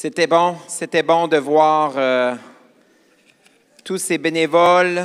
C'était 0.00 0.28
bon, 0.28 0.56
c'était 0.68 1.02
bon 1.02 1.26
de 1.26 1.38
voir 1.38 1.94
euh, 1.96 2.36
tous 3.82 3.98
ces 3.98 4.16
bénévoles, 4.16 5.04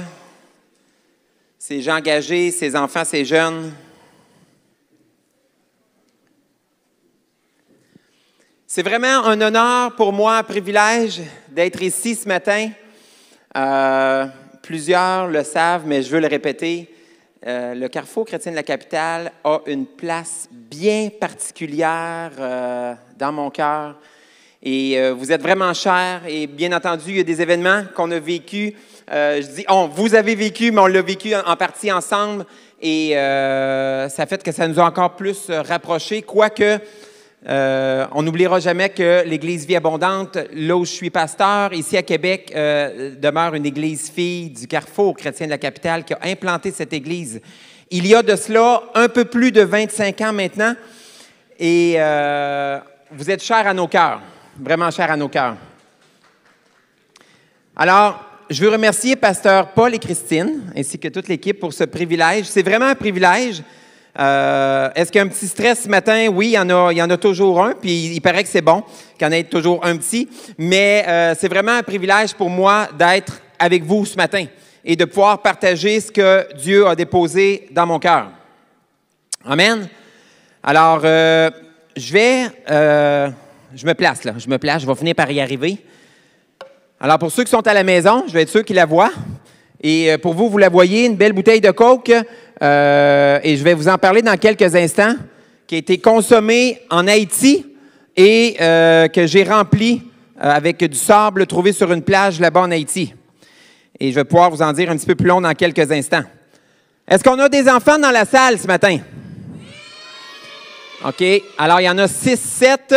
ces 1.57 1.81
gens 1.81 1.95
engagés, 1.95 2.51
ces 2.51 2.75
enfants, 2.75 3.03
ces 3.03 3.25
jeunes. 3.25 3.73
C'est 8.67 8.83
vraiment 8.83 9.25
un 9.25 9.41
honneur 9.41 9.95
pour 9.95 10.13
moi, 10.13 10.37
un 10.37 10.43
privilège 10.43 11.23
d'être 11.49 11.81
ici 11.81 12.13
ce 12.13 12.27
matin. 12.27 12.69
Euh, 13.57 14.27
plusieurs 14.61 15.25
le 15.25 15.43
savent, 15.43 15.87
mais 15.87 16.03
je 16.03 16.11
veux 16.11 16.19
le 16.21 16.27
répéter. 16.27 16.93
Euh, 17.47 17.73
le 17.73 17.87
Carrefour 17.87 18.27
chrétien 18.27 18.51
de 18.51 18.57
la 18.57 18.61
capitale 18.61 19.31
a 19.43 19.59
une 19.65 19.87
place 19.87 20.47
bien 20.51 21.09
particulière 21.19 22.29
dans 23.17 23.31
mon 23.31 23.49
cœur. 23.49 23.95
Et 24.63 24.97
euh, 24.97 25.13
vous 25.13 25.31
êtes 25.31 25.41
vraiment 25.41 25.73
chers. 25.73 26.21
Et 26.27 26.47
bien 26.47 26.71
entendu, 26.71 27.03
il 27.09 27.17
y 27.17 27.19
a 27.19 27.23
des 27.23 27.41
événements 27.41 27.83
qu'on 27.95 28.09
a 28.11 28.19
vécus. 28.19 28.73
je 29.11 29.55
dis, 29.55 29.65
on, 29.69 29.87
vous 29.87 30.15
avez 30.15 30.33
vécu, 30.33 30.71
mais 30.71 30.81
on 30.81 30.87
l'a 30.87 31.01
vécu 31.01 31.35
en, 31.35 31.55
partie 31.55 31.91
ensemble. 31.91 32.45
Et 32.81 33.11
ça 33.13 34.25
fait 34.25 34.41
que 34.41 34.51
ça 34.51 34.67
nous 34.67 34.79
a 34.79 34.85
encore 34.85 35.15
plus 35.15 35.49
rapprochés. 35.49 36.21
Quoique, 36.21 36.79
euh, 37.47 38.05
on 38.13 38.21
n'oubliera 38.21 38.59
jamais 38.59 38.89
que 38.89 39.23
l'Église 39.25 39.65
Vie 39.65 39.75
Abondante, 39.75 40.37
là 40.53 40.77
où 40.77 40.85
je 40.85 40.91
suis 40.91 41.09
pasteur, 41.09 41.73
ici 41.73 41.97
à 41.97 42.03
Québec, 42.03 42.53
euh, 42.55 43.15
demeure 43.19 43.53
une 43.55 43.65
Église 43.65 44.09
fille 44.09 44.49
du 44.49 44.65
Carrefour 44.65 45.17
chrétien 45.17 45.47
de 45.47 45.51
la 45.51 45.57
capitale 45.57 46.05
qui 46.05 46.13
a 46.13 46.19
implanté 46.23 46.71
cette 46.71 46.93
Église. 46.93 47.41
Il 47.91 48.07
y 48.07 48.15
a 48.15 48.23
de 48.23 48.35
cela 48.37 48.83
un 48.95 49.09
peu 49.09 49.25
plus 49.25 49.51
de 49.51 49.61
25 49.61 50.21
ans 50.21 50.31
maintenant, 50.31 50.73
et 51.59 51.95
euh, 51.97 52.79
vous 53.11 53.29
êtes 53.29 53.43
chers 53.43 53.67
à 53.67 53.73
nos 53.73 53.87
cœurs, 53.87 54.21
vraiment 54.59 54.91
chers 54.91 55.11
à 55.11 55.17
nos 55.17 55.29
cœurs. 55.29 55.55
Alors, 57.75 58.23
je 58.49 58.61
veux 58.61 58.69
remercier 58.69 59.15
pasteur 59.15 59.69
Paul 59.69 59.95
et 59.95 59.99
Christine, 59.99 60.71
ainsi 60.77 60.99
que 60.99 61.07
toute 61.07 61.27
l'équipe 61.27 61.59
pour 61.59 61.73
ce 61.73 61.85
privilège. 61.85 62.45
C'est 62.45 62.61
vraiment 62.61 62.85
un 62.85 62.95
privilège. 62.95 63.63
Euh, 64.19 64.89
est-ce 64.93 65.11
qu'il 65.11 65.19
y 65.19 65.23
a 65.23 65.25
un 65.25 65.29
petit 65.29 65.47
stress 65.47 65.83
ce 65.83 65.89
matin? 65.89 66.27
Oui, 66.27 66.49
il 66.49 66.51
y 66.51 66.59
en 66.59 66.69
a, 66.69 66.91
il 66.91 66.97
y 66.97 67.01
en 67.01 67.09
a 67.09 67.17
toujours 67.17 67.63
un, 67.63 67.73
puis 67.73 68.13
il, 68.13 68.21
paraît 68.21 68.43
que 68.43 68.49
c'est 68.49 68.61
bon 68.61 68.83
qu'il 69.17 69.25
y 69.25 69.29
en 69.29 69.31
ait 69.31 69.43
toujours 69.43 69.83
un 69.83 69.97
petit. 69.97 70.29
Mais 70.57 71.03
euh, 71.07 71.33
c'est 71.37 71.47
vraiment 71.47 71.71
un 71.71 71.83
privilège 71.83 72.35
pour 72.35 72.49
moi 72.49 72.87
d'être 72.97 73.41
avec 73.57 73.83
vous 73.83 74.05
ce 74.05 74.15
matin 74.15 74.45
et 74.85 74.95
de 74.95 75.05
pouvoir 75.05 75.41
partager 75.41 75.99
ce 75.99 76.11
que 76.11 76.45
Dieu 76.55 76.85
a 76.85 76.95
déposé 76.95 77.67
dans 77.71 77.87
mon 77.87 77.97
cœur. 77.97 78.27
Amen. 79.45 79.87
Alors, 80.61 81.01
euh, 81.03 81.49
je 81.95 82.13
vais, 82.13 83.42
je 83.75 83.85
me 83.85 83.93
place 83.93 84.23
là, 84.23 84.33
je 84.37 84.47
me 84.49 84.57
place, 84.57 84.81
je 84.81 84.87
vais 84.87 84.95
finir 84.95 85.15
par 85.15 85.29
y 85.31 85.39
arriver. 85.41 85.77
Alors, 86.99 87.19
pour 87.19 87.31
ceux 87.31 87.43
qui 87.43 87.51
sont 87.51 87.67
à 87.67 87.73
la 87.73 87.83
maison, 87.83 88.23
je 88.27 88.33
vais 88.33 88.43
être 88.43 88.49
ceux 88.49 88.63
qui 88.63 88.73
la 88.73 88.85
voient. 88.85 89.11
Et 89.81 90.17
pour 90.21 90.33
vous, 90.33 90.49
vous 90.49 90.57
la 90.57 90.69
voyez, 90.69 91.05
une 91.05 91.17
belle 91.17 91.33
bouteille 91.33 91.59
de 91.59 91.71
coke 91.71 92.13
euh, 92.63 93.39
et 93.43 93.57
je 93.57 93.63
vais 93.63 93.73
vous 93.73 93.89
en 93.89 93.97
parler 93.97 94.21
dans 94.21 94.37
quelques 94.37 94.75
instants, 94.75 95.15
qui 95.67 95.75
a 95.75 95.77
été 95.79 95.97
consommé 95.97 96.81
en 96.89 97.07
Haïti 97.07 97.65
et 98.15 98.55
euh, 98.61 99.07
que 99.07 99.27
j'ai 99.27 99.43
rempli 99.43 100.03
euh, 100.41 100.49
avec 100.49 100.83
du 100.83 100.97
sable 100.97 101.45
trouvé 101.45 101.73
sur 101.73 101.91
une 101.91 102.03
plage 102.03 102.39
là-bas 102.39 102.61
en 102.61 102.71
Haïti. 102.71 103.13
Et 103.99 104.11
je 104.11 104.15
vais 104.15 104.23
pouvoir 104.23 104.49
vous 104.49 104.61
en 104.61 104.71
dire 104.71 104.89
un 104.89 104.95
petit 104.95 105.05
peu 105.05 105.15
plus 105.15 105.27
long 105.27 105.41
dans 105.41 105.53
quelques 105.53 105.91
instants. 105.91 106.23
Est-ce 107.07 107.23
qu'on 107.23 107.39
a 107.39 107.49
des 107.49 107.67
enfants 107.67 107.99
dans 107.99 108.11
la 108.11 108.25
salle 108.25 108.57
ce 108.57 108.67
matin? 108.67 108.99
OK. 111.05 111.23
Alors, 111.57 111.81
il 111.81 111.83
y 111.83 111.89
en 111.89 111.97
a 111.97 112.07
six, 112.07 112.39
sept. 112.39 112.95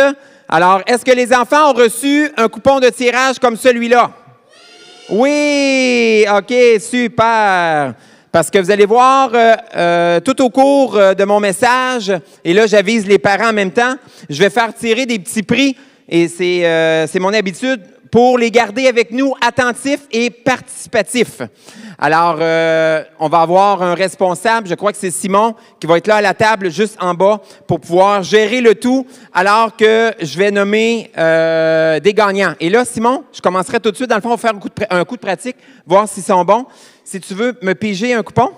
Alors, 0.49 0.81
est-ce 0.87 1.03
que 1.03 1.11
les 1.11 1.33
enfants 1.33 1.71
ont 1.71 1.73
reçu 1.73 2.31
un 2.37 2.47
coupon 2.47 2.79
de 2.79 2.87
tirage 2.87 3.37
comme 3.37 3.57
celui-là? 3.57 4.11
Oui. 5.09 6.25
OK, 6.33 6.53
super. 6.79 7.93
Parce 8.31 8.49
que 8.49 8.59
vous 8.59 8.71
allez 8.71 8.85
voir 8.85 9.31
euh, 9.33 9.55
euh, 9.75 10.19
tout 10.21 10.41
au 10.41 10.49
cours 10.49 10.95
euh, 10.95 11.13
de 11.13 11.25
mon 11.25 11.41
message, 11.41 12.13
et 12.45 12.53
là 12.53 12.67
j'avise 12.67 13.07
les 13.07 13.17
parents 13.17 13.49
en 13.49 13.53
même 13.53 13.71
temps, 13.71 13.95
je 14.29 14.39
vais 14.39 14.49
faire 14.49 14.73
tirer 14.73 15.05
des 15.05 15.19
petits 15.19 15.43
prix, 15.43 15.75
et 16.07 16.27
c'est 16.27 17.19
mon 17.19 17.33
habitude, 17.33 17.81
pour 18.11 18.37
les 18.37 18.51
garder 18.51 18.87
avec 18.87 19.11
nous 19.11 19.33
attentifs 19.45 20.01
et 20.11 20.29
participatifs. 20.29 21.41
Alors, 21.99 22.35
on 23.19 23.29
va 23.29 23.39
avoir 23.39 23.81
un 23.81 23.95
responsable, 23.95 24.67
je 24.67 24.75
crois 24.75 24.91
que 24.91 24.97
c'est 24.97 25.11
Simon, 25.11 25.55
qui 25.79 25.87
va 25.87 25.97
être 25.97 26.07
là 26.07 26.17
à 26.17 26.21
la 26.21 26.33
table 26.33 26.69
juste 26.69 26.97
en 27.01 27.13
bas 27.13 27.41
pour 27.65 27.79
pouvoir 27.79 28.23
gérer 28.23 28.61
le 28.61 28.75
tout, 28.75 29.05
alors 29.33 29.75
que 29.75 30.13
je 30.21 30.37
vais 30.37 30.51
nommer 30.51 31.11
des 31.15 32.13
gagnants. 32.13 32.53
Et 32.59 32.69
là, 32.69 32.85
Simon, 32.85 33.23
je 33.33 33.41
commencerai 33.41 33.79
tout 33.79 33.91
de 33.91 33.95
suite, 33.95 34.09
dans 34.09 34.15
le 34.15 34.21
fond, 34.21 34.33
on 34.33 34.37
faire 34.37 34.55
un 34.55 34.59
coup 34.59 34.69
de, 34.69 34.85
un 34.89 35.03
coup 35.05 35.15
de 35.15 35.21
pratique, 35.21 35.57
voir 35.85 36.07
s'ils 36.07 36.23
sont 36.23 36.43
bons 36.45 36.65
si 37.07 37.21
tu 37.21 37.33
veux 37.33 37.57
me 37.61 37.73
piger 37.73 38.13
un 38.13 38.21
coupon, 38.21 38.51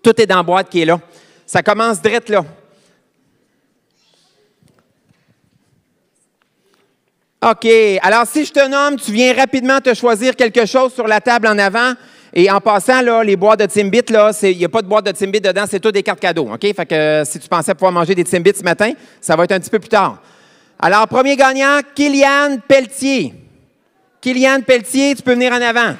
tout 0.00 0.20
est 0.20 0.26
dans 0.26 0.36
la 0.36 0.42
boîte 0.44 0.68
qui 0.68 0.82
est 0.82 0.84
là. 0.84 1.00
Ça 1.44 1.64
commence 1.64 2.00
direct 2.00 2.28
là. 2.28 2.44
OK. 7.44 7.66
Alors, 8.00 8.26
si 8.26 8.46
je 8.46 8.52
te 8.52 8.66
nomme, 8.66 8.96
tu 8.96 9.12
viens 9.12 9.34
rapidement 9.34 9.78
te 9.78 9.92
choisir 9.92 10.34
quelque 10.34 10.64
chose 10.64 10.94
sur 10.94 11.06
la 11.06 11.20
table 11.20 11.46
en 11.46 11.58
avant. 11.58 11.92
Et 12.32 12.50
en 12.50 12.58
passant, 12.58 13.02
là, 13.02 13.22
les 13.22 13.36
boîtes 13.36 13.60
de 13.60 13.66
Timbit, 13.66 14.00
il 14.42 14.56
n'y 14.56 14.64
a 14.64 14.68
pas 14.70 14.80
de 14.80 14.86
boîte 14.86 15.04
de 15.04 15.12
Timbit 15.12 15.42
dedans, 15.42 15.66
c'est 15.68 15.78
tout 15.78 15.92
des 15.92 16.02
cartes 16.02 16.20
cadeaux. 16.20 16.48
OK? 16.50 16.62
Fait 16.62 16.86
que 16.86 16.94
euh, 16.94 17.24
si 17.26 17.38
tu 17.38 17.46
pensais 17.46 17.74
pouvoir 17.74 17.92
manger 17.92 18.14
des 18.14 18.24
Timbits 18.24 18.54
ce 18.58 18.62
matin, 18.62 18.92
ça 19.20 19.36
va 19.36 19.44
être 19.44 19.52
un 19.52 19.60
petit 19.60 19.68
peu 19.68 19.78
plus 19.78 19.90
tard. 19.90 20.22
Alors, 20.78 21.06
premier 21.06 21.36
gagnant, 21.36 21.80
Kylian 21.94 22.60
Pelletier. 22.66 23.34
Kylian 24.22 24.62
Pelletier, 24.62 25.14
tu 25.14 25.22
peux 25.22 25.34
venir 25.34 25.52
en 25.52 25.60
avant. 25.60 25.96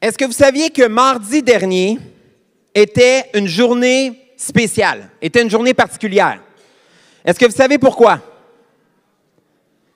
Est-ce 0.00 0.16
que 0.16 0.26
vous 0.26 0.32
saviez 0.32 0.70
que 0.70 0.86
mardi 0.86 1.42
dernier 1.42 1.98
était 2.72 3.24
une 3.34 3.48
journée 3.48 4.29
spéciale, 4.40 5.10
était 5.20 5.42
une 5.42 5.50
journée 5.50 5.74
particulière? 5.74 6.40
Est-ce 7.24 7.38
que 7.38 7.44
vous 7.44 7.56
savez 7.56 7.78
pourquoi? 7.78 8.14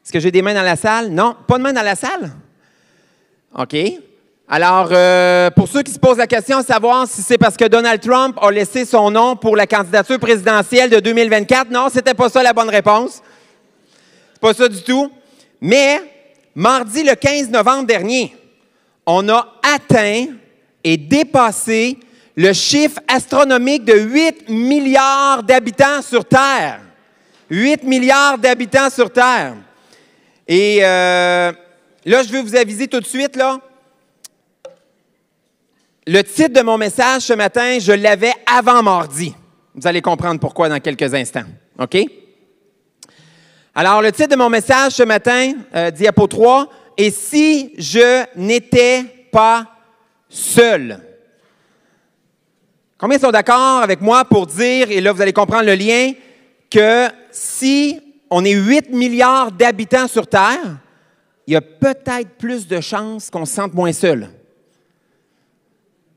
Est-ce 0.04 0.12
que 0.12 0.20
j'ai 0.20 0.30
des 0.30 0.42
mains 0.42 0.52
dans 0.52 0.62
la 0.62 0.76
salle? 0.76 1.08
Non, 1.08 1.34
pas 1.46 1.56
de 1.56 1.62
mains 1.62 1.72
dans 1.72 1.82
la 1.82 1.94
salle? 1.94 2.30
OK. 3.56 3.74
Alors, 4.46 4.88
euh, 4.92 5.50
pour 5.50 5.66
ceux 5.66 5.82
qui 5.82 5.90
se 5.90 5.98
posent 5.98 6.18
la 6.18 6.26
question 6.26 6.62
savoir 6.62 7.08
si 7.08 7.22
c'est 7.22 7.38
parce 7.38 7.56
que 7.56 7.64
Donald 7.64 8.02
Trump 8.02 8.36
a 8.42 8.50
laissé 8.50 8.84
son 8.84 9.10
nom 9.10 9.34
pour 9.34 9.56
la 9.56 9.66
candidature 9.66 10.18
présidentielle 10.18 10.90
de 10.90 11.00
2024, 11.00 11.70
non, 11.70 11.88
c'était 11.90 12.12
pas 12.12 12.28
ça 12.28 12.42
la 12.42 12.52
bonne 12.52 12.68
réponse. 12.68 13.22
C'est 14.34 14.40
pas 14.40 14.52
ça 14.52 14.68
du 14.68 14.82
tout. 14.82 15.10
Mais 15.62 16.02
mardi 16.54 17.02
le 17.02 17.14
15 17.14 17.48
novembre 17.48 17.86
dernier, 17.86 18.36
on 19.06 19.26
a 19.30 19.54
atteint 19.62 20.26
et 20.84 20.98
dépassé 20.98 21.98
le 22.36 22.52
chiffre 22.52 23.00
astronomique 23.06 23.84
de 23.84 23.94
8 23.94 24.48
milliards 24.48 25.42
d'habitants 25.42 26.02
sur 26.02 26.24
Terre. 26.24 26.80
8 27.50 27.84
milliards 27.84 28.38
d'habitants 28.38 28.90
sur 28.90 29.12
Terre. 29.12 29.54
Et 30.48 30.78
euh, 30.82 31.52
là, 32.04 32.22
je 32.22 32.28
veux 32.32 32.40
vous 32.40 32.56
aviser 32.56 32.88
tout 32.88 33.00
de 33.00 33.06
suite, 33.06 33.36
là. 33.36 33.60
Le 36.06 36.22
titre 36.22 36.52
de 36.52 36.60
mon 36.60 36.76
message 36.76 37.22
ce 37.22 37.32
matin, 37.32 37.78
je 37.78 37.92
l'avais 37.92 38.32
avant 38.46 38.82
mardi. 38.82 39.34
Vous 39.74 39.86
allez 39.86 40.02
comprendre 40.02 40.38
pourquoi 40.38 40.68
dans 40.68 40.80
quelques 40.80 41.14
instants. 41.14 41.44
OK? 41.78 41.96
Alors, 43.74 44.02
le 44.02 44.12
titre 44.12 44.30
de 44.30 44.36
mon 44.36 44.50
message 44.50 44.92
ce 44.92 45.02
matin, 45.02 45.52
euh, 45.74 45.90
diapo 45.90 46.26
3, 46.26 46.68
et 46.96 47.10
si 47.10 47.72
je 47.78 48.24
n'étais 48.36 49.04
pas 49.32 49.66
seul? 50.28 51.00
Combien 52.98 53.18
sont 53.18 53.30
d'accord 53.30 53.82
avec 53.82 54.00
moi 54.00 54.24
pour 54.24 54.46
dire, 54.46 54.90
et 54.90 55.00
là 55.00 55.12
vous 55.12 55.20
allez 55.20 55.32
comprendre 55.32 55.66
le 55.66 55.74
lien, 55.74 56.12
que 56.70 57.08
si 57.30 58.00
on 58.30 58.44
est 58.44 58.52
8 58.52 58.90
milliards 58.90 59.52
d'habitants 59.52 60.08
sur 60.08 60.26
Terre, 60.26 60.78
il 61.46 61.54
y 61.54 61.56
a 61.56 61.60
peut-être 61.60 62.36
plus 62.38 62.66
de 62.66 62.80
chances 62.80 63.30
qu'on 63.30 63.44
se 63.44 63.54
sente 63.54 63.74
moins 63.74 63.92
seul. 63.92 64.30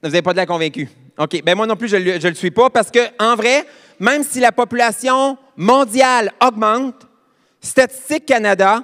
Vous 0.02 0.10
n'avez 0.10 0.22
pas 0.22 0.32
de 0.32 0.38
la 0.38 0.46
convaincu. 0.46 0.90
OK. 1.18 1.42
Ben 1.44 1.56
moi 1.56 1.66
non 1.66 1.76
plus, 1.76 1.90
je 1.90 1.98
ne 1.98 2.30
le 2.30 2.36
suis 2.36 2.52
pas 2.52 2.70
parce 2.70 2.92
que, 2.92 3.00
en 3.20 3.36
vrai, 3.36 3.66
même 4.00 4.24
si 4.24 4.40
la 4.40 4.52
population 4.52 5.38
mondiale 5.56 6.32
augmente, 6.42 7.08
Statistique 7.60 8.28
Canada 8.28 8.84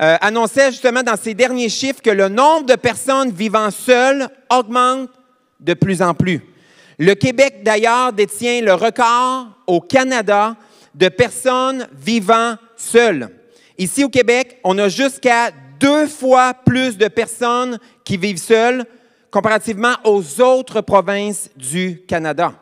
euh, 0.00 0.16
annonçait 0.20 0.70
justement 0.70 1.02
dans 1.02 1.16
ses 1.16 1.34
derniers 1.34 1.68
chiffres 1.68 2.00
que 2.02 2.10
le 2.10 2.28
nombre 2.28 2.66
de 2.66 2.74
personnes 2.74 3.30
vivant 3.30 3.70
seules 3.70 4.28
augmente 4.50 5.10
de 5.60 5.74
plus 5.74 6.02
en 6.02 6.14
plus. 6.14 6.40
Le 6.98 7.14
Québec, 7.14 7.62
d'ailleurs, 7.62 8.12
détient 8.12 8.60
le 8.60 8.74
record 8.74 9.48
au 9.66 9.80
Canada 9.80 10.56
de 10.94 11.08
personnes 11.08 11.88
vivant 11.92 12.56
seules. 12.76 13.28
Ici 13.78 14.04
au 14.04 14.08
Québec, 14.08 14.58
on 14.62 14.78
a 14.78 14.88
jusqu'à 14.88 15.50
deux 15.80 16.06
fois 16.06 16.54
plus 16.54 16.96
de 16.96 17.08
personnes 17.08 17.78
qui 18.04 18.16
vivent 18.16 18.38
seules 18.38 18.84
comparativement 19.30 19.94
aux 20.04 20.40
autres 20.40 20.80
provinces 20.80 21.50
du 21.56 22.02
Canada. 22.06 22.54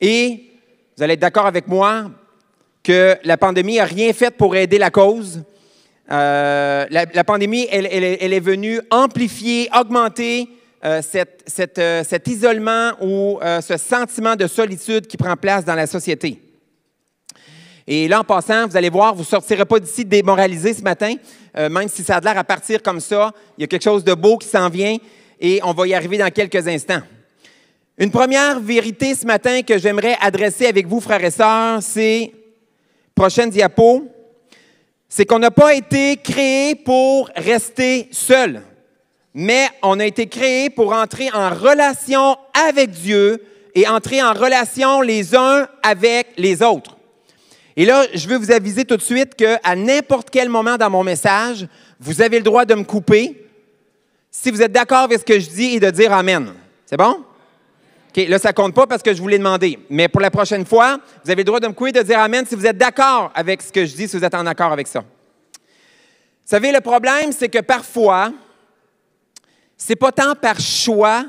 Et 0.00 0.50
vous 0.96 1.02
allez 1.02 1.14
être 1.14 1.20
d'accord 1.20 1.46
avec 1.46 1.66
moi 1.66 2.10
que 2.82 3.16
la 3.24 3.38
pandémie 3.38 3.76
n'a 3.76 3.86
rien 3.86 4.12
fait 4.12 4.30
pour 4.30 4.54
aider 4.54 4.76
la 4.76 4.90
cause. 4.90 5.42
Euh, 6.12 6.86
la, 6.90 7.24
pandémie, 7.24 7.66
elle, 7.70 7.86
est 7.86 8.40
venue 8.40 8.80
amplifier, 8.90 9.70
augmenter 9.74 10.50
euh, 10.84 11.00
euh, 11.78 12.04
cet 12.04 12.28
isolement 12.28 12.92
ou 13.00 13.38
ce 13.60 13.76
sentiment 13.76 14.36
de 14.36 14.46
solitude 14.46 15.06
qui 15.06 15.16
prend 15.16 15.36
place 15.36 15.64
dans 15.64 15.74
la 15.74 15.86
société. 15.86 16.40
Et 17.86 18.08
là, 18.08 18.20
en 18.20 18.24
passant, 18.24 18.66
vous 18.66 18.76
allez 18.76 18.88
voir, 18.88 19.14
vous 19.14 19.20
ne 19.20 19.26
sortirez 19.26 19.64
pas 19.64 19.78
d'ici 19.78 20.04
démoralisé 20.04 20.72
ce 20.72 20.82
matin, 20.82 21.14
même 21.54 21.88
si 21.88 22.02
ça 22.02 22.16
a 22.16 22.20
l'air 22.20 22.38
à 22.38 22.44
partir 22.44 22.82
comme 22.82 23.00
ça. 23.00 23.32
Il 23.58 23.62
y 23.62 23.64
a 23.64 23.66
quelque 23.66 23.84
chose 23.84 24.04
de 24.04 24.14
beau 24.14 24.38
qui 24.38 24.48
s'en 24.48 24.70
vient 24.70 24.96
et 25.38 25.60
on 25.62 25.72
va 25.72 25.86
y 25.86 25.94
arriver 25.94 26.16
dans 26.16 26.30
quelques 26.30 26.66
instants. 26.66 27.02
Une 27.96 28.10
première 28.10 28.58
vérité 28.58 29.14
ce 29.14 29.24
matin 29.24 29.62
que 29.62 29.78
j'aimerais 29.78 30.16
adresser 30.20 30.66
avec 30.66 30.86
vous, 30.86 31.00
frères 31.00 31.22
et 31.22 31.30
sœurs, 31.30 31.80
c'est, 31.80 32.32
prochaine 33.14 33.50
diapo, 33.50 34.08
c'est 35.08 35.24
qu'on 35.24 35.38
n'a 35.38 35.52
pas 35.52 35.74
été 35.74 36.16
créé 36.16 36.74
pour 36.74 37.30
rester 37.36 38.08
seul, 38.10 38.62
mais 39.34 39.68
on 39.82 39.98
a 39.98 40.06
été 40.06 40.28
créé 40.28 40.70
pour 40.70 40.92
entrer 40.92 41.28
en 41.32 41.50
relation 41.50 42.36
avec 42.68 42.90
Dieu 42.90 43.44
et 43.74 43.88
entrer 43.88 44.22
en 44.22 44.32
relation 44.32 45.00
les 45.00 45.34
uns 45.34 45.66
avec 45.82 46.28
les 46.36 46.62
autres. 46.62 46.96
Et 47.76 47.84
là, 47.84 48.04
je 48.14 48.28
veux 48.28 48.36
vous 48.36 48.52
aviser 48.52 48.84
tout 48.84 48.96
de 48.96 49.02
suite 49.02 49.34
qu'à 49.34 49.74
n'importe 49.74 50.30
quel 50.30 50.48
moment 50.48 50.76
dans 50.76 50.90
mon 50.90 51.02
message, 51.02 51.66
vous 51.98 52.22
avez 52.22 52.38
le 52.38 52.44
droit 52.44 52.64
de 52.64 52.76
me 52.76 52.84
couper 52.84 53.44
si 54.30 54.52
vous 54.52 54.62
êtes 54.62 54.70
d'accord 54.70 54.98
avec 54.98 55.18
ce 55.18 55.24
que 55.24 55.40
je 55.40 55.50
dis 55.50 55.74
et 55.74 55.80
de 55.80 55.90
dire 55.90 56.12
Amen. 56.12 56.52
C'est 56.86 56.96
bon? 56.96 57.24
OK, 58.16 58.28
là, 58.28 58.38
ça 58.38 58.52
compte 58.52 58.74
pas 58.74 58.86
parce 58.86 59.02
que 59.02 59.12
je 59.12 59.20
vous 59.20 59.26
l'ai 59.26 59.38
demandé. 59.38 59.80
Mais 59.90 60.06
pour 60.06 60.20
la 60.20 60.30
prochaine 60.30 60.64
fois, 60.64 60.98
vous 61.24 61.30
avez 61.30 61.40
le 61.40 61.44
droit 61.44 61.58
de 61.58 61.66
me 61.66 61.72
couper 61.72 61.90
de 61.90 62.02
dire 62.02 62.20
Amen 62.20 62.46
si 62.46 62.54
vous 62.54 62.66
êtes 62.66 62.78
d'accord 62.78 63.32
avec 63.34 63.60
ce 63.60 63.72
que 63.72 63.84
je 63.84 63.94
dis, 63.96 64.06
si 64.06 64.16
vous 64.16 64.24
êtes 64.24 64.34
en 64.34 64.46
accord 64.46 64.70
avec 64.70 64.86
ça. 64.86 65.00
Vous 65.00 66.50
savez, 66.50 66.70
le 66.70 66.80
problème, 66.80 67.32
c'est 67.32 67.48
que 67.48 67.60
parfois, 67.60 68.30
c'est 69.76 69.96
pas 69.96 70.12
tant 70.12 70.34
par 70.34 70.60
choix, 70.60 71.26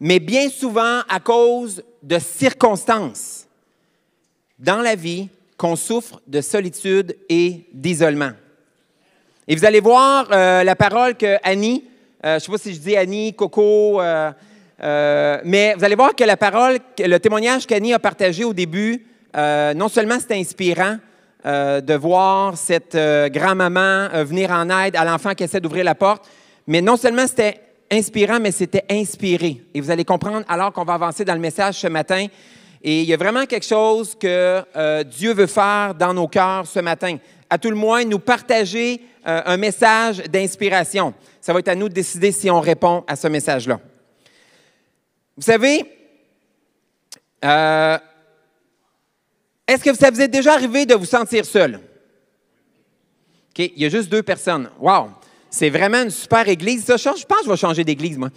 mais 0.00 0.18
bien 0.18 0.48
souvent 0.48 1.00
à 1.08 1.20
cause 1.20 1.82
de 2.02 2.18
circonstances 2.18 3.46
dans 4.58 4.80
la 4.80 4.94
vie 4.94 5.28
qu'on 5.56 5.76
souffre 5.76 6.20
de 6.26 6.40
solitude 6.40 7.16
et 7.28 7.66
d'isolement. 7.72 8.32
Et 9.48 9.56
vous 9.56 9.64
allez 9.64 9.80
voir 9.80 10.28
euh, 10.30 10.64
la 10.64 10.76
parole 10.76 11.16
que 11.16 11.36
Annie, 11.42 11.84
euh, 12.24 12.30
je 12.30 12.34
ne 12.34 12.38
sais 12.38 12.52
pas 12.52 12.58
si 12.58 12.74
je 12.74 12.80
dis 12.80 12.96
Annie, 12.96 13.34
Coco, 13.34 14.00
euh, 14.00 14.32
mais 15.44 15.74
vous 15.76 15.84
allez 15.84 15.94
voir 15.94 16.14
que 16.14 16.24
la 16.24 16.36
parole, 16.36 16.78
le 16.98 17.18
témoignage 17.18 17.66
qu'Annie 17.66 17.92
a 17.92 17.98
partagé 17.98 18.44
au 18.44 18.52
début, 18.52 19.04
non 19.36 19.88
seulement 19.88 20.18
c'était 20.18 20.38
inspirant 20.38 20.96
de 21.44 21.94
voir 21.94 22.56
cette 22.56 22.96
grand-maman 22.96 24.08
venir 24.24 24.50
en 24.50 24.68
aide 24.70 24.96
à 24.96 25.04
l'enfant 25.04 25.34
qui 25.34 25.44
essaie 25.44 25.60
d'ouvrir 25.60 25.84
la 25.84 25.94
porte, 25.94 26.28
mais 26.66 26.80
non 26.80 26.96
seulement 26.96 27.26
c'était 27.26 27.60
inspirant, 27.92 28.40
mais 28.40 28.50
c'était 28.50 28.84
inspiré. 28.90 29.62
Et 29.74 29.80
vous 29.80 29.90
allez 29.90 30.04
comprendre 30.04 30.44
alors 30.48 30.72
qu'on 30.72 30.84
va 30.84 30.94
avancer 30.94 31.24
dans 31.24 31.34
le 31.34 31.40
message 31.40 31.76
ce 31.76 31.86
matin. 31.86 32.26
Et 32.82 33.02
il 33.02 33.08
y 33.08 33.14
a 33.14 33.16
vraiment 33.16 33.46
quelque 33.46 33.66
chose 33.66 34.16
que 34.18 35.02
Dieu 35.04 35.34
veut 35.34 35.46
faire 35.46 35.94
dans 35.94 36.12
nos 36.12 36.26
cœurs 36.26 36.66
ce 36.66 36.80
matin. 36.80 37.18
À 37.48 37.58
tout 37.58 37.70
le 37.70 37.76
moins, 37.76 38.04
nous 38.04 38.18
partager 38.18 39.00
un 39.24 39.56
message 39.56 40.18
d'inspiration. 40.24 41.14
Ça 41.40 41.52
va 41.52 41.60
être 41.60 41.68
à 41.68 41.74
nous 41.74 41.88
de 41.88 41.94
décider 41.94 42.32
si 42.32 42.50
on 42.50 42.60
répond 42.60 43.04
à 43.06 43.14
ce 43.14 43.28
message-là. 43.28 43.78
Vous 45.36 45.42
savez, 45.42 45.84
euh, 47.44 47.98
est-ce 49.66 49.82
que 49.82 49.94
ça 49.94 50.10
vous 50.10 50.20
est 50.20 50.28
déjà 50.28 50.54
arrivé 50.54 50.86
de 50.86 50.94
vous 50.94 51.06
sentir 51.06 51.44
seul? 51.44 51.76
OK, 51.76 53.58
il 53.58 53.78
y 53.78 53.86
a 53.86 53.88
juste 53.88 54.08
deux 54.08 54.22
personnes. 54.22 54.70
Wow! 54.78 55.10
C'est 55.52 55.68
vraiment 55.68 56.02
une 56.02 56.10
super 56.10 56.48
église. 56.48 56.84
Ça, 56.84 56.96
je 56.96 57.04
pense 57.04 57.40
que 57.40 57.44
je 57.44 57.50
vais 57.50 57.56
changer 57.56 57.84
d'église, 57.84 58.16
moi. 58.16 58.30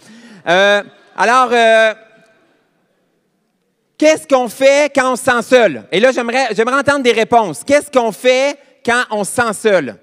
Euh, 0.46 0.82
alors, 1.16 1.48
euh, 1.50 1.94
qu'est-ce 3.96 4.28
qu'on 4.28 4.48
fait 4.48 4.92
quand 4.94 5.12
on 5.12 5.16
se 5.16 5.24
sent 5.24 5.42
seul? 5.42 5.84
Et 5.90 5.98
là, 5.98 6.12
j'aimerais, 6.12 6.48
j'aimerais 6.54 6.78
entendre 6.78 7.02
des 7.02 7.12
réponses. 7.12 7.64
Qu'est-ce 7.64 7.90
qu'on 7.90 8.12
fait 8.12 8.58
quand 8.84 9.04
on 9.10 9.24
se 9.24 9.32
sent 9.32 9.52
seul? 9.54 9.96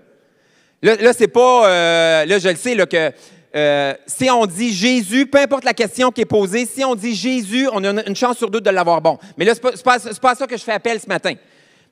Là, 0.81 1.13
c'est 1.13 1.27
pas. 1.27 2.25
là, 2.25 2.39
je 2.39 2.50
le 2.50 2.56
sais, 2.56 2.74
là, 2.74 2.88
que 2.88 3.13
euh, 3.56 3.94
si 4.07 4.30
on 4.31 4.48
dit 4.48 4.74
Jésus, 4.74 5.27
peu 5.27 5.38
importe 5.38 5.63
la 5.63 5.74
question 5.74 6.12
qui 6.12 6.21
est 6.21 6.25
posée, 6.25 6.65
si 6.65 6.83
on 6.83 6.95
dit 6.95 7.13
Jésus, 7.13 7.69
on 7.71 7.83
a 7.83 8.04
une 8.07 8.15
chance 8.15 8.38
sur 8.38 8.50
deux 8.50 8.62
de 8.62 8.69
l'avoir 8.71 9.00
bon. 9.00 9.19
Mais 9.38 9.45
là, 9.45 9.54
ce 9.54 9.60
n'est 9.62 9.83
pas, 9.83 10.00
pas, 10.00 10.36
ça 10.36 10.48
que 10.48 10.57
je 10.57 10.63
fais 10.63 10.71
appel 10.71 11.00
ce 11.00 11.07
matin. 11.07 11.36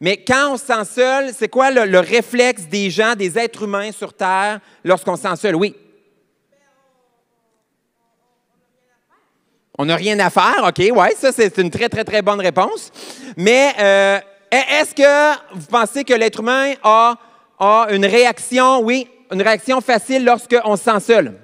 Mais 0.01 0.17
quand 0.17 0.53
on 0.53 0.57
se 0.57 0.65
sent 0.65 0.83
seul, 0.95 1.31
c'est 1.31 1.47
quoi 1.47 1.69
le, 1.69 1.99
réflexe 1.99 2.63
des 2.63 2.89
gens, 2.89 3.13
des 3.13 3.37
êtres 3.37 3.63
humains 3.63 3.91
sur 3.91 4.11
Terre 4.13 4.59
lorsqu'on 4.83 5.15
se 5.15 5.21
sent 5.21 5.35
seul? 5.35 5.55
Oui. 5.55 5.75
On 9.77 9.85
n'a 9.85 9.95
rien 9.95 10.17
à 10.19 10.31
faire, 10.31 10.63
OK, 10.67 10.79
oui, 10.79 11.07
ça 11.15 11.31
c'est 11.31 11.55
une 11.59 11.69
très, 11.69 11.87
très, 11.87 12.03
très 12.03 12.23
bonne 12.23 12.41
réponse. 12.41 12.91
Mais 13.37 13.73
euh, 13.79 14.19
est-ce 14.51 14.95
que 14.95 15.55
vous 15.55 15.67
pensez 15.67 16.03
que 16.03 16.15
l'être 16.15 16.39
humain 16.39 16.73
a, 16.83 17.15
a 17.59 17.87
une 17.91 18.05
réaction, 18.05 18.81
oui, 18.81 19.07
une 19.31 19.41
réaction 19.41 19.81
facile 19.81 20.25
lorsqu'on 20.25 20.75
se 20.77 20.83
sent 20.83 20.99
seul? 20.99 21.40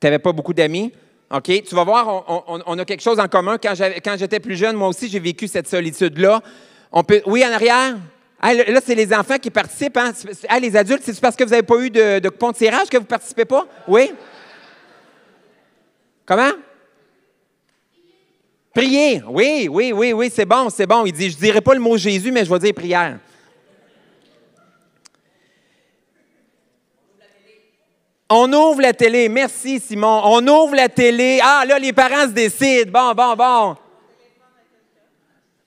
Tu 0.00 0.06
n'avais 0.06 0.18
pas 0.18 0.32
beaucoup 0.32 0.54
d'amis. 0.54 0.92
OK? 1.30 1.44
Tu 1.44 1.74
vas 1.74 1.84
voir, 1.84 2.24
on, 2.66 2.78
a 2.78 2.84
quelque 2.84 3.02
chose 3.02 3.20
en 3.20 3.28
commun. 3.28 3.58
Quand 3.58 4.16
j'étais 4.16 4.40
plus 4.40 4.56
jeune, 4.56 4.76
moi 4.76 4.88
aussi, 4.88 5.08
j'ai 5.08 5.20
vécu 5.20 5.46
cette 5.46 5.68
solitude-là. 5.68 6.40
On 6.90 7.04
peut, 7.04 7.22
oui, 7.26 7.44
en 7.44 7.52
arrière? 7.52 7.96
là, 8.42 8.80
c'est 8.84 8.94
les 8.94 9.12
enfants 9.12 9.38
qui 9.38 9.50
participent. 9.50 9.98
Hein? 9.98 10.12
les 10.60 10.76
adultes, 10.76 11.02
c'est 11.04 11.20
parce 11.20 11.36
que 11.36 11.44
vous 11.44 11.50
n'avez 11.50 11.62
pas 11.62 11.76
eu 11.76 11.90
de, 11.90 12.18
de 12.18 12.28
coupon 12.30 12.50
de 12.50 12.56
tirage 12.56 12.88
que 12.88 12.96
vous 12.96 13.02
ne 13.02 13.08
participez 13.08 13.44
pas? 13.44 13.66
Oui? 13.86 14.12
Comment? 16.24 16.52
Prier. 18.74 19.22
Oui, 19.28 19.68
oui, 19.70 19.92
oui, 19.92 20.12
oui, 20.12 20.32
c'est 20.34 20.46
bon, 20.46 20.70
c'est 20.70 20.86
bon. 20.86 21.04
Il 21.04 21.12
dit, 21.12 21.30
je 21.30 21.36
ne 21.36 21.40
dirai 21.40 21.60
pas 21.60 21.74
le 21.74 21.80
mot 21.80 21.96
Jésus, 21.96 22.32
mais 22.32 22.44
je 22.44 22.50
vais 22.50 22.58
dire 22.58 22.74
prière. 22.74 23.18
On 28.32 28.52
ouvre 28.52 28.80
la 28.80 28.92
télé. 28.92 29.28
Merci, 29.28 29.80
Simon. 29.80 30.22
On 30.24 30.46
ouvre 30.46 30.76
la 30.76 30.88
télé. 30.88 31.40
Ah, 31.42 31.64
là, 31.66 31.80
les 31.80 31.92
parents 31.92 32.22
se 32.22 32.28
décident. 32.28 32.90
Bon, 32.92 33.12
bon, 33.12 33.34
bon. 33.34 33.76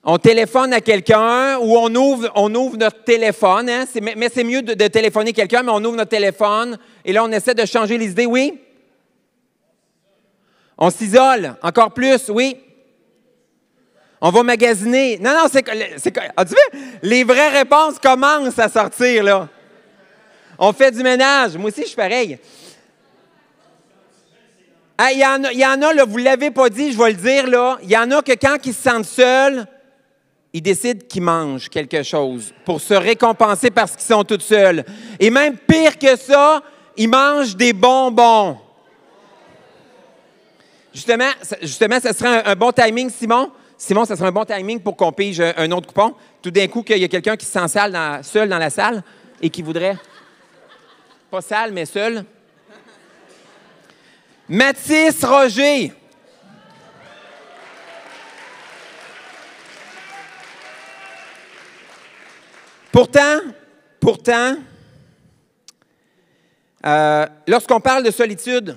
On 0.02 0.18
téléphone 0.18 0.72
à 0.72 0.80
quelqu'un 0.80 1.58
ou 1.58 1.76
on 1.76 1.94
ouvre, 1.94 2.76
notre 2.76 3.04
téléphone. 3.04 3.68
Hein? 3.68 3.84
Mais 4.16 4.30
c'est 4.32 4.44
mieux 4.44 4.62
de, 4.62 4.72
de 4.72 4.86
téléphoner 4.86 5.32
quelqu'un, 5.34 5.62
mais 5.62 5.72
on 5.72 5.84
ouvre 5.84 5.96
notre 5.96 6.10
téléphone 6.10 6.78
et 7.04 7.12
là, 7.12 7.22
on 7.24 7.32
essaie 7.32 7.54
de 7.54 7.66
changer 7.66 7.98
les 7.98 8.10
idées. 8.10 8.26
Oui? 8.26 8.58
On 10.78 10.88
s'isole. 10.88 11.56
Encore 11.62 11.92
plus. 11.92 12.30
Oui? 12.30 12.56
On 14.22 14.30
va 14.30 14.42
magasiner. 14.42 15.18
Non, 15.18 15.32
non, 15.32 15.48
c'est. 15.52 15.68
As-tu 15.68 16.54
vu? 16.54 16.80
Les 17.02 17.24
vraies 17.24 17.50
réponses 17.50 17.98
commencent 17.98 18.58
à 18.58 18.70
sortir, 18.70 19.22
là. 19.22 19.48
On 20.58 20.72
fait 20.72 20.90
du 20.90 21.02
ménage. 21.02 21.56
Moi 21.56 21.70
aussi, 21.70 21.82
je 21.82 21.88
suis 21.88 21.96
pareil. 21.96 22.38
Il 25.00 25.18
y, 25.18 25.26
en 25.66 25.82
a, 25.82 26.04
vous 26.04 26.18
ne 26.18 26.24
l'avez 26.24 26.50
pas 26.50 26.68
dit, 26.68 26.92
je 26.92 26.98
vais 26.98 27.10
le 27.10 27.16
dire, 27.16 27.46
là. 27.48 27.78
Il 27.82 27.90
y 27.90 27.96
en 27.96 28.10
a 28.12 28.22
que 28.22 28.32
quand 28.32 28.56
ils 28.64 28.72
se 28.72 28.82
sentent 28.82 29.04
seuls, 29.04 29.66
ils 30.52 30.62
décident 30.62 31.04
qu'ils 31.08 31.22
mangent 31.22 31.68
quelque 31.68 32.04
chose 32.04 32.54
pour 32.64 32.80
se 32.80 32.94
récompenser 32.94 33.72
parce 33.72 33.96
qu'ils 33.96 34.04
sont 34.04 34.22
tous 34.22 34.40
seuls. 34.40 34.84
Et 35.18 35.30
même 35.30 35.56
pire 35.56 35.98
que 35.98 36.16
ça, 36.16 36.62
ils 36.96 37.08
mangent 37.08 37.56
des 37.56 37.72
bonbons. 37.72 38.56
Justement, 40.94 41.30
justement, 41.60 41.98
ce 42.00 42.12
serait 42.12 42.44
un, 42.44 42.54
bon 42.54 42.70
timing, 42.70 43.10
Simon. 43.10 43.50
Simon, 43.76 44.04
ce 44.04 44.14
serait 44.14 44.28
un 44.28 44.32
bon 44.32 44.44
timing 44.44 44.78
pour 44.78 44.96
qu'on 44.96 45.10
pige 45.10 45.40
un 45.40 45.70
autre 45.72 45.88
coupon. 45.88 46.14
Tout 46.40 46.52
d'un 46.52 46.68
coup, 46.68 46.82
qu'il 46.82 46.98
y 46.98 47.04
a 47.04 47.08
quelqu'un 47.08 47.36
qui 47.36 47.46
se 47.46 47.52
sent 47.52 47.66
seul 48.22 48.48
dans 48.48 48.58
la 48.58 48.70
salle 48.70 49.02
et 49.42 49.50
qui 49.50 49.60
voudrait 49.60 49.96
pas 51.42 51.68
mais 51.70 51.84
seul. 51.86 52.24
Mathis 54.48 55.24
Roger. 55.24 55.92
Pourtant, 62.92 63.40
pourtant, 63.98 64.56
euh, 66.86 67.26
lorsqu'on 67.48 67.80
parle 67.80 68.04
de 68.04 68.12
solitude, 68.12 68.76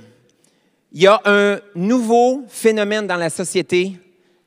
il 0.92 1.04
y 1.04 1.08
a 1.08 1.22
un 1.26 1.60
nouveau 1.76 2.44
phénomène 2.48 3.06
dans 3.06 3.18
la 3.18 3.30
société 3.30 4.00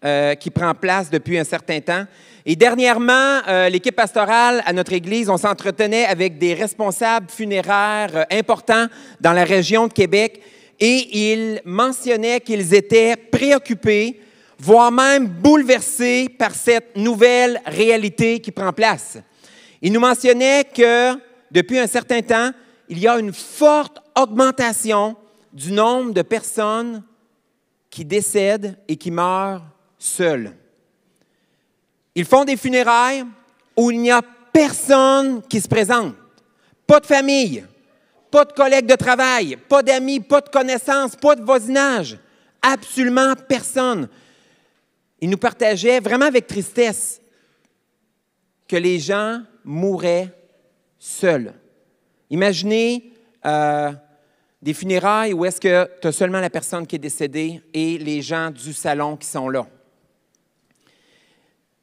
euh, 0.02 0.34
qui 0.34 0.48
prend 0.48 0.74
place 0.74 1.10
depuis 1.10 1.38
un 1.38 1.44
certain 1.44 1.78
temps. 1.80 2.06
Et 2.46 2.56
dernièrement, 2.56 3.40
euh, 3.46 3.68
l'équipe 3.68 3.94
pastorale 3.94 4.62
à 4.64 4.72
notre 4.72 4.94
Église, 4.94 5.28
on 5.28 5.36
s'entretenait 5.36 6.06
avec 6.06 6.38
des 6.38 6.54
responsables 6.54 7.30
funéraires 7.30 8.16
euh, 8.16 8.24
importants 8.30 8.86
dans 9.20 9.34
la 9.34 9.44
région 9.44 9.88
de 9.88 9.92
Québec 9.92 10.40
et 10.80 11.28
ils 11.28 11.60
mentionnaient 11.66 12.40
qu'ils 12.40 12.72
étaient 12.72 13.14
préoccupés, 13.14 14.18
voire 14.58 14.90
même 14.90 15.26
bouleversés 15.26 16.28
par 16.38 16.54
cette 16.54 16.96
nouvelle 16.96 17.60
réalité 17.66 18.40
qui 18.40 18.52
prend 18.52 18.72
place. 18.72 19.18
Ils 19.82 19.92
nous 19.92 20.00
mentionnaient 20.00 20.64
que 20.64 21.12
depuis 21.50 21.78
un 21.78 21.86
certain 21.86 22.22
temps, 22.22 22.52
il 22.88 22.98
y 23.00 23.06
a 23.06 23.18
une 23.18 23.34
forte 23.34 23.98
augmentation 24.18 25.14
du 25.52 25.72
nombre 25.72 26.14
de 26.14 26.22
personnes 26.22 27.02
qui 27.90 28.06
décèdent 28.06 28.78
et 28.88 28.96
qui 28.96 29.10
meurent 29.10 29.69
seules. 30.00 30.52
Ils 32.16 32.24
font 32.24 32.44
des 32.44 32.56
funérailles 32.56 33.24
où 33.76 33.92
il 33.92 34.00
n'y 34.00 34.10
a 34.10 34.22
personne 34.52 35.42
qui 35.42 35.60
se 35.60 35.68
présente. 35.68 36.14
Pas 36.86 36.98
de 36.98 37.06
famille, 37.06 37.64
pas 38.30 38.44
de 38.44 38.52
collègues 38.52 38.86
de 38.86 38.96
travail, 38.96 39.56
pas 39.68 39.82
d'amis, 39.82 40.18
pas 40.18 40.40
de 40.40 40.48
connaissances, 40.48 41.14
pas 41.14 41.36
de 41.36 41.42
voisinage. 41.42 42.18
Absolument 42.60 43.34
personne. 43.48 44.08
Ils 45.20 45.30
nous 45.30 45.38
partageaient 45.38 46.00
vraiment 46.00 46.26
avec 46.26 46.46
tristesse 46.46 47.20
que 48.66 48.76
les 48.76 48.98
gens 48.98 49.42
mouraient 49.64 50.34
seuls. 50.98 51.54
Imaginez 52.30 53.12
euh, 53.44 53.92
des 54.62 54.74
funérailles 54.74 55.32
où 55.32 55.44
est-ce 55.44 55.60
que 55.60 55.88
tu 56.00 56.08
as 56.08 56.12
seulement 56.12 56.40
la 56.40 56.50
personne 56.50 56.86
qui 56.86 56.96
est 56.96 57.00
décédée 57.00 57.62
et 57.72 57.98
les 57.98 58.22
gens 58.22 58.50
du 58.50 58.72
salon 58.72 59.16
qui 59.16 59.26
sont 59.26 59.48
là. 59.48 59.66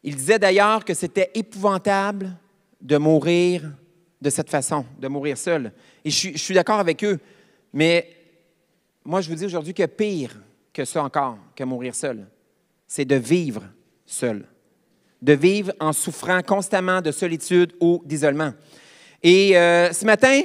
Il 0.04 0.16
disait 0.16 0.39
d'ailleurs 0.39 0.86
que 0.86 0.94
c'était 0.94 1.32
épouvantable 1.34 2.36
de 2.82 2.98
mourir 2.98 3.63
de 4.22 4.30
cette 4.30 4.50
façon, 4.50 4.86
de 5.00 5.08
mourir 5.08 5.38
seul. 5.38 5.72
Et 6.04 6.10
je 6.10 6.38
suis, 6.38 6.54
d'accord 6.54 6.80
avec 6.80 7.04
eux, 7.04 7.20
mais 7.74 8.10
moi 9.04 9.22
je 9.22 9.30
vous 9.30 9.36
dis 9.36 9.46
aujourd'hui 9.46 9.74
que 9.74 9.86
pire 9.86 10.38
que 10.74 10.86
ça 10.86 11.04
encore, 11.04 11.38
que 11.56 11.63
mourir 11.63 11.96
seul, 11.96 12.27
c'est 12.88 13.06
de 13.06 13.16
vivre 13.16 13.63
seul, 14.06 14.46
de 15.22 15.34
vivre 15.34 15.74
en 15.80 15.92
souffrant 15.94 16.42
constamment 16.42 17.01
de 17.01 17.12
solitude 17.12 17.74
ou 17.80 18.01
d'isolement. 18.06 18.54
Et 19.24 19.58
euh, 19.58 19.92
ce 19.92 20.06
matin, 20.06 20.42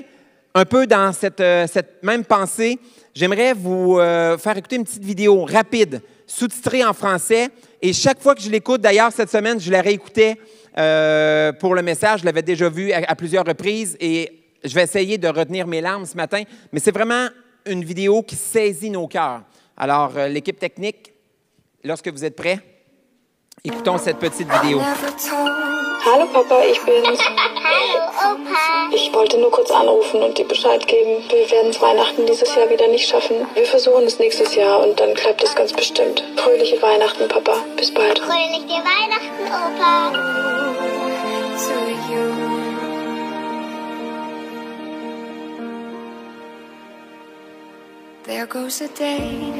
un 0.54 0.64
peu 0.64 0.86
dans 0.86 1.12
cette, 1.12 1.40
euh, 1.40 1.66
même 2.02 2.24
pensée, 2.24 2.78
j'aimerais 3.14 3.52
vous 3.52 3.98
euh, 3.98 4.38
faire 4.38 4.56
écouter 4.56 4.76
une 4.76 4.84
petite 4.84 5.04
vidéo 5.04 5.44
rapide, 5.44 6.02
sous-titrée 6.34 6.82
en 6.82 6.94
français. 6.94 7.50
Et 7.82 7.92
chaque 7.92 8.20
fois 8.22 8.34
que 8.34 8.40
je 8.40 8.50
l'écoute, 8.50 8.80
d'ailleurs, 8.80 9.12
cette 9.12 9.30
semaine, 9.30 9.60
je 9.60 9.70
la 9.70 9.82
réécoutais 9.82 10.38
euh, 10.78 11.52
pour 11.52 11.74
le 11.74 11.82
message. 11.82 12.20
Je 12.20 12.24
l'avais 12.24 12.42
déjà 12.42 12.70
vu 12.70 12.90
à, 12.92 13.14
plusieurs 13.14 13.44
reprises 13.44 13.96
et 14.00 14.40
je 14.64 14.74
vais 14.74 14.82
essayer 14.82 15.18
de 15.18 15.28
retenir 15.28 15.66
mes 15.66 15.82
larmes 15.82 16.06
ce 16.06 16.16
matin. 16.16 16.42
Mais 16.72 16.80
c'est 16.80 16.90
vraiment 16.90 17.28
une 17.66 17.84
vidéo 17.84 18.22
qui 18.22 18.36
saisit 18.36 18.90
nos 18.90 19.08
cœurs. 19.08 19.42
Alors, 19.76 20.12
l'équipe 20.28 20.58
technique, 20.58 21.12
lorsque 21.84 22.08
vous 22.08 22.24
êtes 22.24 22.36
prêts, 22.36 22.60
écoutons 23.64 23.98
cette 23.98 24.18
petite 24.18 24.48
vidéo. 24.48 24.80
Hallo 26.04 26.26
Papa, 26.32 26.64
ich 26.70 26.80
bin's. 26.82 27.18
Hallo 27.64 28.34
Opa. 28.34 28.94
Ich 28.94 29.12
wollte 29.14 29.38
nur 29.38 29.50
kurz 29.50 29.70
anrufen 29.70 30.22
und 30.22 30.36
dir 30.36 30.46
Bescheid 30.46 30.86
geben. 30.86 31.22
Wir 31.28 31.50
werden 31.50 31.70
es 31.70 31.80
Weihnachten 31.80 32.26
dieses 32.26 32.54
Jahr 32.54 32.68
wieder 32.70 32.88
nicht 32.88 33.08
schaffen. 33.08 33.46
Wir 33.54 33.64
versuchen 33.66 34.04
es 34.04 34.18
nächstes 34.18 34.54
Jahr 34.54 34.80
und 34.80 34.98
dann 34.98 35.14
klappt 35.14 35.42
es 35.42 35.54
ganz 35.54 35.72
bestimmt. 35.72 36.22
Fröhliche 36.36 36.80
Weihnachten, 36.82 37.28
Papa. 37.28 37.54
Bis 37.76 37.92
bald. 37.92 38.18
Fröhliche 38.18 38.82
Weihnachten, 38.82 39.46
Opa. 39.46 40.61
There 48.24 48.46
goes 48.46 48.80
a 48.80 48.86
day, 48.86 49.50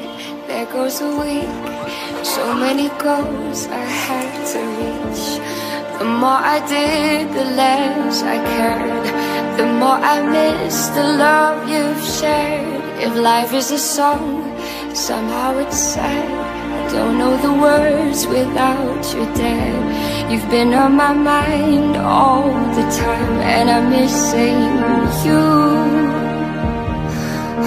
there 0.47 0.67
goes 0.67 1.01
a 1.01 1.11
week. 1.19 2.25
So 2.25 2.55
many 2.55 2.91
goals 2.91 3.67
I 3.67 3.85
had 4.07 4.47
to 4.53 4.61
reach. 4.79 5.99
The 5.99 6.05
more 6.05 6.39
I 6.39 6.65
did, 6.69 7.27
the 7.35 7.45
less 7.57 8.23
I 8.23 8.37
cared. 8.55 9.59
The 9.59 9.67
more 9.67 9.99
I 9.99 10.23
missed 10.23 10.95
the 10.95 11.03
love 11.03 11.69
you've 11.69 12.05
shared. 12.07 13.03
If 13.03 13.17
life 13.17 13.53
is 13.53 13.73
a 13.73 13.79
song, 13.79 14.47
somehow 14.95 15.59
it's 15.59 15.77
sad. 15.77 16.31
I 16.31 16.93
don't 16.93 17.19
know 17.19 17.37
the 17.39 17.55
words 17.61 18.29
without 18.29 19.03
your 19.13 19.27
dad. 19.35 20.31
You've 20.31 20.49
been 20.51 20.73
on 20.73 20.95
my 20.95 21.13
mind 21.13 21.97
all 21.97 22.47
the 22.79 22.87
time, 22.95 23.41
and 23.43 23.69
I 23.69 23.81
miss 23.91 24.15
saying 24.31 25.27
you. 25.27 26.12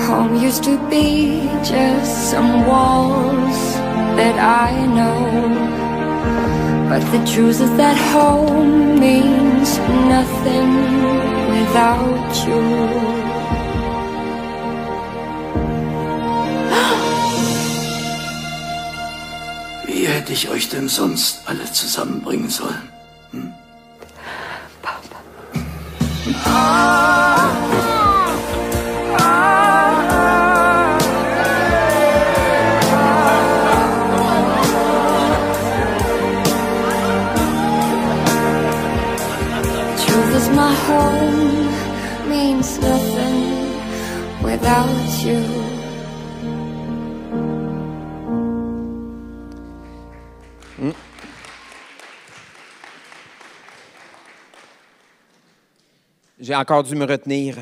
Home 0.08 0.36
used 0.36 0.63
to 0.63 0.77
be 0.89 1.48
just 1.63 2.32
some 2.32 2.65
walls 2.65 3.75
that 4.18 4.36
I 4.39 4.86
know. 4.88 5.75
But 6.89 7.01
the 7.12 7.20
truth 7.32 7.62
is 7.62 7.70
that 7.77 7.98
home 8.13 9.00
means 9.00 9.77
nothing 10.10 10.72
without 11.54 12.34
you. 12.48 12.62
Wie 19.86 20.08
hätte 20.08 20.34
ich 20.34 20.50
euch 20.50 20.70
denn 20.70 20.89
sonst 20.89 21.42
alle 21.46 21.72
zusammenbringen 21.72 22.50
sollen? 22.50 22.95
Without. 44.84 45.05
J'ai 56.38 56.53
encore 56.53 56.84
dû 56.84 56.96
me 56.96 57.05
retenir. 57.05 57.58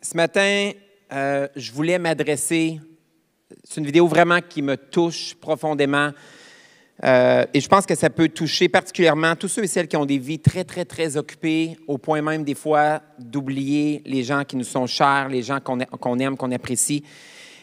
Ce 0.00 0.16
matin, 0.16 0.70
euh, 1.12 1.48
je 1.56 1.72
voulais 1.72 1.98
m'adresser. 1.98 2.78
C'est 3.64 3.80
une 3.80 3.86
vidéo 3.86 4.06
vraiment 4.06 4.40
qui 4.40 4.62
me 4.62 4.76
touche 4.76 5.34
profondément. 5.34 6.12
Euh, 7.04 7.46
et 7.54 7.60
je 7.60 7.68
pense 7.68 7.86
que 7.86 7.94
ça 7.94 8.10
peut 8.10 8.28
toucher 8.28 8.68
particulièrement 8.68 9.34
tous 9.34 9.48
ceux 9.48 9.64
et 9.64 9.66
celles 9.66 9.88
qui 9.88 9.96
ont 9.96 10.04
des 10.04 10.18
vies 10.18 10.38
très, 10.38 10.64
très, 10.64 10.84
très 10.84 11.16
occupées, 11.16 11.78
au 11.86 11.96
point 11.96 12.20
même 12.20 12.44
des 12.44 12.54
fois 12.54 13.00
d'oublier 13.18 14.02
les 14.04 14.22
gens 14.22 14.44
qui 14.44 14.56
nous 14.56 14.64
sont 14.64 14.86
chers, 14.86 15.28
les 15.28 15.42
gens 15.42 15.58
qu'on 15.60 16.18
aime, 16.18 16.36
qu'on 16.36 16.52
apprécie. 16.52 17.02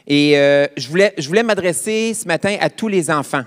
Et 0.07 0.37
euh, 0.37 0.65
je 0.75 0.87
voulais, 0.87 1.13
je 1.17 1.27
voulais 1.27 1.43
m'adresser 1.43 2.13
ce 2.13 2.27
matin 2.27 2.55
à 2.59 2.69
tous 2.69 2.87
les 2.87 3.11
enfants. 3.11 3.43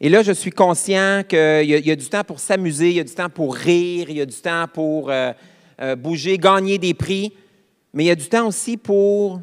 Et 0.00 0.08
là, 0.08 0.22
je 0.22 0.32
suis 0.32 0.50
conscient 0.50 1.22
qu'il 1.28 1.64
y, 1.64 1.88
y 1.88 1.90
a 1.90 1.96
du 1.96 2.08
temps 2.08 2.24
pour 2.24 2.40
s'amuser, 2.40 2.88
il 2.88 2.96
y 2.96 3.00
a 3.00 3.04
du 3.04 3.12
temps 3.12 3.28
pour 3.28 3.54
rire, 3.54 4.06
il 4.08 4.16
y 4.16 4.20
a 4.22 4.26
du 4.26 4.36
temps 4.36 4.66
pour 4.72 5.10
euh, 5.10 5.96
bouger, 5.96 6.38
gagner 6.38 6.78
des 6.78 6.94
prix, 6.94 7.34
mais 7.92 8.04
il 8.04 8.06
y 8.06 8.10
a 8.10 8.14
du 8.14 8.28
temps 8.28 8.46
aussi 8.46 8.78
pour 8.78 9.40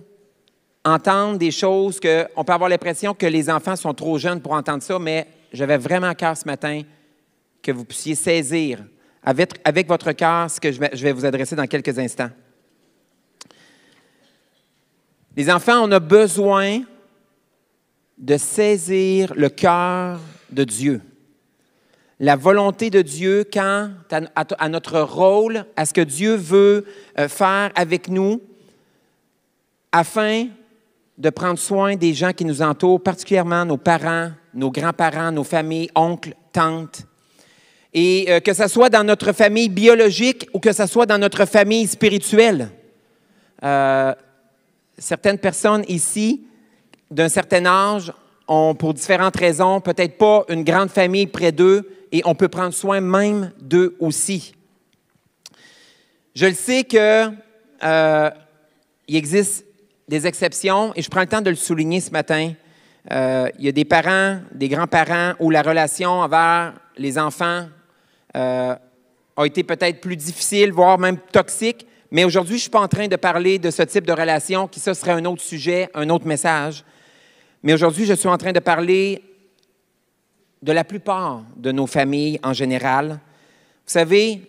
entendre 0.83 1.37
des 1.37 1.51
choses 1.51 1.99
qu'on 1.99 2.43
peut 2.43 2.53
avoir 2.53 2.69
l'impression 2.69 3.13
que 3.13 3.27
les 3.27 3.49
enfants 3.49 3.75
sont 3.75 3.93
trop 3.93 4.17
jeunes 4.17 4.41
pour 4.41 4.53
entendre 4.53 4.81
ça, 4.81 4.97
mais 4.97 5.27
j'avais 5.51 5.77
vraiment 5.77 6.07
à 6.07 6.15
cœur 6.15 6.35
ce 6.35 6.45
matin 6.45 6.81
que 7.61 7.71
vous 7.71 7.85
puissiez 7.85 8.15
saisir 8.15 8.83
avec, 9.23 9.87
votre 9.87 10.13
cœur 10.13 10.49
ce 10.49 10.59
que 10.59 10.71
je 10.71 10.79
vais, 10.79 11.11
vous 11.11 11.25
adresser 11.25 11.55
dans 11.55 11.67
quelques 11.67 11.99
instants. 11.99 12.29
Les 15.35 15.51
enfants, 15.51 15.83
on 15.83 15.91
a 15.91 15.99
besoin 15.99 16.81
de 18.17 18.37
saisir 18.37 19.33
le 19.35 19.49
cœur 19.49 20.19
de 20.49 20.63
Dieu. 20.63 21.01
La 22.19 22.35
volonté 22.35 22.89
de 22.89 23.01
Dieu 23.01 23.43
quant 23.51 23.91
à 24.09 24.69
notre 24.69 25.01
rôle, 25.01 25.65
à 25.75 25.85
ce 25.85 25.93
que 25.93 26.01
Dieu 26.01 26.35
veut 26.35 26.85
euh, 27.19 27.27
faire 27.27 27.71
avec 27.75 28.07
nous, 28.07 28.41
afin 29.91 30.47
de 31.17 31.29
prendre 31.29 31.59
soin 31.59 31.95
des 31.95 32.13
gens 32.13 32.31
qui 32.31 32.45
nous 32.45 32.61
entourent, 32.61 33.01
particulièrement 33.01 33.65
nos 33.65 33.77
parents, 33.77 34.31
nos 34.57 34.71
grands-parents, 34.71 35.31
nos 35.31 35.43
familles, 35.43 35.89
oncles, 35.95 36.33
tantes. 36.51 37.03
Et 37.93 38.25
euh, 38.27 38.39
que 38.39 38.53
ce 38.53 38.67
soit 38.67 38.89
dans 38.89 39.03
notre 39.03 39.31
famille 39.31 39.69
biologique 39.69 40.49
ou 40.51 40.59
que 40.59 40.73
ce 40.73 40.87
soit 40.87 41.05
dans 41.05 41.19
notre 41.19 41.45
famille 41.45 41.87
spirituelle. 41.87 42.69
Euh, 43.63 44.13
certaines 44.97 45.37
personnes 45.37 45.85
ici, 45.87 46.47
d'un 47.09 47.29
certain 47.29 47.65
âge, 47.65 48.11
ont, 48.47 48.73
pour 48.73 48.93
différentes 48.93 49.37
raisons, 49.37 49.79
peut-être 49.79 50.17
pas 50.17 50.43
une 50.49 50.63
grande 50.63 50.89
famille 50.89 51.27
près 51.27 51.51
d'eux 51.51 51.89
et 52.11 52.21
on 52.25 52.33
peut 52.33 52.47
prendre 52.47 52.73
soin 52.73 52.99
même 52.99 53.51
d'eux 53.61 53.95
aussi. 53.99 54.53
Je 56.33 56.47
le 56.47 56.53
sais 56.53 56.83
que 56.83 57.29
euh, 57.83 58.31
existe 59.07 59.65
des 60.07 60.25
exceptions 60.25 60.93
et 60.95 61.01
je 61.01 61.09
prends 61.09 61.21
le 61.21 61.27
temps 61.27 61.41
de 61.41 61.49
le 61.49 61.55
souligner 61.55 61.99
ce 61.99 62.11
matin. 62.11 62.53
Euh, 63.11 63.49
il 63.57 63.65
y 63.65 63.69
a 63.69 63.71
des 63.71 63.85
parents, 63.85 64.39
des 64.53 64.67
grands-parents 64.67 65.33
où 65.39 65.49
la 65.49 65.61
relation 65.61 66.09
envers 66.09 66.73
les 66.97 67.17
enfants 67.17 67.67
euh, 68.35 68.75
a 69.35 69.45
été 69.45 69.63
peut-être 69.63 70.01
plus 70.01 70.17
difficile, 70.17 70.71
voire 70.71 70.99
même 70.99 71.17
toxique. 71.17 71.87
Mais 72.11 72.23
aujourd'hui, 72.23 72.55
je 72.55 72.59
ne 72.59 72.61
suis 72.61 72.69
pas 72.69 72.81
en 72.81 72.87
train 72.87 73.07
de 73.07 73.15
parler 73.15 73.59
de 73.59 73.69
ce 73.69 73.83
type 73.83 74.05
de 74.05 74.11
relation, 74.11 74.67
qui 74.67 74.79
ce 74.79 74.93
serait 74.93 75.11
un 75.11 75.25
autre 75.25 75.41
sujet, 75.41 75.89
un 75.93 76.09
autre 76.09 76.25
message. 76.25 76.83
Mais 77.63 77.73
aujourd'hui, 77.73 78.05
je 78.05 78.13
suis 78.13 78.29
en 78.29 78.37
train 78.37 78.51
de 78.51 78.59
parler 78.59 79.21
de 80.61 80.71
la 80.71 80.83
plupart 80.83 81.43
de 81.55 81.71
nos 81.71 81.87
familles 81.87 82.39
en 82.43 82.53
général. 82.53 83.09
Vous 83.85 83.93
savez, 83.93 84.41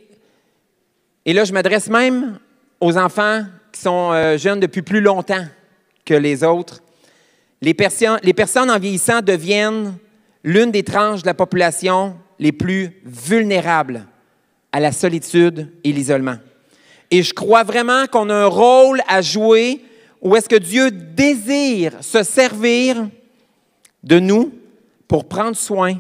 et 1.25 1.33
là, 1.33 1.45
je 1.45 1.53
m'adresse 1.53 1.89
même 1.89 2.39
aux 2.81 2.97
enfants 2.97 3.43
qui 3.73 3.81
sont 3.81 4.13
euh, 4.13 4.39
jeunes 4.39 4.61
depuis 4.61 4.83
plus 4.83 5.01
longtemps 5.01 5.45
que 6.05 6.15
les 6.15 6.43
autres. 6.43 6.81
Les, 7.61 7.75
personnes, 7.75 8.71
en 8.71 8.79
vieillissant 8.79 9.21
deviennent 9.21 9.97
l'une 10.45 10.71
des 10.71 10.85
tranches 10.85 11.23
de 11.23 11.27
la 11.27 11.35
population 11.35 12.17
les 12.39 12.53
plus 12.53 12.93
vulnérables 13.05 14.07
à 14.71 14.81
la 14.81 14.93
solitude 14.93 15.73
et 15.83 15.93
l'isolement. 15.93 16.37
Et 17.11 17.23
je 17.23 17.35
crois 17.35 17.65
vraiment 17.65 18.07
qu'on 18.07 18.31
a 18.31 18.35
un 18.35 18.47
rôle 18.47 19.01
à 19.09 19.23
jouer 19.23 19.83
où 20.23 20.37
est-ce 20.37 20.49
que 20.49 20.57
Dieu 20.57 20.91
désire 20.91 21.95
se 22.01 22.23
servir 22.23 23.09
de 24.05 24.21
nous 24.21 24.53
pour 25.09 25.27
prendre 25.27 25.57
soin, 25.57 25.95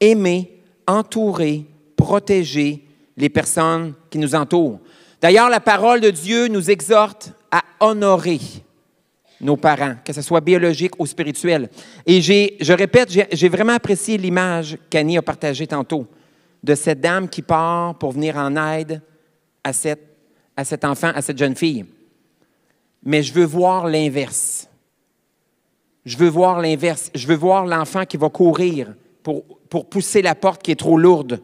aimer, 0.00 0.60
entourer, 0.86 1.64
protéger 1.96 2.84
les 3.16 3.28
personnes 3.28 3.94
qui 4.10 4.18
nous 4.18 4.34
entourent. 4.34 4.80
D'ailleurs, 5.20 5.48
la 5.48 5.60
parole 5.60 6.00
de 6.00 6.10
Dieu 6.10 6.48
nous 6.48 6.70
exhorte 6.70 7.32
à 7.50 7.62
honorer 7.80 8.40
nos 9.40 9.56
parents, 9.56 9.94
que 10.04 10.12
ce 10.12 10.22
soit 10.22 10.40
biologique 10.40 10.98
ou 10.98 11.06
spirituel. 11.06 11.68
Et 12.06 12.20
je 12.20 12.72
répète, 12.72 13.10
j'ai 13.32 13.48
vraiment 13.48 13.74
apprécié 13.74 14.18
l'image 14.18 14.76
qu'Annie 14.90 15.18
a 15.18 15.22
partagée 15.22 15.66
tantôt 15.66 16.06
de 16.62 16.74
cette 16.74 17.00
dame 17.00 17.28
qui 17.28 17.42
part 17.42 17.96
pour 17.98 18.12
venir 18.12 18.36
en 18.36 18.56
aide 18.74 19.00
à, 19.62 19.72
cette, 19.72 20.16
à 20.56 20.64
cet 20.64 20.84
enfant, 20.84 21.12
à 21.14 21.22
cette 21.22 21.38
jeune 21.38 21.54
fille. 21.54 21.84
Mais 23.04 23.22
je 23.22 23.32
veux 23.32 23.44
voir 23.44 23.86
l'inverse. 23.86 24.68
Je 26.04 26.16
veux 26.16 26.28
voir 26.28 26.60
l'inverse. 26.60 27.10
Je 27.14 27.26
veux 27.26 27.36
voir 27.36 27.64
l'enfant 27.66 28.04
qui 28.04 28.16
va 28.16 28.28
courir 28.28 28.94
pour, 29.22 29.44
pour 29.68 29.88
pousser 29.88 30.22
la 30.22 30.34
porte 30.34 30.62
qui 30.62 30.72
est 30.72 30.76
trop 30.76 30.98
lourde 30.98 31.40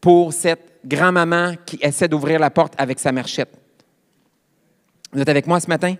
pour 0.00 0.32
cette 0.32 0.80
grand-maman 0.84 1.54
qui 1.64 1.78
essaie 1.80 2.08
d'ouvrir 2.08 2.40
la 2.40 2.50
porte 2.50 2.74
avec 2.78 2.98
sa 2.98 3.12
marchette. 3.12 3.56
Vous 5.12 5.20
êtes 5.20 5.28
avec 5.28 5.46
moi 5.46 5.60
ce 5.60 5.68
matin? 5.68 5.94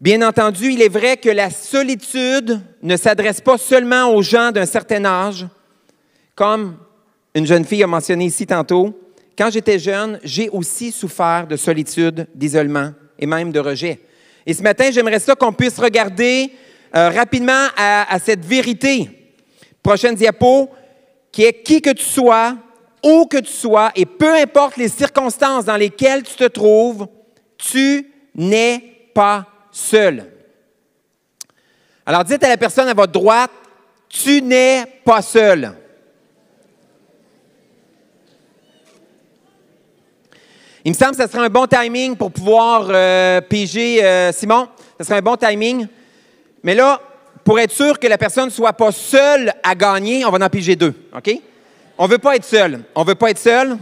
Bien 0.00 0.26
entendu, 0.26 0.72
il 0.72 0.80
est 0.80 0.88
vrai 0.88 1.18
que 1.18 1.28
la 1.28 1.50
solitude 1.50 2.58
ne 2.82 2.96
s'adresse 2.96 3.42
pas 3.42 3.58
seulement 3.58 4.14
aux 4.14 4.22
gens 4.22 4.50
d'un 4.50 4.64
certain 4.64 5.04
âge, 5.04 5.46
comme 6.34 6.78
une 7.34 7.44
jeune 7.44 7.66
fille 7.66 7.82
a 7.82 7.86
mentionné 7.86 8.24
ici 8.24 8.46
tantôt. 8.46 8.98
Quand 9.36 9.50
j'étais 9.50 9.78
jeune, 9.78 10.18
j'ai 10.24 10.48
aussi 10.48 10.90
souffert 10.90 11.46
de 11.46 11.54
solitude, 11.54 12.26
d'isolement 12.34 12.92
et 13.18 13.26
même 13.26 13.52
de 13.52 13.60
rejet. 13.60 14.00
Et 14.46 14.54
ce 14.54 14.62
matin, 14.62 14.90
j'aimerais 14.90 15.18
ça 15.18 15.34
qu'on 15.34 15.52
puisse 15.52 15.78
regarder 15.78 16.50
euh, 16.96 17.10
rapidement 17.10 17.66
à, 17.76 18.10
à 18.10 18.18
cette 18.18 18.42
vérité. 18.42 19.10
Prochaine 19.82 20.14
diapo, 20.14 20.70
qui 21.30 21.44
est 21.44 21.62
qui 21.62 21.82
que 21.82 21.90
tu 21.90 22.06
sois, 22.06 22.56
où 23.04 23.26
que 23.26 23.36
tu 23.36 23.52
sois, 23.52 23.92
et 23.94 24.06
peu 24.06 24.34
importe 24.34 24.78
les 24.78 24.88
circonstances 24.88 25.66
dans 25.66 25.76
lesquelles 25.76 26.22
tu 26.22 26.36
te 26.36 26.48
trouves, 26.48 27.06
tu 27.58 28.10
n'es 28.34 28.82
pas 29.14 29.49
seul. 29.70 30.26
Alors 32.06 32.24
dites 32.24 32.42
à 32.42 32.48
la 32.48 32.56
personne 32.56 32.88
à 32.88 32.94
votre 32.94 33.12
droite, 33.12 33.50
tu 34.08 34.42
n'es 34.42 34.84
pas 35.04 35.22
seul. 35.22 35.72
Il 40.84 40.92
me 40.92 40.96
semble 40.96 41.14
que 41.14 41.22
ce 41.22 41.28
serait 41.28 41.44
un 41.44 41.50
bon 41.50 41.66
timing 41.66 42.16
pour 42.16 42.32
pouvoir 42.32 42.86
euh, 42.88 43.40
piger 43.42 44.02
euh, 44.02 44.32
Simon. 44.32 44.68
Ce 44.98 45.04
serait 45.04 45.18
un 45.18 45.22
bon 45.22 45.36
timing. 45.36 45.86
Mais 46.62 46.74
là, 46.74 47.00
pour 47.44 47.58
être 47.60 47.72
sûr 47.72 47.98
que 47.98 48.06
la 48.06 48.16
personne 48.16 48.46
ne 48.46 48.50
soit 48.50 48.72
pas 48.72 48.90
seule 48.90 49.52
à 49.62 49.74
gagner, 49.74 50.24
on 50.24 50.30
va 50.30 50.44
en 50.44 50.48
piger 50.48 50.76
deux. 50.76 50.94
OK? 51.14 51.30
On 51.98 52.06
veut 52.06 52.18
pas 52.18 52.36
être 52.36 52.44
seul. 52.44 52.82
On 52.94 53.02
ne 53.02 53.08
veut 53.08 53.14
pas 53.14 53.30
être 53.30 53.38
seul. 53.38 53.76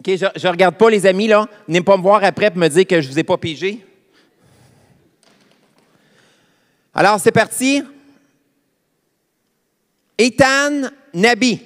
OK, 0.00 0.16
je 0.16 0.46
ne 0.46 0.50
regarde 0.50 0.76
pas 0.76 0.90
les 0.90 1.06
amis, 1.06 1.26
là. 1.26 1.48
Venez 1.66 1.80
pas 1.80 1.96
me 1.96 2.02
voir 2.02 2.22
après 2.22 2.50
pour 2.50 2.58
me 2.60 2.68
dire 2.68 2.86
que 2.86 3.00
je 3.00 3.08
ne 3.08 3.12
vous 3.12 3.18
ai 3.18 3.24
pas 3.24 3.36
pigé. 3.36 3.84
Alors, 6.94 7.18
c'est 7.20 7.32
parti. 7.32 7.82
Ethan 10.16 10.90
Nabi. 11.14 11.62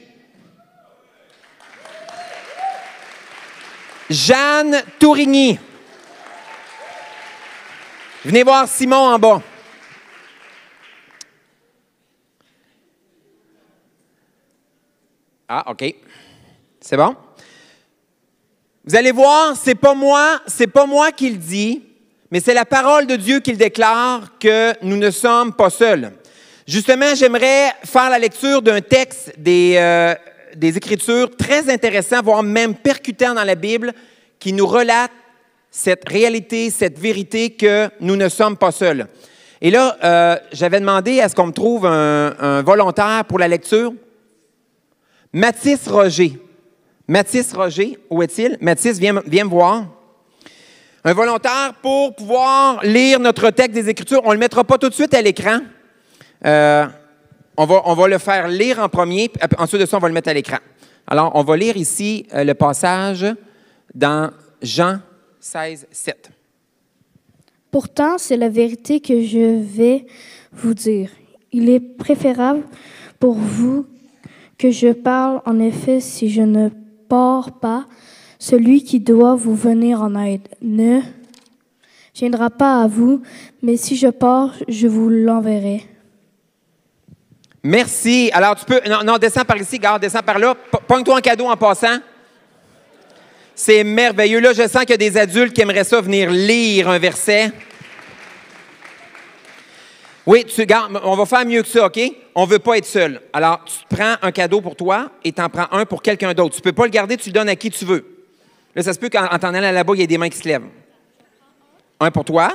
Jeanne 4.11 4.83
Tourigny. 4.99 5.59
Venez 8.25 8.43
voir 8.43 8.69
Simon 8.69 8.97
en 8.97 9.19
bas. 9.19 9.43
Ah, 15.49 15.65
OK. 15.71 15.95
C'est 16.81 16.97
bon? 16.97 17.17
Vous 18.85 18.97
allez 18.97 19.13
voir, 19.13 19.57
c'est 19.57 19.77
pas 19.77 19.95
moi, 19.95 20.41
c'est 20.49 20.67
pas 20.67 20.87
moi 20.87 21.13
qui 21.13 21.31
le 21.31 21.37
dis, 21.37 21.83
mais 22.33 22.41
c'est 22.41 22.53
la 22.53 22.65
parole 22.65 23.07
de 23.07 23.15
Dieu 23.15 23.39
qui 23.39 23.53
le 23.53 23.57
déclare 23.57 24.37
que 24.41 24.73
nous 24.83 24.97
ne 24.97 25.13
sommes 25.13 25.53
pas 25.53 25.71
seuls. 25.71 26.11
Justement, 26.67 27.15
j'aimerais 27.15 27.71
faire 27.85 28.11
la 28.11 28.19
lecture 28.19 28.61
d'un 28.61 28.81
texte 28.81 29.35
des, 29.39 29.75
euh, 29.77 30.17
des 30.57 30.77
Écritures 30.77 31.31
très 31.37 31.73
intéressant, 31.73 32.23
voire 32.23 32.43
même 32.43 32.75
percutant 32.75 33.35
dans 33.35 33.45
la 33.45 33.55
Bible, 33.55 33.93
qui 34.41 34.53
nous 34.53 34.67
relate 34.67 35.13
cette 35.71 36.09
réalité, 36.09 36.71
cette 36.71 36.99
vérité 36.99 37.51
que 37.51 37.89
nous 38.01 38.17
ne 38.17 38.29
sommes 38.29 38.57
pas 38.57 38.73
seuls. 38.73 39.07
Et 39.61 39.71
là, 39.71 39.97
euh, 40.03 40.37
j'avais 40.51 40.81
demandé 40.81 41.21
à 41.21 41.29
ce 41.29 41.37
qu'on 41.37 41.47
me 41.47 41.53
trouve 41.53 41.87
un, 41.87 42.63
volontaire 42.63 43.25
pour 43.29 43.39
la 43.39 43.47
lecture. 43.47 43.93
Mathis 45.33 45.87
Roger. 45.87 46.33
Mathis 47.13 47.53
Roger, 47.53 47.99
où 48.09 48.23
est-il? 48.23 48.57
Mathis, 48.63 48.99
viens, 48.99 49.13
me 49.13 49.45
voir. 49.51 49.85
Un 51.05 51.13
volontaire 51.13 51.75
pour 51.83 52.15
pouvoir 52.15 52.83
lire 52.83 53.21
notre 53.21 53.51
texte 53.51 53.75
des 53.75 53.91
Écritures. 53.91 54.23
On 54.25 54.31
ne 54.31 54.33
le 54.33 54.39
mettra 54.39 54.65
pas 54.65 54.79
tout 54.79 54.89
de 54.89 54.95
suite 54.95 55.13
à 55.13 55.21
l'écran. 55.21 55.59
Euh, 56.47 56.87
on, 57.59 57.67
va, 57.67 57.83
on 57.85 57.93
va 57.93 58.09
le 58.09 58.17
faire 58.17 58.49
lire 58.49 58.79
en 58.79 58.89
premier, 58.89 59.31
ensuite 59.59 59.83
de 59.83 59.85
ça, 59.85 59.99
on 59.99 60.01
va 60.01 60.09
le 60.09 60.15
mettre 60.15 60.31
à 60.31 60.33
l'écran. 60.33 60.57
Alors, 61.07 61.33
on 61.35 61.43
va 61.43 61.55
lire 61.55 61.77
ici 61.77 62.27
euh, 62.33 62.45
le 62.45 62.55
passage 62.55 63.27
dans 63.95 64.31
Jean 64.63 65.01
16, 65.39 65.89
7. 65.91 66.31
Pourtant, 67.71 68.17
c'est 68.17 68.39
la 68.39 68.49
vérité 68.49 69.01
que 69.01 69.21
je 69.21 69.61
vais 69.61 70.07
vous 70.51 70.73
dire. 70.73 71.11
Il 71.53 71.69
est 71.69 71.81
préférable 71.81 72.63
pour 73.21 73.35
vous 73.35 73.85
que 74.57 74.71
je 74.71 74.95
parle 74.95 75.43
en 75.45 75.59
effet 75.59 76.01
si 76.01 76.31
je 76.31 76.41
ne 76.41 76.71
pars 77.13 77.53
pas. 77.53 77.85
Celui 78.39 78.85
qui 78.85 78.99
doit 78.99 79.35
vous 79.35 79.55
venir 79.55 80.01
en 80.01 80.15
aide 80.25 80.49
ne 80.63 81.01
viendra 82.15 82.49
pas 82.49 82.81
à 82.81 82.87
vous, 82.87 83.21
mais 83.63 83.77
si 83.77 83.97
je 83.97 84.09
pars, 84.09 84.55
je 84.67 84.89
vous 84.89 85.11
l'enverrai. 85.11 85.83
Merci. 87.63 88.31
Alors, 88.33 88.57
tu 88.57 88.65
peux. 88.65 88.81
Non, 88.89 89.05
non 89.05 89.19
descends 89.19 89.45
par 89.45 89.59
ici, 89.59 89.79
garde, 89.79 90.01
descends 90.01 90.23
par 90.23 90.39
là. 90.39 90.57
Pogne-toi 90.89 91.19
un 91.19 91.21
cadeau 91.21 91.49
en 91.49 91.57
passant. 91.57 91.99
C'est 93.55 93.85
merveilleux. 93.85 94.41
Là, 94.41 94.55
je 94.55 94.67
sens 94.67 94.81
qu'il 94.81 94.91
y 94.91 94.95
a 94.95 94.97
des 94.97 95.19
adultes 95.19 95.53
qui 95.53 95.61
aimeraient 95.61 95.85
ça 95.85 96.01
venir 96.01 96.31
lire 96.31 96.89
un 96.89 96.99
verset. 96.99 97.53
Oui, 100.25 100.45
tu, 100.45 100.61
regarde, 100.61 101.01
on 101.03 101.17
va 101.17 101.27
faire 101.27 101.45
mieux 101.45 101.63
que 101.63 101.69
ça, 101.69 101.87
OK? 101.87 101.99
On 102.35 102.47
ne 102.47 102.51
veut 102.51 102.61
pas 102.61 102.79
être 102.79 102.87
seul. 102.87 103.21
Alors, 103.33 103.65
tu 103.65 103.75
prends 103.95 104.15
un 104.23 104.31
cadeau 104.31 104.61
pour 104.61 104.77
toi 104.77 105.11
et 105.25 105.33
tu 105.33 105.43
en 105.43 105.49
prends 105.49 105.67
un 105.73 105.85
pour 105.85 106.01
quelqu'un 106.01 106.33
d'autre. 106.33 106.55
Tu 106.55 106.61
ne 106.61 106.65
peux 106.65 106.73
pas 106.73 106.85
le 106.85 106.91
garder, 106.91 107.17
tu 107.17 107.31
le 107.31 107.33
donnes 107.33 107.49
à 107.49 107.57
qui 107.57 107.71
tu 107.71 107.85
veux. 107.85 108.27
Là, 108.75 108.83
ça 108.83 108.93
se 108.93 108.99
peut 108.99 109.09
qu'en 109.09 109.27
t'en 109.27 109.53
allant 109.53 109.73
là-bas, 109.73 109.95
il 109.95 110.01
y 110.01 110.03
ait 110.03 110.07
des 110.07 110.19
mains 110.19 110.29
qui 110.29 110.39
se 110.39 110.47
lèvent. 110.47 110.69
Un 111.99 112.11
pour 112.11 112.25
toi, 112.25 112.53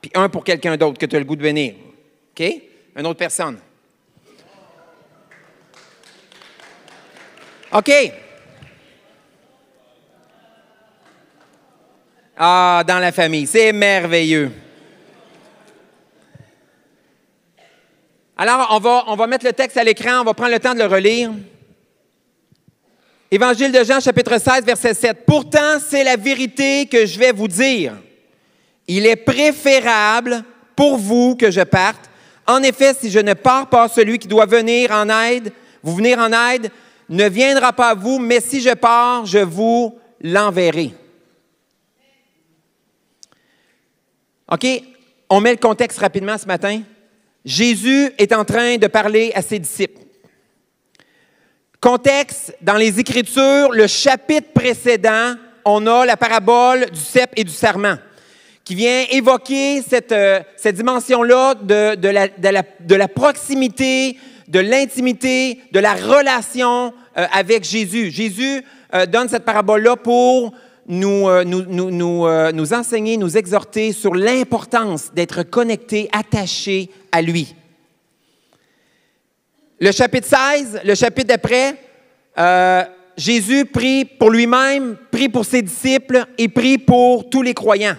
puis 0.00 0.10
un 0.14 0.28
pour 0.28 0.44
quelqu'un 0.44 0.76
d'autre 0.76 0.98
que 0.98 1.06
tu 1.06 1.14
as 1.14 1.18
le 1.18 1.24
goût 1.24 1.36
de 1.36 1.42
venir. 1.42 1.74
OK? 2.32 2.46
Une 2.96 3.06
autre 3.06 3.18
personne. 3.18 3.58
OK. 7.72 7.92
Ah, 12.36 12.82
dans 12.86 12.98
la 12.98 13.12
famille. 13.12 13.46
C'est 13.46 13.72
merveilleux. 13.72 14.50
Alors, 18.42 18.68
on 18.70 18.78
va, 18.78 19.04
on 19.08 19.16
va 19.16 19.26
mettre 19.26 19.44
le 19.44 19.52
texte 19.52 19.76
à 19.76 19.84
l'écran, 19.84 20.22
on 20.22 20.24
va 20.24 20.32
prendre 20.32 20.52
le 20.52 20.58
temps 20.58 20.72
de 20.72 20.78
le 20.78 20.86
relire. 20.86 21.30
Évangile 23.30 23.70
de 23.70 23.84
Jean, 23.84 24.00
chapitre 24.00 24.40
16, 24.40 24.64
verset 24.64 24.94
7. 24.94 25.26
Pourtant, 25.26 25.78
c'est 25.78 26.02
la 26.02 26.16
vérité 26.16 26.86
que 26.86 27.04
je 27.04 27.18
vais 27.18 27.32
vous 27.32 27.48
dire. 27.48 27.92
Il 28.88 29.04
est 29.04 29.16
préférable 29.16 30.42
pour 30.74 30.96
vous 30.96 31.36
que 31.36 31.50
je 31.50 31.60
parte. 31.60 32.08
En 32.46 32.62
effet, 32.62 32.94
si 32.98 33.10
je 33.10 33.18
ne 33.18 33.34
pars 33.34 33.68
pas, 33.68 33.88
celui 33.88 34.18
qui 34.18 34.26
doit 34.26 34.46
venir 34.46 34.90
en 34.90 35.10
aide, 35.10 35.52
vous 35.82 35.96
venir 35.96 36.18
en 36.18 36.32
aide, 36.50 36.70
ne 37.10 37.28
viendra 37.28 37.74
pas 37.74 37.90
à 37.90 37.94
vous, 37.94 38.18
mais 38.18 38.40
si 38.40 38.62
je 38.62 38.72
pars, 38.72 39.26
je 39.26 39.40
vous 39.40 39.98
l'enverrai. 40.22 40.94
OK? 44.50 44.66
On 45.28 45.42
met 45.42 45.50
le 45.50 45.58
contexte 45.58 45.98
rapidement 45.98 46.38
ce 46.38 46.46
matin. 46.46 46.80
Jésus 47.44 48.10
est 48.18 48.32
en 48.32 48.44
train 48.44 48.76
de 48.76 48.86
parler 48.86 49.32
à 49.34 49.42
ses 49.42 49.58
disciples. 49.58 50.00
Contexte, 51.80 52.54
dans 52.60 52.76
les 52.76 53.00
Écritures, 53.00 53.70
le 53.72 53.86
chapitre 53.86 54.52
précédent, 54.52 55.34
on 55.64 55.86
a 55.86 56.04
la 56.04 56.16
parabole 56.16 56.90
du 56.90 57.00
cep 57.00 57.30
et 57.36 57.44
du 57.44 57.52
serment, 57.52 57.96
qui 58.64 58.74
vient 58.74 59.04
évoquer 59.10 59.80
cette, 59.80 60.12
euh, 60.12 60.40
dimension-là 60.62 61.54
de, 61.54 62.96
la, 62.96 63.08
proximité, 63.08 64.18
de 64.48 64.60
l'intimité, 64.60 65.60
de 65.72 65.80
la 65.80 65.94
relation 65.94 66.92
euh, 67.16 67.26
avec 67.32 67.64
Jésus. 67.64 68.10
Jésus 68.10 68.62
euh, 68.94 69.06
donne 69.06 69.30
cette 69.30 69.46
parabole-là 69.46 69.96
pour 69.96 70.52
nous, 70.90 71.44
nous, 71.44 71.62
nous, 71.62 71.90
nous, 71.90 72.52
nous 72.52 72.74
enseigner, 72.74 73.16
nous 73.16 73.38
exhorter 73.38 73.92
sur 73.92 74.14
l'importance 74.14 75.12
d'être 75.14 75.44
connecté, 75.44 76.08
attaché 76.12 76.90
à 77.12 77.22
lui. 77.22 77.54
Le 79.82 79.92
chapitre 79.92 80.28
16, 80.28 80.80
le 80.84 80.94
chapitre 80.94 81.28
d'après, 81.28 81.74
euh, 82.36 82.84
Jésus 83.16 83.64
prie 83.64 84.04
pour 84.04 84.30
lui-même, 84.30 84.98
prie 85.10 85.30
pour 85.30 85.46
ses 85.46 85.62
disciples 85.62 86.26
et 86.36 86.48
prie 86.48 86.76
pour 86.76 87.30
tous 87.30 87.40
les 87.40 87.54
croyants. 87.54 87.96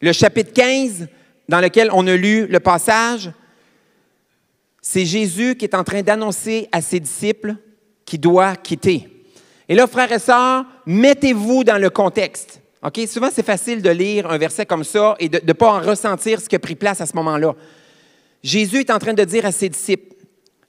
Le 0.00 0.12
chapitre 0.12 0.52
15, 0.52 1.08
dans 1.48 1.60
lequel 1.60 1.90
on 1.92 2.06
a 2.06 2.14
lu 2.14 2.46
le 2.46 2.60
passage, 2.60 3.30
c'est 4.80 5.04
Jésus 5.04 5.56
qui 5.56 5.64
est 5.64 5.74
en 5.74 5.82
train 5.82 6.02
d'annoncer 6.02 6.68
à 6.70 6.80
ses 6.80 7.00
disciples 7.00 7.56
qu'il 8.04 8.20
doit 8.20 8.54
quitter. 8.54 9.08
Et 9.68 9.74
là, 9.74 9.86
frères 9.86 10.12
et 10.12 10.18
sœurs, 10.18 10.64
mettez-vous 10.86 11.64
dans 11.64 11.78
le 11.78 11.90
contexte. 11.90 12.60
Souvent, 13.08 13.30
c'est 13.32 13.44
facile 13.44 13.80
de 13.80 13.90
lire 13.90 14.30
un 14.30 14.36
verset 14.36 14.66
comme 14.66 14.84
ça 14.84 15.16
et 15.18 15.28
de 15.28 15.40
ne 15.44 15.52
pas 15.54 15.72
en 15.72 15.80
ressentir 15.80 16.40
ce 16.40 16.48
qui 16.48 16.56
a 16.56 16.58
pris 16.58 16.74
place 16.74 17.00
à 17.00 17.06
ce 17.06 17.16
moment-là. 17.16 17.54
Jésus 18.42 18.80
est 18.80 18.90
en 18.90 18.98
train 18.98 19.14
de 19.14 19.24
dire 19.24 19.46
à 19.46 19.52
ses 19.52 19.70
disciples, 19.70 20.14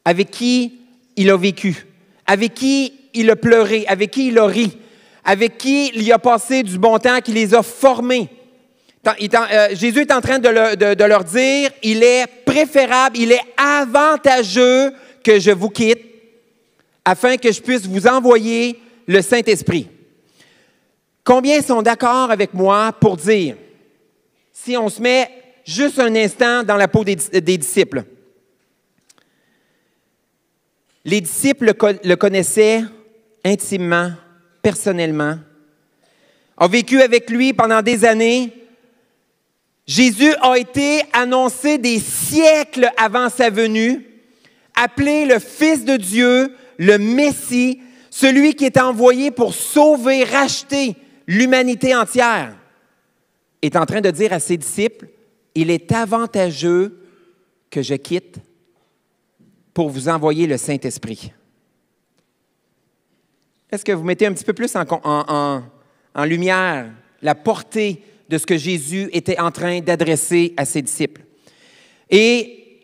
avec 0.05 0.31
qui 0.31 0.79
il 1.17 1.29
a 1.29 1.35
vécu, 1.35 1.85
avec 2.25 2.53
qui 2.53 2.93
il 3.13 3.29
a 3.29 3.35
pleuré, 3.35 3.85
avec 3.87 4.11
qui 4.11 4.27
il 4.27 4.39
a 4.39 4.45
ri, 4.45 4.77
avec 5.25 5.57
qui 5.57 5.91
il 5.93 6.09
a 6.11 6.19
passé 6.19 6.63
du 6.63 6.77
bon 6.77 6.97
temps, 6.99 7.19
qui 7.19 7.33
les 7.33 7.53
a 7.53 7.61
formés. 7.61 8.29
Euh, 9.07 9.67
Jésus 9.73 10.01
est 10.01 10.13
en 10.13 10.21
train 10.21 10.39
de, 10.39 11.03
leur 11.05 11.23
dire, 11.25 11.69
il 11.83 12.01
est 12.01 12.25
préférable, 12.45 13.17
il 13.17 13.31
est 13.31 13.43
avantageux 13.57 14.93
que 15.23 15.39
je 15.39 15.51
vous 15.51 15.69
quitte 15.69 16.01
afin 17.03 17.37
que 17.37 17.51
je 17.51 17.61
puisse 17.61 17.85
vous 17.85 18.07
envoyer 18.07 18.79
le 19.07 19.21
Saint-Esprit. 19.21 19.89
Combien 21.23 21.61
sont 21.61 21.81
d'accord 21.81 22.31
avec 22.31 22.53
moi 22.53 22.93
pour 22.93 23.17
dire, 23.17 23.55
si 24.51 24.77
on 24.77 24.89
se 24.89 25.01
met 25.01 25.29
juste 25.65 25.99
un 25.99 26.15
instant 26.15 26.63
dans 26.63 26.77
la 26.77 26.87
peau 26.87 27.03
des 27.03 27.15
disciples, 27.57 28.03
les 31.03 31.21
disciples 31.21 31.73
le 32.03 32.15
connaissaient 32.15 32.83
intimement, 33.43 34.11
personnellement, 34.61 35.37
ont 36.57 36.67
vécu 36.67 37.01
avec 37.01 37.29
lui 37.29 37.53
pendant 37.53 37.81
des 37.81 38.05
années. 38.05 38.51
Jésus 39.85 40.33
a 40.41 40.57
été 40.57 41.03
annoncé 41.13 41.77
des 41.77 41.99
siècles 41.99 42.89
avant 42.97 43.29
sa 43.29 43.51
venue, 43.51 44.03
appelé 44.73 45.25
le 45.25 45.37
Fils 45.37 45.85
de 45.85 45.97
Dieu, 45.97 46.55
le 46.79 46.97
Messie, 46.97 47.81
celui 48.15 48.55
qui 48.55 48.63
est 48.63 48.77
envoyé 48.77 49.29
pour 49.29 49.53
sauver, 49.53 50.23
racheter 50.23 50.95
l'humanité 51.27 51.93
entière, 51.93 52.55
est 53.61 53.75
en 53.75 53.85
train 53.85 53.99
de 53.99 54.09
dire 54.09 54.31
à 54.31 54.39
ses 54.39 54.55
disciples, 54.55 55.09
il 55.53 55.69
est 55.69 55.91
avantageux 55.91 56.97
que 57.69 57.81
je 57.81 57.95
quitte 57.95 58.37
pour 59.73 59.89
vous 59.89 60.07
envoyer 60.07 60.47
le 60.47 60.55
Saint-Esprit. 60.55 61.33
Est-ce 63.69 63.83
que 63.83 63.91
vous 63.91 64.05
mettez 64.05 64.27
un 64.27 64.31
petit 64.31 64.45
peu 64.45 64.53
plus 64.53 64.73
en, 64.77 65.63
lumière 66.23 66.89
la 67.21 67.35
portée 67.35 68.01
de 68.29 68.37
ce 68.37 68.45
que 68.45 68.55
Jésus 68.55 69.09
était 69.11 69.41
en 69.41 69.51
train 69.51 69.81
d'adresser 69.81 70.53
à 70.55 70.63
ses 70.63 70.81
disciples? 70.81 71.23
Et 72.09 72.79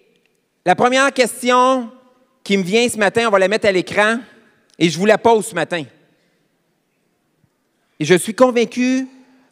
la 0.65 0.75
première 0.75 1.13
question 1.13 1.89
qui 2.43 2.57
me 2.57 2.63
vient 2.63 2.89
ce 2.89 2.97
matin, 2.97 3.27
on 3.29 3.31
va 3.31 3.39
la 3.39 3.47
mettre 3.47 3.67
à 3.67 3.71
l'écran 3.71 4.17
et 4.81 4.89
je 4.89 4.97
vous 4.97 5.05
la 5.05 5.19
pose 5.19 5.45
ce 5.45 5.53
matin. 5.53 5.83
Et 7.99 8.03
je 8.03 8.15
suis 8.15 8.33
convaincu, 8.33 9.07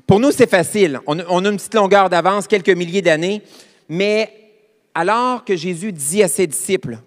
pour 0.07 0.19
nous 0.19 0.31
c'est 0.31 0.49
facile, 0.49 0.99
on, 1.05 1.19
a 1.19 1.49
une 1.49 1.55
petite 1.55 1.75
longueur 1.75 2.09
d'avance, 2.09 2.47
quelques 2.47 2.69
milliers 2.69 3.03
d'années, 3.03 3.43
mais 3.87 4.33
alors 4.95 5.45
que 5.45 5.55
Jésus 5.55 5.93
dit 5.93 6.23
à 6.23 6.27
ses 6.27 6.47
disciples, 6.47 6.97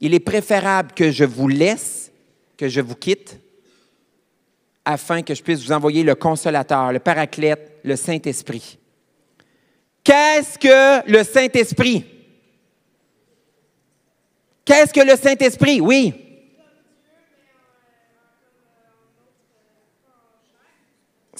il 0.00 0.14
est 0.14 0.20
préférable 0.20 0.92
que 0.92 1.10
je 1.10 1.24
vous 1.24 1.46
laisse, 1.46 2.10
que 2.56 2.70
je 2.70 2.80
vous 2.80 2.94
quitte, 2.94 3.38
afin 4.86 5.20
que 5.20 5.34
je 5.34 5.42
puisse 5.42 5.62
vous 5.62 5.72
envoyer 5.72 6.02
le 6.02 6.14
consolateur, 6.14 6.90
le 6.90 7.00
paraclète, 7.00 7.80
le 7.84 7.96
Saint-Esprit. 7.96 8.78
Qu'est-ce 10.02 10.58
que 10.58 11.06
le 11.06 11.22
Saint-Esprit? 11.22 12.06
Qu'est-ce 14.64 14.94
que 14.94 15.06
le 15.06 15.16
Saint-Esprit? 15.16 15.82
Oui. 15.82 16.27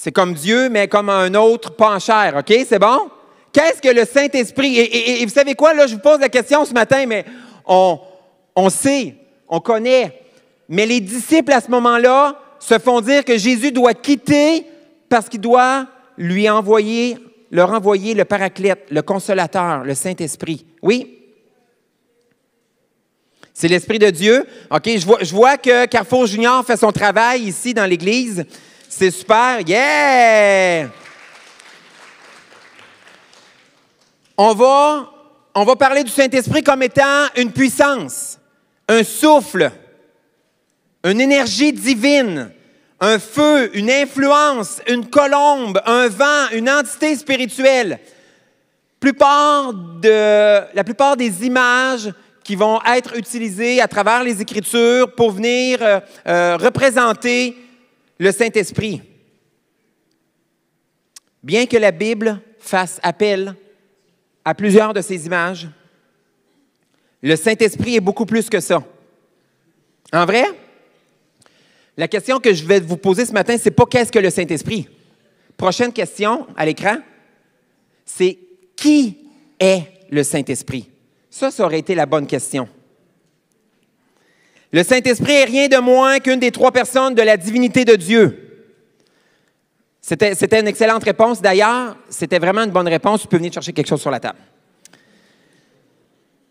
C'est 0.01 0.13
comme 0.13 0.33
Dieu, 0.33 0.69
mais 0.69 0.87
comme 0.87 1.09
un 1.09 1.35
autre, 1.35 1.75
chair, 1.99 2.37
OK? 2.37 2.57
C'est 2.69 2.79
bon? 2.79 3.11
Qu'est-ce 3.53 3.83
que 3.83 3.93
le 3.93 4.05
Saint-Esprit? 4.05 4.79
Et, 4.79 5.27
vous 5.27 5.33
savez 5.33 5.57
quoi? 5.57 5.75
Là, 5.75 5.89
je 5.89 5.95
vous 5.95 6.01
pose 6.01 6.21
la 6.21 6.29
question 6.29 6.65
ce 6.65 6.73
matin, 6.73 7.05
mais 7.05 7.25
on, 7.67 7.99
sait, 8.71 9.17
on 9.49 9.59
connaît. 9.59 10.23
Mais 10.69 10.87
les 10.87 11.01
disciples, 11.01 11.51
à 11.51 11.61
ce 11.61 11.69
moment-là, 11.73 12.41
se 12.61 12.79
font 12.79 13.01
dire 13.01 13.25
que 13.25 13.37
Jésus 13.37 13.73
doit 13.73 13.93
quitter 13.93 14.67
parce 15.09 15.29
qu'il 15.29 15.41
doit 15.41 15.89
lui 16.17 16.49
envoyer, 16.49 17.19
leur 17.51 17.73
envoyer 17.73 18.15
le 18.15 18.25
paraclète, 18.25 18.87
le 18.91 19.03
consolateur, 19.03 19.83
le 19.83 19.97
Saint-Esprit. 19.97 20.65
Oui? 20.81 21.19
C'est 23.53 23.67
l'Esprit 23.67 23.99
de 23.99 24.11
Dieu. 24.11 24.47
OK, 24.71 24.89
je 24.89 25.35
vois 25.35 25.57
que 25.57 25.87
Carrefour 25.87 26.27
Junior 26.27 26.65
fait 26.65 26.77
son 26.77 26.93
travail 26.93 27.43
ici 27.43 27.75
dans 27.75 27.87
l'Église. 27.87 28.47
C'est 28.89 29.11
super. 29.11 29.61
Yeah! 29.67 30.89
On 34.37 34.55
va, 34.55 35.77
parler 35.77 36.05
du 36.05 36.11
Saint-Esprit 36.11 36.63
comme 36.63 36.83
étant 36.83 37.27
une 37.37 37.53
puissance 37.53 38.39
un 38.91 39.05
souffle, 39.05 39.71
une 41.05 41.21
énergie 41.21 41.75
divine, 41.75 42.51
un 43.01 43.19
feu, 43.19 43.71
une 43.75 43.91
influence, 43.91 44.81
une 44.89 45.11
colombe, 45.11 45.79
un 45.85 46.09
vent, 46.09 46.49
une 46.53 46.71
entité 46.71 47.15
spirituelle. 47.17 48.01
La 49.03 50.85
plupart 50.85 51.17
des 51.17 51.45
images 51.45 52.11
qui 52.43 52.57
vont 52.57 52.81
être 52.87 53.15
utilisées 53.15 53.83
à 53.83 53.89
travers 53.89 54.25
les 54.25 54.41
Écritures 54.41 55.13
pour 55.15 55.33
venir 55.33 55.81
euh, 55.83 56.01
euh, 56.27 56.57
représenter 56.57 57.55
le 58.19 58.33
Saint-Esprit. 58.33 59.01
Bien 61.43 61.67
que 61.67 61.77
la 61.77 61.93
Bible 61.93 62.41
fasse 62.59 62.99
appel 63.03 63.55
à 64.45 64.55
plusieurs 64.55 64.93
de 64.93 65.01
ces 65.01 65.27
images, 65.27 65.69
le 67.23 67.37
Saint-Esprit 67.37 67.97
est 67.97 68.01
beaucoup 68.01 68.27
plus 68.27 68.49
que 68.49 68.61
ça. 68.61 68.83
En 70.13 70.25
vrai, 70.25 70.45
la 71.97 72.09
question 72.09 72.39
que 72.39 72.53
je 72.53 72.65
vais 72.65 72.81
vous 72.81 72.97
poser 72.97 73.27
ce 73.27 73.33
matin, 73.33 73.57
c'est 73.59 73.71
pas 73.71 73.87
qu'est-ce 73.87 74.13
que 74.13 74.19
le 74.19 74.31
Saint-Esprit. 74.31 74.89
Prochaine 75.57 75.93
question 75.93 76.47
à 76.57 76.65
l'écran, 76.65 76.97
c'est 78.05 78.39
qui 78.77 79.19
est 79.59 79.83
le 80.11 80.23
Saint-Esprit? 80.23 80.89
Ça, 81.31 81.51
ça 81.51 81.65
aurait 81.65 81.81
été 81.81 81.95
la 81.95 82.07
bonne 82.07 82.27
question. 82.27 82.69
Le 84.73 84.83
Saint-Esprit 84.83 85.33
est 85.33 85.45
rien 85.45 85.69
de 85.69 85.79
moins 85.79 86.19
qu'une 86.19 86.41
des 86.41 86.51
trois 86.51 86.73
personnes 86.73 87.15
de 87.15 87.23
la 87.23 87.37
divinité 87.37 87.85
de 87.85 87.97
Dieu. 87.97 88.45
C'était, 90.01 90.61
une 90.61 90.69
excellente 90.69 91.05
réponse. 91.05 91.41
D'ailleurs, 91.41 91.97
c'était 92.09 92.39
vraiment 92.39 92.63
une 92.63 92.71
bonne 92.71 92.89
réponse. 92.89 93.23
Tu 93.23 93.29
peux 93.29 93.37
venir 93.37 93.53
chercher 93.53 93.73
quelque 93.73 93.89
chose 93.89 94.01
sur 94.01 94.11
la 94.11 94.21
table. 94.21 94.39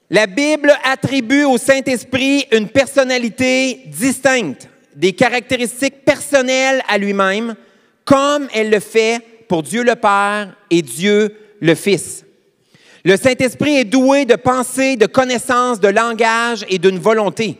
La 0.09 0.25
Bible 0.25 0.73
attribue 0.83 1.43
au 1.43 1.57
Saint-Esprit 1.57 2.45
une 2.51 2.69
personnalité 2.69 3.81
distincte, 3.87 4.69
des 4.95 5.13
caractéristiques 5.13 6.05
personnelles 6.05 6.81
à 6.87 6.97
lui-même, 6.97 7.55
comme 8.05 8.47
elle 8.53 8.69
le 8.69 8.79
fait 8.79 9.21
pour 9.49 9.63
Dieu 9.63 9.83
le 9.83 9.95
Père 9.95 10.55
et 10.69 10.81
Dieu 10.81 11.35
le 11.59 11.75
Fils. 11.75 12.25
Le 13.03 13.17
Saint-Esprit 13.17 13.77
est 13.77 13.85
doué 13.85 14.25
de 14.25 14.35
pensée, 14.35 14.95
de 14.95 15.05
connaissance, 15.05 15.79
de 15.79 15.87
langage 15.87 16.65
et 16.69 16.77
d'une 16.77 16.99
volonté. 16.99 17.57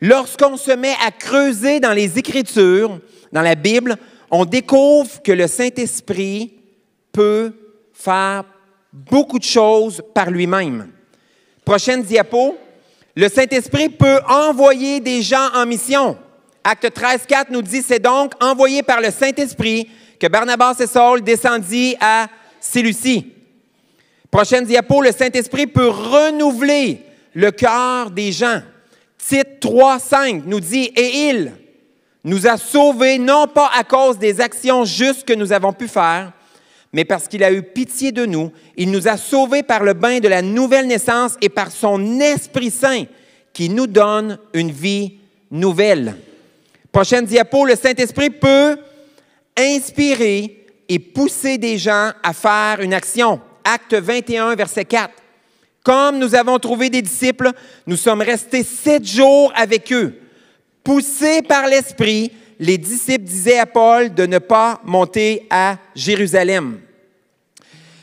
Lorsqu'on 0.00 0.56
se 0.56 0.72
met 0.72 0.94
à 1.04 1.10
creuser 1.10 1.80
dans 1.80 1.92
les 1.92 2.18
Écritures, 2.18 3.00
dans 3.32 3.42
la 3.42 3.54
Bible, 3.54 3.96
on 4.30 4.44
découvre 4.44 5.20
que 5.22 5.32
le 5.32 5.46
Saint-Esprit 5.46 6.54
peut 7.12 7.52
faire 7.92 8.44
beaucoup 8.92 9.38
de 9.38 9.44
choses 9.44 10.02
par 10.14 10.30
lui-même. 10.30 10.90
Prochaine 11.64 12.02
diapo. 12.02 12.56
Le 13.14 13.28
Saint-Esprit 13.28 13.88
peut 13.88 14.20
envoyer 14.28 15.00
des 15.00 15.20
gens 15.20 15.48
en 15.54 15.66
mission. 15.66 16.16
Acte 16.62 16.92
13, 16.92 17.22
4 17.26 17.50
nous 17.50 17.62
dit, 17.62 17.82
c'est 17.82 17.98
donc 17.98 18.32
envoyé 18.40 18.82
par 18.82 19.00
le 19.00 19.10
Saint-Esprit 19.10 19.88
que 20.18 20.26
Barnabas 20.26 20.76
et 20.80 20.86
Saul 20.86 21.22
descendit 21.22 21.96
à 22.00 22.28
Séleucie. 22.60 23.32
Prochaine 24.30 24.64
diapo, 24.64 25.02
le 25.02 25.12
Saint-Esprit 25.12 25.66
peut 25.66 25.88
renouveler 25.88 27.02
le 27.34 27.50
cœur 27.50 28.10
des 28.10 28.30
gens. 28.30 28.62
Tite 29.28 29.60
3, 29.60 29.98
5 29.98 30.42
nous 30.46 30.60
dit, 30.60 30.90
et 30.96 31.28
il 31.28 31.52
nous 32.24 32.46
a 32.46 32.56
sauvés 32.56 33.18
non 33.18 33.46
pas 33.46 33.70
à 33.76 33.84
cause 33.84 34.18
des 34.18 34.40
actions 34.40 34.84
justes 34.84 35.24
que 35.24 35.32
nous 35.32 35.52
avons 35.52 35.72
pu 35.72 35.88
faire, 35.88 36.32
mais 36.92 37.04
parce 37.04 37.28
qu'il 37.28 37.44
a 37.44 37.52
eu 37.52 37.62
pitié 37.62 38.12
de 38.12 38.26
nous, 38.26 38.52
il 38.76 38.90
nous 38.90 39.08
a 39.08 39.16
sauvés 39.16 39.62
par 39.62 39.84
le 39.84 39.92
bain 39.92 40.18
de 40.18 40.28
la 40.28 40.42
nouvelle 40.42 40.86
naissance 40.86 41.36
et 41.40 41.48
par 41.48 41.70
son 41.70 42.18
Esprit 42.20 42.70
Saint 42.70 43.04
qui 43.52 43.68
nous 43.68 43.86
donne 43.86 44.38
une 44.52 44.70
vie 44.70 45.18
nouvelle. 45.50 46.16
Prochaine 46.92 47.26
diapo, 47.26 47.64
le 47.64 47.76
Saint-Esprit 47.76 48.30
peut 48.30 48.76
inspirer 49.56 50.66
et 50.88 50.98
pousser 50.98 51.58
des 51.58 51.78
gens 51.78 52.10
à 52.22 52.32
faire 52.32 52.80
une 52.80 52.94
action. 52.94 53.40
Acte 53.64 53.94
21, 53.94 54.56
verset 54.56 54.84
4. 54.84 55.10
Comme 55.82 56.18
nous 56.18 56.34
avons 56.34 56.58
trouvé 56.58 56.90
des 56.90 57.02
disciples, 57.02 57.50
nous 57.86 57.96
sommes 57.96 58.20
restés 58.20 58.62
sept 58.62 59.06
jours 59.06 59.52
avec 59.54 59.92
eux. 59.92 60.14
Poussés 60.84 61.42
par 61.42 61.66
l'Esprit, 61.66 62.32
les 62.58 62.76
disciples 62.76 63.24
disaient 63.24 63.58
à 63.58 63.66
Paul 63.66 64.12
de 64.12 64.26
ne 64.26 64.38
pas 64.38 64.80
monter 64.84 65.46
à 65.48 65.78
Jérusalem. 65.94 66.80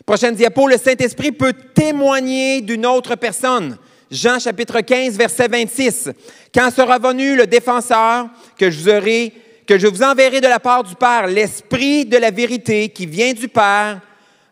Prochaine 0.05 0.35
diapo, 0.35 0.67
le 0.67 0.77
Saint-Esprit 0.77 1.31
peut 1.31 1.53
témoigner 1.53 2.61
d'une 2.61 2.85
autre 2.85 3.15
personne. 3.15 3.77
Jean 4.09 4.39
chapitre 4.39 4.79
15, 4.79 5.17
verset 5.17 5.47
26. 5.47 6.09
Quand 6.53 6.71
sera 6.71 6.97
venu 6.97 7.35
le 7.35 7.45
défenseur 7.45 8.27
que 8.57 8.71
je 8.71 8.79
vous 8.79 9.31
que 9.67 9.77
je 9.77 9.85
vous 9.85 10.01
enverrai 10.01 10.39
de 10.39 10.47
la 10.47 10.61
part 10.61 10.83
du 10.85 10.95
Père, 10.95 11.27
l'Esprit 11.27 12.05
de 12.05 12.15
la 12.15 12.31
vérité 12.31 12.87
qui 12.87 13.05
vient 13.05 13.33
du 13.33 13.49
Père, 13.49 13.99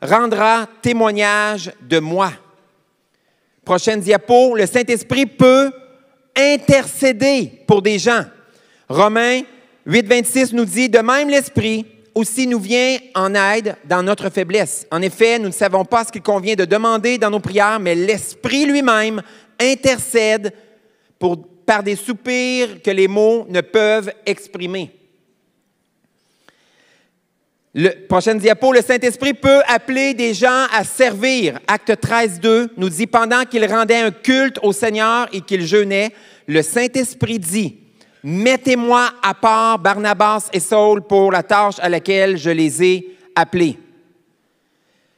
rendra 0.02 0.68
témoignage 0.82 1.72
de 1.82 2.00
moi. 2.00 2.34
Prochaine 3.66 4.00
diapo, 4.00 4.56
le 4.56 4.68
Saint-Esprit 4.68 5.26
peut 5.26 5.72
intercéder 6.36 7.52
pour 7.66 7.82
des 7.82 7.98
gens. 7.98 8.24
Romains 8.88 9.42
8, 9.88 10.08
26 10.08 10.54
nous 10.54 10.66
dit, 10.66 10.88
de 10.88 11.00
même 11.00 11.30
l'Esprit 11.30 11.86
aussi 12.14 12.48
nous 12.48 12.60
vient 12.60 12.98
en 13.14 13.34
aide 13.36 13.76
dans 13.86 14.04
notre 14.04 14.30
faiblesse. 14.30 14.88
En 14.92 15.02
effet, 15.02 15.40
nous 15.40 15.48
ne 15.48 15.54
savons 15.54 15.84
pas 15.84 16.06
ce 16.06 16.12
qu'il 16.12 16.22
convient 16.22 16.56
de 16.56 16.66
demander 16.66 17.18
dans 17.18 17.30
nos 17.30 17.40
prières, 17.40 17.80
mais 17.80 17.96
l'Esprit 17.96 18.66
lui-même 18.66 19.22
intercède 19.60 20.54
pour, 21.20 21.46
par 21.66 21.84
des 21.84 21.96
soupirs 21.96 22.82
que 22.82 22.92
les 22.92 23.08
mots 23.08 23.46
ne 23.50 23.62
peuvent 23.62 24.12
exprimer. 24.26 24.92
Le, 27.78 27.90
prochaine 28.08 28.40
diapo, 28.40 28.72
le 28.72 28.82
Saint-Esprit 28.82 29.34
peut 29.34 29.62
appeler 29.68 30.14
des 30.14 30.34
gens 30.34 30.66
à 30.72 30.86
servir. 30.86 31.60
Acte 31.68 32.00
13, 32.00 32.40
2 32.40 32.70
nous 32.78 32.88
dit, 32.88 33.06
pendant 33.06 33.44
qu'il 33.44 33.66
rendait 33.66 33.98
un 33.98 34.12
culte 34.12 34.60
au 34.64 34.72
Seigneur 34.72 35.28
et 35.34 35.42
qu'il 35.42 35.66
jeûnait, 35.66 36.14
le 36.48 36.62
Saint-Esprit 36.62 37.38
dit, 37.38 37.76
Mettez-moi 38.24 39.12
à 39.22 39.34
part 39.34 39.78
Barnabas 39.78 40.50
et 40.54 40.62
Saul 40.62 41.02
pour 41.02 41.34
la 41.34 41.44
tâche 41.44 41.76
à 41.80 41.90
laquelle 41.90 42.38
je 42.38 42.50
les 42.50 42.82
ai 42.82 43.18
appelés. 43.36 43.78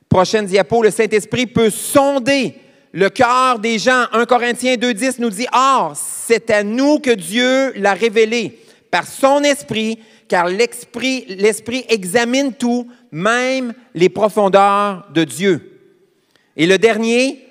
Prochaine 0.09 0.47
diapo, 0.47 0.81
le 0.81 0.89
Saint-Esprit 0.89 1.45
peut 1.45 1.69
sonder 1.69 2.55
le 2.91 3.09
cœur 3.09 3.59
des 3.59 3.77
gens. 3.77 4.05
1 4.11 4.25
Corinthiens 4.25 4.75
2.10 4.75 5.17
nous 5.19 5.29
dit, 5.29 5.45
Or, 5.53 5.93
c'est 5.95 6.49
à 6.49 6.63
nous 6.63 6.97
que 6.97 7.11
Dieu 7.11 7.73
l'a 7.75 7.93
révélé 7.93 8.59
par 8.89 9.05
son 9.05 9.43
Esprit, 9.43 9.99
car 10.27 10.47
l'Esprit, 10.47 11.25
l'Esprit 11.27 11.85
examine 11.89 12.53
tout, 12.53 12.87
même 13.11 13.73
les 13.93 14.09
profondeurs 14.09 15.07
de 15.13 15.23
Dieu. 15.23 15.79
Et 16.55 16.65
le 16.65 16.77
dernier, 16.77 17.45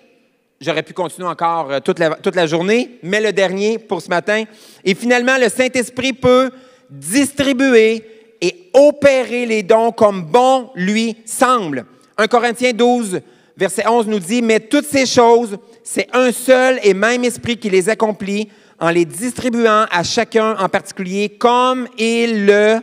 j'aurais 0.61 0.83
pu 0.83 0.93
continuer 0.93 1.29
encore 1.29 1.71
euh, 1.71 1.81
toute 1.81 1.99
la, 1.99 2.11
toute 2.17 2.37
la 2.37 2.47
journée, 2.47 2.99
mais 3.03 3.21
le 3.21 3.33
dernier 3.33 3.79
pour 3.79 4.03
ce 4.03 4.09
matin. 4.09 4.45
Et 4.85 4.95
finalement, 4.95 5.39
le 5.39 5.49
Saint-Esprit 5.49 6.13
peut 6.13 6.51
distribuer 6.91 8.05
et 8.41 8.71
opérer 8.75 9.47
les 9.47 9.63
dons 9.63 9.93
comme 9.93 10.23
bon 10.23 10.71
lui 10.75 11.17
semble. 11.25 11.87
1 12.19 12.27
Corinthiens 12.29 12.73
12, 12.73 13.21
verset 13.57 13.87
11 13.87 14.07
nous 14.07 14.19
dit, 14.19 14.43
mais 14.43 14.61
toutes 14.61 14.87
ces 14.87 15.07
choses, 15.07 15.57
c'est 15.83 16.09
un 16.13 16.33
seul 16.33 16.79
et 16.83 16.95
même 16.95 17.25
esprit 17.25 17.57
qui 17.57 17.71
les 17.71 17.89
accomplit 17.89 18.49
en 18.79 18.91
les 18.91 19.05
distribuant 19.05 19.87
à 19.91 20.03
chacun 20.03 20.57
en 20.59 20.69
particulier 20.69 21.31
comme 21.31 21.89
il 21.99 22.47
le 22.47 22.79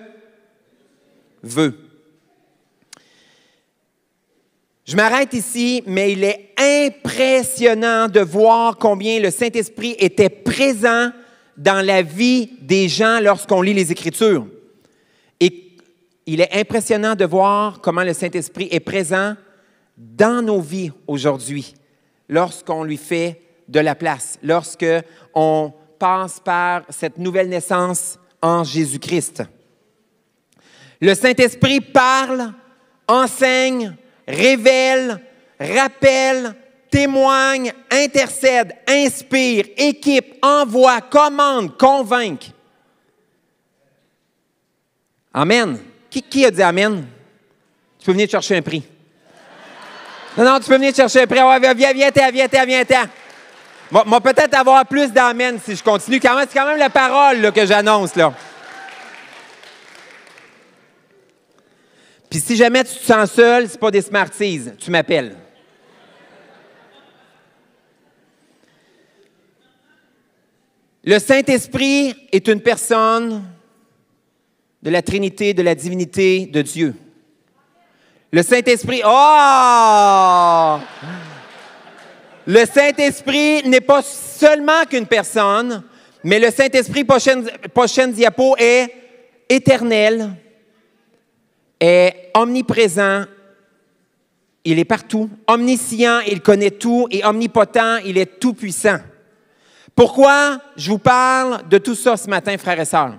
veut. 1.43 1.77
Je 4.85 4.97
m'arrête 4.97 5.33
ici, 5.33 5.81
mais 5.85 6.11
il 6.11 6.23
est 6.23 6.53
impressionnant 6.57 8.07
de 8.07 8.19
voir 8.19 8.77
combien 8.77 9.19
le 9.19 9.31
Saint-Esprit 9.31 9.95
était 9.97 10.29
présent 10.29 11.11
dans 11.55 11.85
la 11.85 12.01
vie 12.01 12.49
des 12.59 12.89
gens 12.89 13.19
lorsqu'on 13.21 13.61
lit 13.61 13.73
les 13.73 13.91
Écritures. 13.91 14.45
Et 15.39 15.77
il 16.25 16.41
est 16.41 16.53
impressionnant 16.53 17.15
de 17.15 17.23
voir 17.23 17.79
comment 17.79 18.03
le 18.03 18.13
Saint-Esprit 18.13 18.67
est 18.71 18.81
présent 18.81 19.35
dans 19.97 20.41
nos 20.41 20.59
vies 20.59 20.91
aujourd'hui, 21.07 21.75
lorsqu'on 22.27 22.83
lui 22.83 22.97
fait 22.97 23.41
de 23.69 23.79
la 23.79 23.95
place, 23.95 24.37
lorsqu'on 24.43 25.73
passe 26.03 26.41
par 26.41 26.81
cette 26.89 27.17
nouvelle 27.17 27.47
naissance 27.47 28.19
en 28.41 28.65
Jésus-Christ. 28.65 29.43
Le 30.99 31.15
Saint-Esprit 31.15 31.79
parle, 31.79 32.51
enseigne, 33.07 33.95
révèle, 34.27 35.21
rappelle, 35.57 36.55
témoigne, 36.91 37.71
intercède, 37.89 38.73
inspire, 38.85 39.63
équipe, 39.77 40.35
envoie, 40.41 40.99
commande, 40.99 41.77
convainc. 41.77 42.51
Amen. 45.33 45.79
Qui, 46.09 46.45
a 46.45 46.51
dit 46.51 46.61
Amen? 46.61 47.07
Tu 47.97 48.05
peux 48.05 48.11
venir 48.11 48.27
te 48.27 48.31
chercher 48.31 48.57
un 48.57 48.61
prix. 48.61 48.83
Non, 50.37 50.43
non, 50.43 50.59
tu 50.59 50.67
peux 50.67 50.75
venir 50.75 50.91
te 50.91 50.97
chercher 50.97 51.21
un 51.21 51.27
prix. 51.27 51.41
Ouais, 51.41 51.59
viens, 51.61 51.73
viens, 51.73 51.93
viens, 51.93 52.11
viens, 52.11 52.29
viens, 52.29 52.65
viens, 52.65 52.83
viens. 52.83 53.09
Moi, 53.91 54.21
peut-être 54.21 54.55
avoir 54.55 54.85
plus 54.85 55.11
d'Amen 55.11 55.59
si 55.63 55.75
je 55.75 55.83
continue. 55.83 56.19
C'est 56.21 56.53
quand 56.53 56.65
même 56.65 56.77
la 56.77 56.89
parole 56.89 57.51
que 57.51 57.65
j'annonce, 57.65 58.15
là. 58.15 58.33
Puis 62.29 62.39
si 62.39 62.55
jamais 62.55 62.83
tu 62.83 62.95
te 62.95 63.05
sens 63.05 63.31
seul, 63.31 63.69
c'est 63.69 63.79
pas 63.79 63.91
des 63.91 64.01
smarties, 64.01 64.63
tu 64.79 64.89
m'appelles. 64.89 65.35
Le 71.03 71.19
Saint-Esprit 71.19 72.15
est 72.31 72.47
une 72.47 72.61
personne 72.61 73.43
de 74.81 74.89
la 74.89 75.01
Trinité, 75.01 75.53
de 75.53 75.61
la 75.61 75.75
divinité 75.75 76.47
de 76.47 76.61
Dieu. 76.61 76.95
Le 78.31 78.41
Saint-Esprit, 78.41 79.01
oh! 79.05 80.79
Le 82.45 82.65
Saint-Esprit 82.65 83.63
n'est 83.67 83.81
pas 83.81 84.01
seulement 84.01 84.83
qu'une 84.89 85.07
personne, 85.07 85.83
mais 86.23 86.39
le 86.39 86.51
Saint-Esprit, 86.51 87.03
prochaine, 87.03 88.11
diapo, 88.11 88.55
est 88.57 88.93
éternel, 89.49 90.31
est 91.79 92.31
omniprésent, 92.33 93.25
il 94.65 94.79
est 94.79 94.85
partout, 94.85 95.29
omniscient, 95.47 96.19
il 96.21 96.41
connaît 96.41 96.71
tout, 96.71 97.07
et 97.11 97.25
omnipotent, 97.25 97.97
il 98.05 98.17
est 98.17 98.39
tout-puissant. 98.39 98.97
Pourquoi 99.95 100.61
je 100.75 100.89
vous 100.89 100.99
parle 100.99 101.67
de 101.69 101.77
tout 101.77 101.95
ça 101.95 102.17
ce 102.17 102.29
matin, 102.29 102.57
frères 102.57 102.79
et 102.79 102.85
sœurs? 102.85 103.17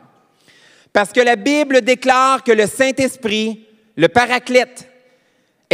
Parce 0.92 1.12
que 1.12 1.20
la 1.20 1.36
Bible 1.36 1.82
déclare 1.82 2.42
que 2.42 2.52
le 2.52 2.66
Saint-Esprit 2.66 3.64
le 3.96 4.08
paraclète, 4.08 4.90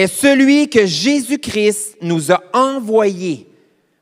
est 0.01 0.07
celui 0.07 0.69
que 0.69 0.87
Jésus-Christ 0.87 1.99
nous 2.01 2.33
a 2.33 2.43
envoyé. 2.55 3.47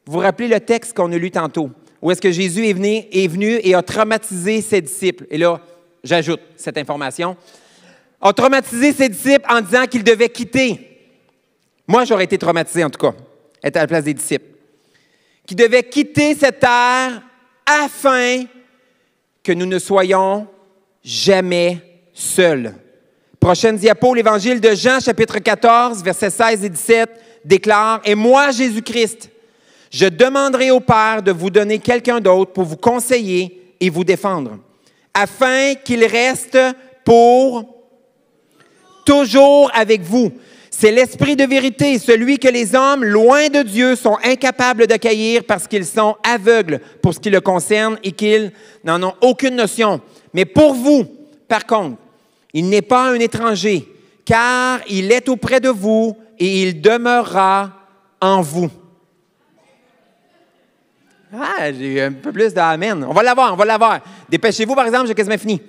Vous 0.06 0.12
vous 0.12 0.18
rappelez 0.20 0.48
le 0.48 0.60
texte 0.60 0.96
qu'on 0.96 1.10
a 1.10 1.18
lu 1.18 1.30
tantôt, 1.30 1.70
où 2.00 2.10
est-ce 2.10 2.20
que 2.20 2.30
Jésus 2.30 2.68
est 2.68 2.72
venu, 2.72 3.58
et 3.62 3.74
a 3.74 3.82
traumatisé 3.82 4.60
ses 4.60 4.80
disciples. 4.80 5.26
Et 5.28 5.38
là, 5.38 5.60
j'ajoute 6.04 6.40
cette 6.56 6.78
information. 6.78 7.36
A 8.20 8.32
traumatisé 8.32 8.92
ses 8.92 9.08
disciples 9.08 9.44
en 9.50 9.60
disant 9.60 9.86
qu'ils 9.86 10.04
devaient 10.04 10.28
quitter. 10.28 10.88
Moi, 11.86 12.04
j'aurais 12.04 12.24
été 12.24 12.38
traumatisé 12.38 12.84
en 12.84 12.90
tout 12.90 13.00
cas, 13.00 13.14
être 13.62 13.76
à 13.76 13.80
la 13.80 13.86
place 13.86 14.04
des 14.04 14.14
disciples. 14.14 14.46
Qu'ils 15.46 15.56
devaient 15.56 15.82
quitter 15.82 16.34
cette 16.34 16.60
terre 16.60 17.22
afin 17.66 18.44
que 19.42 19.52
nous 19.52 19.66
ne 19.66 19.78
soyons 19.78 20.46
jamais 21.02 21.78
seuls. 22.12 22.74
Prochaine 23.40 23.76
diapo, 23.76 24.14
l'évangile 24.14 24.60
de 24.60 24.74
Jean, 24.74 24.98
chapitre 24.98 25.38
14, 25.38 26.02
versets 26.02 26.30
16 26.30 26.64
et 26.64 26.68
17, 26.68 27.10
déclare 27.44 28.00
Et 28.04 28.16
moi, 28.16 28.50
Jésus-Christ, 28.50 29.30
je 29.90 30.06
demanderai 30.06 30.72
au 30.72 30.80
Père 30.80 31.22
de 31.22 31.30
vous 31.30 31.48
donner 31.48 31.78
quelqu'un 31.78 32.20
d'autre 32.20 32.52
pour 32.52 32.64
vous 32.64 32.76
conseiller 32.76 33.74
et 33.80 33.90
vous 33.90 34.02
défendre, 34.02 34.58
afin 35.14 35.74
qu'il 35.76 36.04
reste 36.04 36.58
pour 37.04 37.64
toujours 39.06 39.70
avec 39.72 40.02
vous. 40.02 40.32
C'est 40.70 40.90
l'esprit 40.90 41.36
de 41.36 41.44
vérité, 41.44 41.98
celui 41.98 42.38
que 42.38 42.48
les 42.48 42.74
hommes, 42.74 43.04
loin 43.04 43.48
de 43.48 43.62
Dieu, 43.62 43.94
sont 43.94 44.18
incapables 44.24 44.88
d'accueillir 44.88 45.44
parce 45.44 45.68
qu'ils 45.68 45.86
sont 45.86 46.16
aveugles 46.24 46.80
pour 47.02 47.14
ce 47.14 47.20
qui 47.20 47.30
le 47.30 47.40
concerne 47.40 47.98
et 48.02 48.12
qu'ils 48.12 48.52
n'en 48.84 49.02
ont 49.02 49.14
aucune 49.20 49.54
notion. 49.54 50.00
Mais 50.34 50.44
pour 50.44 50.74
vous, 50.74 51.06
par 51.46 51.66
contre, 51.66 51.96
il 52.52 52.68
n'est 52.68 52.82
pas 52.82 53.10
un 53.10 53.20
étranger, 53.20 53.86
car 54.24 54.80
il 54.88 55.12
est 55.12 55.28
auprès 55.28 55.60
de 55.60 55.68
vous 55.68 56.16
et 56.38 56.62
il 56.62 56.80
demeurera 56.80 57.72
en 58.20 58.40
vous. 58.40 58.70
Ah, 61.32 61.72
j'ai 61.72 62.02
un 62.02 62.12
peu 62.12 62.32
plus 62.32 62.54
d'Amen. 62.54 63.04
On 63.04 63.12
va 63.12 63.22
l'avoir, 63.22 63.52
on 63.52 63.56
va 63.56 63.64
l'avoir. 63.64 64.00
Dépêchez-vous, 64.28 64.74
par 64.74 64.86
exemple, 64.86 65.08
j'ai 65.08 65.14
quasiment 65.14 65.36
fini. 65.36 65.60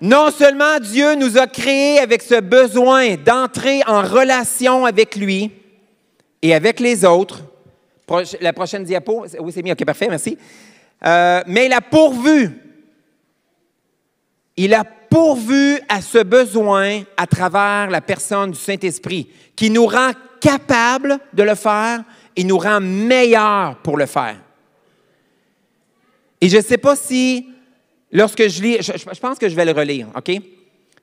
Non 0.00 0.32
seulement 0.32 0.80
Dieu 0.80 1.14
nous 1.14 1.38
a 1.38 1.46
créés 1.46 2.00
avec 2.00 2.22
ce 2.22 2.40
besoin 2.40 3.14
d'entrer 3.14 3.82
en 3.86 4.02
relation 4.02 4.84
avec 4.84 5.14
lui 5.14 5.52
et 6.42 6.54
avec 6.54 6.80
les 6.80 7.04
autres. 7.04 7.44
La 8.40 8.52
prochaine 8.52 8.82
diapo. 8.82 9.24
Oui, 9.38 9.52
c'est 9.52 9.62
mis. 9.62 9.70
OK, 9.70 9.84
parfait, 9.84 10.08
merci. 10.08 10.36
Euh, 11.06 11.42
mais 11.46 11.66
il 11.66 11.72
a 11.72 11.80
pourvu. 11.80 12.50
Il 14.56 14.74
a 14.74 14.84
pourvu 15.12 15.78
à 15.90 16.00
ce 16.00 16.22
besoin 16.22 17.02
à 17.18 17.26
travers 17.26 17.90
la 17.90 18.00
personne 18.00 18.52
du 18.52 18.58
Saint-Esprit 18.58 19.28
qui 19.54 19.68
nous 19.68 19.84
rend 19.84 20.12
capables 20.40 21.18
de 21.34 21.42
le 21.42 21.54
faire 21.54 22.02
et 22.34 22.42
nous 22.44 22.56
rend 22.56 22.80
meilleurs 22.80 23.76
pour 23.82 23.98
le 23.98 24.06
faire. 24.06 24.38
Et 26.40 26.48
je 26.48 26.56
ne 26.56 26.62
sais 26.62 26.78
pas 26.78 26.96
si, 26.96 27.46
lorsque 28.10 28.48
je 28.48 28.62
lis, 28.62 28.78
je, 28.80 29.20
pense 29.20 29.38
que 29.38 29.50
je 29.50 29.54
vais 29.54 29.66
le 29.66 29.72
relire, 29.72 30.08
OK? 30.16 30.32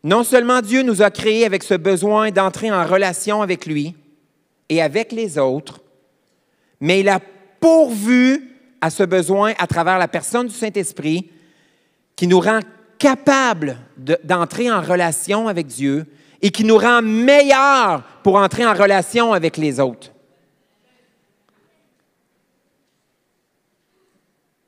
Non 0.04 0.24
seulement 0.24 0.62
Dieu 0.62 0.82
nous 0.82 1.04
a 1.04 1.12
créés 1.12 1.46
avec 1.46 1.62
ce 1.62 1.76
besoin 1.76 2.32
d'entrer 2.32 2.72
en 2.72 2.88
relation 2.88 3.44
avec 3.44 3.68
lui 3.68 3.96
et 4.70 4.82
avec 4.82 5.12
les 5.12 5.38
autres, 5.38 5.82
mais 6.82 7.02
il 7.02 7.10
a 7.10 7.20
pourvu 7.60 8.58
à 8.82 8.90
ce 8.90 9.04
besoin 9.04 9.54
à 9.60 9.68
travers 9.68 10.00
la 10.00 10.08
personne 10.08 10.48
du 10.48 10.56
Saint-Esprit 10.56 11.30
qui 12.16 12.26
nous 12.26 12.40
rend 12.40 12.62
capables 13.00 13.78
de- 13.98 14.20
d'entrer 14.24 14.70
en 14.72 14.82
relation 14.82 15.48
avec 15.48 15.66
Dieu 15.68 16.06
et 16.42 16.52
qui 16.52 16.64
nous 16.64 16.78
rend 16.78 17.02
meilleurs 17.02 18.04
pour 18.24 18.36
entrer 18.36 18.66
en 18.66 18.74
relation 18.74 19.34
avec 19.34 19.58
les 19.58 19.80
autres. 19.80 20.12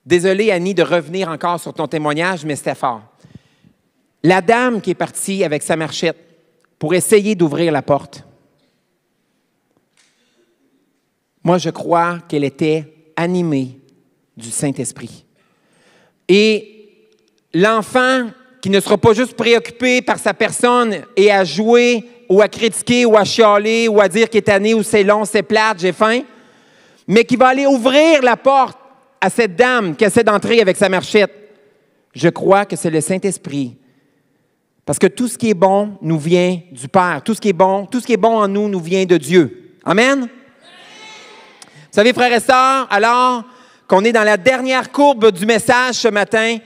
Désolé, 0.06 0.52
Annie, 0.52 0.74
de 0.74 0.84
revenir 0.84 1.30
encore 1.30 1.60
sur 1.60 1.74
ton 1.74 1.88
témoignage, 1.88 2.44
mais 2.44 2.56
c'était 2.56 2.76
fort. 2.76 3.04
La 4.24 4.42
dame 4.42 4.82
qui 4.82 4.92
est 4.92 4.96
partie 4.96 5.44
avec 5.44 5.62
sa 5.64 5.76
marchette 5.76 6.18
pour 6.80 6.94
essayer 6.94 7.36
d'ouvrir 7.36 7.72
la 7.72 7.82
porte, 7.82 8.26
moi, 11.44 11.58
je 11.58 11.70
crois 11.70 12.20
qu'elle 12.28 12.44
était 12.44 12.94
animée 13.16 13.80
du 14.38 14.52
Saint-Esprit. 14.52 15.26
Et 16.28 16.81
l'enfant 17.54 18.30
qui 18.62 18.70
ne 18.70 18.80
sera 18.80 18.98
pas 18.98 19.14
juste 19.14 19.36
préoccupé 19.36 20.02
par 20.02 20.20
sa 20.20 20.34
personne 20.34 21.02
et 21.16 21.32
à 21.32 21.44
jouer 21.44 22.04
ou 22.30 22.42
à 22.42 22.48
critiquer 22.48 23.06
ou 23.06 23.18
à 23.18 23.24
chialer 23.24 23.88
ou 23.88 24.00
à 24.00 24.08
dire 24.08 24.30
qu'il 24.30 24.38
est 24.38 24.44
tanné 24.44 24.74
ou 24.74 24.84
c'est 24.84 25.04
long, 25.04 25.26
c'est 25.26 25.44
plate, 25.44 25.80
j'ai 25.80 25.92
faim, 25.92 26.22
mais 27.08 27.26
qui 27.26 27.36
va 27.36 27.48
aller 27.48 27.66
ouvrir 27.66 28.22
la 28.22 28.38
porte 28.38 28.78
à 29.20 29.30
cette 29.30 29.56
dame 29.56 29.96
qui 29.96 30.04
essaie 30.04 30.24
d'entrer 30.24 30.62
avec 30.62 30.78
sa 30.78 30.90
marchette. 30.90 31.32
Je 32.14 32.30
crois 32.30 32.66
que 32.66 32.76
c'est 32.76 32.90
le 32.90 33.02
Saint-Esprit. 33.02 33.76
Parce 34.86 35.00
que 35.00 35.08
tout 35.08 35.28
ce 35.28 35.38
qui 35.38 35.50
est 35.50 35.56
bon 35.56 35.98
nous 36.02 36.20
vient 36.20 36.60
du 36.72 36.88
Père. 36.88 37.22
Tout 37.24 37.34
ce 37.34 37.42
qui 37.42 37.50
est 37.50 37.54
bon, 37.54 37.86
tout 37.86 38.00
ce 38.00 38.06
qui 38.06 38.14
est 38.14 38.18
bon 38.18 38.38
en 38.38 38.48
nous 38.48 38.68
nous 38.68 38.80
vient 38.80 39.06
de 39.06 39.18
Dieu. 39.18 39.78
Amen? 39.86 40.22
Vous 40.22 40.28
savez, 41.92 42.14
frères 42.14 42.34
et 42.34 42.40
sœurs, 42.40 42.88
alors 42.90 43.44
qu'on 43.88 44.04
est 44.04 44.12
dans 44.12 44.24
la 44.24 44.38
dernière 44.38 44.92
courbe 44.92 45.32
du 45.32 45.46
message 45.46 45.96
ce 45.96 46.08
matin, 46.08 46.58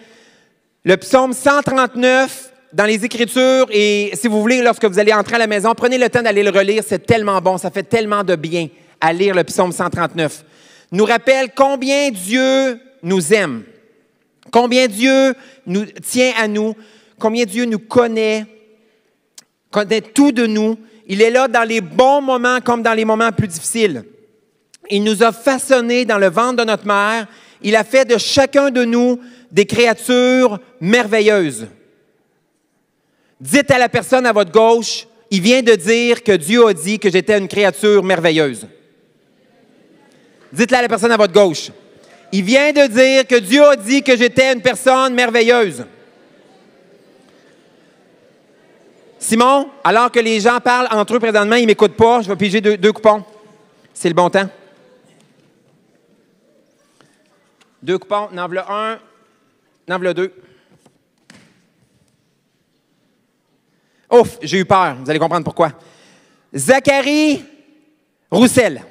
le 0.86 0.98
psaume 0.98 1.34
139 1.34 2.52
dans 2.72 2.86
les 2.86 3.04
Écritures, 3.04 3.66
et 3.72 4.12
si 4.14 4.28
vous 4.28 4.40
voulez, 4.40 4.62
lorsque 4.62 4.86
vous 4.86 5.00
allez 5.00 5.14
entrer 5.14 5.36
à 5.36 5.40
la 5.40 5.48
maison, 5.48 5.74
prenez 5.76 5.98
le 5.98 6.10
temps 6.10 6.22
d'aller 6.22 6.44
le 6.44 6.52
relire, 6.52 6.84
c'est 6.88 7.08
tellement 7.08 7.42
bon, 7.42 7.58
ça 7.58 7.72
fait 7.72 7.84
tellement 7.84 8.24
de 8.24 8.36
bien 8.36 8.68
à 9.02 9.12
lire 9.12 9.34
le 9.34 9.44
psaume 9.44 9.72
139. 9.72 10.46
Nous 10.92 11.06
rappelle 11.06 11.50
combien 11.56 12.12
Dieu 12.12 12.80
nous 13.02 13.34
aime, 13.34 13.64
combien 14.52 14.88
Dieu 14.88 15.34
nous 15.66 15.86
tient 15.86 16.34
à 16.40 16.48
nous, 16.48 16.76
combien 17.18 17.46
Dieu 17.46 17.66
nous 17.66 17.80
connaît, 17.80 18.46
connaît 19.72 20.02
tout 20.02 20.32
de 20.32 20.46
nous. 20.46 20.78
Il 21.08 21.24
est 21.24 21.32
là 21.32 21.48
dans 21.48 21.68
les 21.68 21.82
bons 21.82 22.22
moments 22.22 22.60
comme 22.62 22.84
dans 22.84 22.94
les 22.94 23.06
moments 23.06 23.32
plus 23.32 23.48
difficiles. 23.48 24.04
Il 24.92 25.04
nous 25.04 25.24
a 25.24 25.32
façonnés 25.32 26.06
dans 26.06 26.20
le 26.20 26.30
ventre 26.30 26.58
de 26.58 26.64
notre 26.64 26.86
mère. 26.86 27.26
Il 27.66 27.76
a 27.76 27.84
fait 27.84 28.06
de 28.06 28.20
chacun 28.20 28.70
de 28.70 28.86
nous 28.86 29.20
des 29.52 29.66
créatures 29.66 30.60
merveilleuses. 30.80 31.66
Dites 33.42 33.72
à 33.72 33.80
la 33.80 33.90
personne 33.90 34.28
à 34.28 34.32
votre 34.32 34.52
gauche, 34.52 35.08
il 35.32 35.42
vient 35.42 35.64
de 35.64 35.74
dire 35.74 36.22
que 36.22 36.34
Dieu 36.34 36.68
a 36.68 36.74
dit 36.76 37.00
que 37.00 37.10
j'étais 37.10 37.40
une 37.40 37.48
créature 37.48 38.04
merveilleuse. 38.04 38.68
Dites-le 40.54 40.78
à 40.78 40.82
la 40.84 40.88
personne 40.88 41.12
à 41.12 41.18
votre 41.18 41.34
gauche. 41.34 41.72
Il 42.32 42.44
vient 42.44 42.72
de 42.72 42.86
dire 42.86 43.26
que 43.26 43.40
Dieu 43.40 43.64
a 43.64 43.76
dit 43.76 44.04
que 44.04 44.16
j'étais 44.16 44.54
une 44.54 44.62
personne 44.62 45.16
merveilleuse. 45.16 45.86
Simon, 49.18 49.70
alors 49.84 50.12
que 50.12 50.20
les 50.20 50.40
gens 50.40 50.60
parlent 50.60 50.88
entre 50.92 51.16
eux 51.16 51.20
présentement, 51.20 51.56
ils 51.56 51.64
ne 51.64 51.68
m'écoutent 51.68 51.98
pas, 51.98 52.22
je 52.22 52.30
vais 52.30 52.36
piger 52.36 52.62
deux, 52.62 52.78
deux 52.78 52.94
coupons. 52.94 53.24
C'est 53.92 54.10
le 54.10 54.14
bon 54.14 54.30
temps. 54.30 54.48
Deux 57.86 58.00
coupons, 58.00 58.30
n'en 58.32 58.50
un, 58.68 59.00
n'en 59.88 60.14
deux. 60.14 60.34
Ouf, 64.10 64.40
j'ai 64.42 64.58
eu 64.58 64.66
peur, 64.66 64.96
vous 64.96 65.08
allez 65.08 65.20
comprendre 65.20 65.44
pourquoi. 65.44 65.72
Zachary 66.52 67.46
Roussel. 68.32 68.84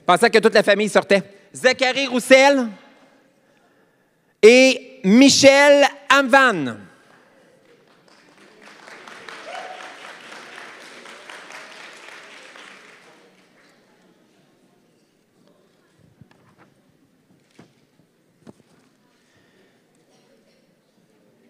Je 0.00 0.04
pensais 0.04 0.28
que 0.28 0.38
toute 0.40 0.52
la 0.52 0.62
famille 0.62 0.90
sortait. 0.90 1.22
Zachary 1.54 2.06
Roussel 2.06 2.68
et 4.42 5.00
Michel 5.04 5.86
Amvan. 6.12 6.76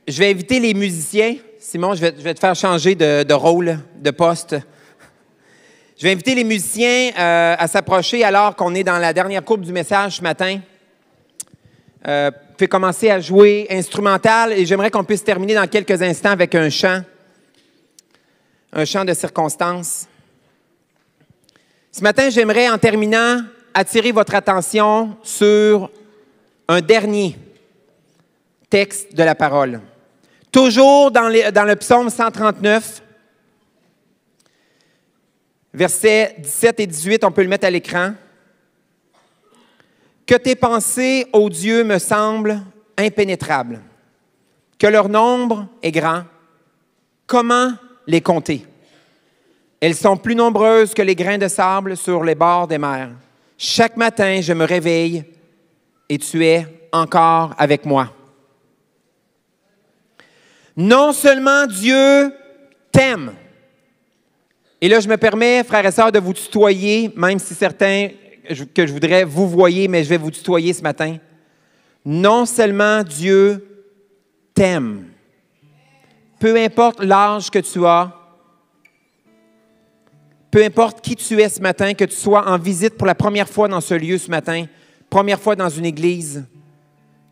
Je 0.08 0.18
vais 0.20 0.30
inviter 0.30 0.58
les 0.58 0.72
musiciens. 0.72 1.36
Simon, 1.60 1.94
je 1.94 2.00
vais, 2.00 2.34
te 2.34 2.40
faire 2.40 2.54
changer 2.54 2.94
de, 2.94 3.32
rôle, 3.34 3.78
de 3.96 4.10
poste. 4.10 4.56
Je 5.98 6.02
vais 6.02 6.12
inviter 6.12 6.34
les 6.34 6.44
musiciens 6.44 7.10
euh, 7.10 7.56
à 7.58 7.68
s'approcher 7.68 8.24
alors 8.24 8.56
qu'on 8.56 8.74
est 8.74 8.84
dans 8.84 8.96
la 8.96 9.12
dernière 9.12 9.44
courbe 9.44 9.66
du 9.66 9.72
message 9.72 10.16
ce 10.16 10.22
matin. 10.22 10.60
Euh, 12.06 12.30
vous 12.34 12.54
pouvez 12.54 12.68
commencer 12.68 13.10
à 13.10 13.20
jouer 13.20 13.66
instrumental 13.68 14.54
et 14.54 14.64
j'aimerais 14.64 14.90
qu'on 14.90 15.04
puisse 15.04 15.22
terminer 15.22 15.54
dans 15.54 15.66
quelques 15.66 16.00
instants 16.00 16.30
avec 16.30 16.54
un 16.54 16.70
chant, 16.70 17.02
un 18.72 18.86
chant 18.86 19.04
de 19.04 19.12
circonstance. 19.12 20.06
Ce 21.92 22.00
matin, 22.00 22.30
j'aimerais 22.30 22.70
en 22.70 22.78
terminant 22.78 23.42
attirer 23.74 24.12
votre 24.12 24.34
attention 24.34 25.18
sur 25.22 25.90
un 26.66 26.80
dernier 26.80 27.36
texte 28.70 29.14
de 29.14 29.22
la 29.22 29.34
parole. 29.34 29.82
Toujours 30.50 31.10
dans, 31.10 31.28
le 31.28 31.74
psaume 31.74 32.08
139, 32.08 33.02
versets 35.74 36.36
17 36.38 36.80
et 36.80 36.86
18, 36.86 37.24
on 37.24 37.32
peut 37.32 37.42
le 37.42 37.48
mettre 37.48 37.66
à 37.66 37.70
l'écran. 37.70 38.14
Que 40.26 40.34
tes 40.34 40.56
pensées, 40.56 41.26
ô 41.32 41.48
Dieu, 41.50 41.84
me 41.84 41.98
semblent 41.98 42.60
impénétrables, 42.96 43.80
que 44.78 44.86
leur 44.86 45.08
nombre 45.08 45.66
est 45.82 45.92
grand. 45.92 46.24
Comment 47.26 47.72
les 48.06 48.20
compter? 48.20 48.66
Elles 49.80 49.94
sont 49.94 50.16
plus 50.16 50.34
nombreuses 50.34 50.94
que 50.94 51.02
les 51.02 51.14
grains 51.14 51.38
de 51.38 51.48
sable 51.48 51.96
sur 51.96 52.24
les 52.24 52.34
bords 52.34 52.66
des 52.66 52.78
mers. 52.78 53.10
Chaque 53.56 53.96
matin, 53.96 54.40
je 54.40 54.52
me 54.52 54.64
réveille 54.64 55.24
et 56.08 56.18
tu 56.18 56.44
es 56.44 56.66
encore 56.92 57.54
avec 57.58 57.84
moi. 57.84 58.12
Non 60.80 61.12
seulement 61.12 61.66
Dieu 61.66 62.32
t'aime, 62.92 63.32
et 64.80 64.88
là 64.88 65.00
je 65.00 65.08
me 65.08 65.16
permets, 65.16 65.64
frères 65.64 65.84
et 65.84 65.90
sœurs, 65.90 66.12
de 66.12 66.20
vous 66.20 66.32
tutoyer, 66.32 67.12
même 67.16 67.40
si 67.40 67.52
certains 67.52 68.10
que 68.72 68.86
je 68.86 68.92
voudrais 68.92 69.24
vous 69.24 69.48
voyer, 69.48 69.88
mais 69.88 70.04
je 70.04 70.08
vais 70.08 70.18
vous 70.18 70.30
tutoyer 70.30 70.72
ce 70.72 70.82
matin. 70.82 71.16
Non 72.04 72.46
seulement 72.46 73.02
Dieu 73.02 73.66
t'aime, 74.54 75.06
peu 76.38 76.56
importe 76.56 77.02
l'âge 77.02 77.50
que 77.50 77.58
tu 77.58 77.84
as, 77.84 78.14
peu 80.48 80.62
importe 80.62 81.00
qui 81.00 81.16
tu 81.16 81.40
es 81.40 81.48
ce 81.48 81.60
matin, 81.60 81.92
que 81.92 82.04
tu 82.04 82.14
sois 82.14 82.48
en 82.48 82.56
visite 82.56 82.96
pour 82.96 83.08
la 83.08 83.16
première 83.16 83.48
fois 83.48 83.66
dans 83.66 83.80
ce 83.80 83.94
lieu 83.94 84.16
ce 84.16 84.30
matin, 84.30 84.66
première 85.10 85.40
fois 85.40 85.56
dans 85.56 85.68
une 85.68 85.86
église, 85.86 86.44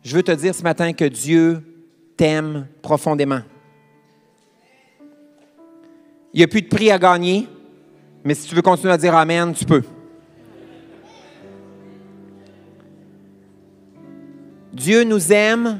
je 0.03 0.17
veux 0.17 0.23
te 0.23 0.33
dire 0.33 0.53
ce 0.53 0.63
matin 0.63 0.91
que 0.91 1.05
Dieu 1.05 1.63
t'aime 2.17 2.67
profondément. 2.81 3.41
Il 6.33 6.39
n'y 6.39 6.43
a 6.43 6.47
plus 6.47 6.61
de 6.61 6.67
prix 6.67 6.91
à 6.91 6.97
gagner, 6.97 7.47
mais 8.23 8.33
si 8.33 8.47
tu 8.47 8.55
veux 8.55 8.61
continuer 8.61 8.93
à 8.93 8.97
dire 8.97 9.15
Amen, 9.15 9.53
tu 9.53 9.63
peux. 9.63 9.83
Dieu 14.73 15.03
nous 15.03 15.31
aime, 15.31 15.79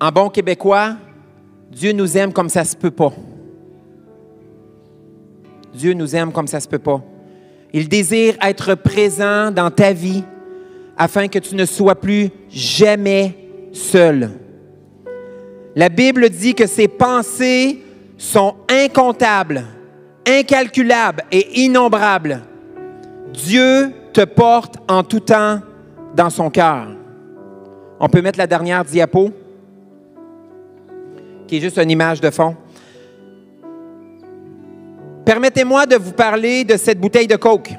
en 0.00 0.10
bon 0.10 0.28
québécois, 0.28 0.96
Dieu 1.70 1.92
nous 1.92 2.18
aime 2.18 2.32
comme 2.32 2.48
ça 2.48 2.64
se 2.64 2.76
peut 2.76 2.90
pas. 2.90 3.12
Dieu 5.72 5.92
nous 5.92 6.16
aime 6.16 6.32
comme 6.32 6.46
ça 6.46 6.60
se 6.60 6.68
peut 6.68 6.78
pas. 6.78 7.02
Il 7.72 7.88
désire 7.88 8.36
être 8.42 8.74
présent 8.74 9.50
dans 9.50 9.70
ta 9.70 9.92
vie 9.92 10.24
afin 10.96 11.28
que 11.28 11.38
tu 11.38 11.54
ne 11.54 11.64
sois 11.64 11.94
plus 11.94 12.30
jamais 12.48 13.36
seul. 13.72 14.30
La 15.76 15.90
Bible 15.90 16.30
dit 16.30 16.54
que 16.54 16.66
ses 16.66 16.88
pensées 16.88 17.82
sont 18.16 18.54
incomptables, 18.66 19.62
incalculables 20.26 21.22
et 21.30 21.60
innombrables. 21.60 22.40
Dieu 23.34 23.92
te 24.14 24.24
porte 24.24 24.76
en 24.88 25.04
tout 25.04 25.20
temps 25.20 25.60
dans 26.14 26.30
son 26.30 26.48
cœur. 26.48 26.88
On 28.00 28.08
peut 28.08 28.22
mettre 28.22 28.38
la 28.38 28.46
dernière 28.46 28.86
diapo, 28.86 29.30
qui 31.46 31.58
est 31.58 31.60
juste 31.60 31.76
une 31.76 31.90
image 31.90 32.22
de 32.22 32.30
fond. 32.30 32.56
Permettez-moi 35.26 35.84
de 35.84 35.96
vous 35.96 36.12
parler 36.12 36.64
de 36.64 36.78
cette 36.78 36.98
bouteille 36.98 37.26
de 37.26 37.36
Coke. 37.36 37.74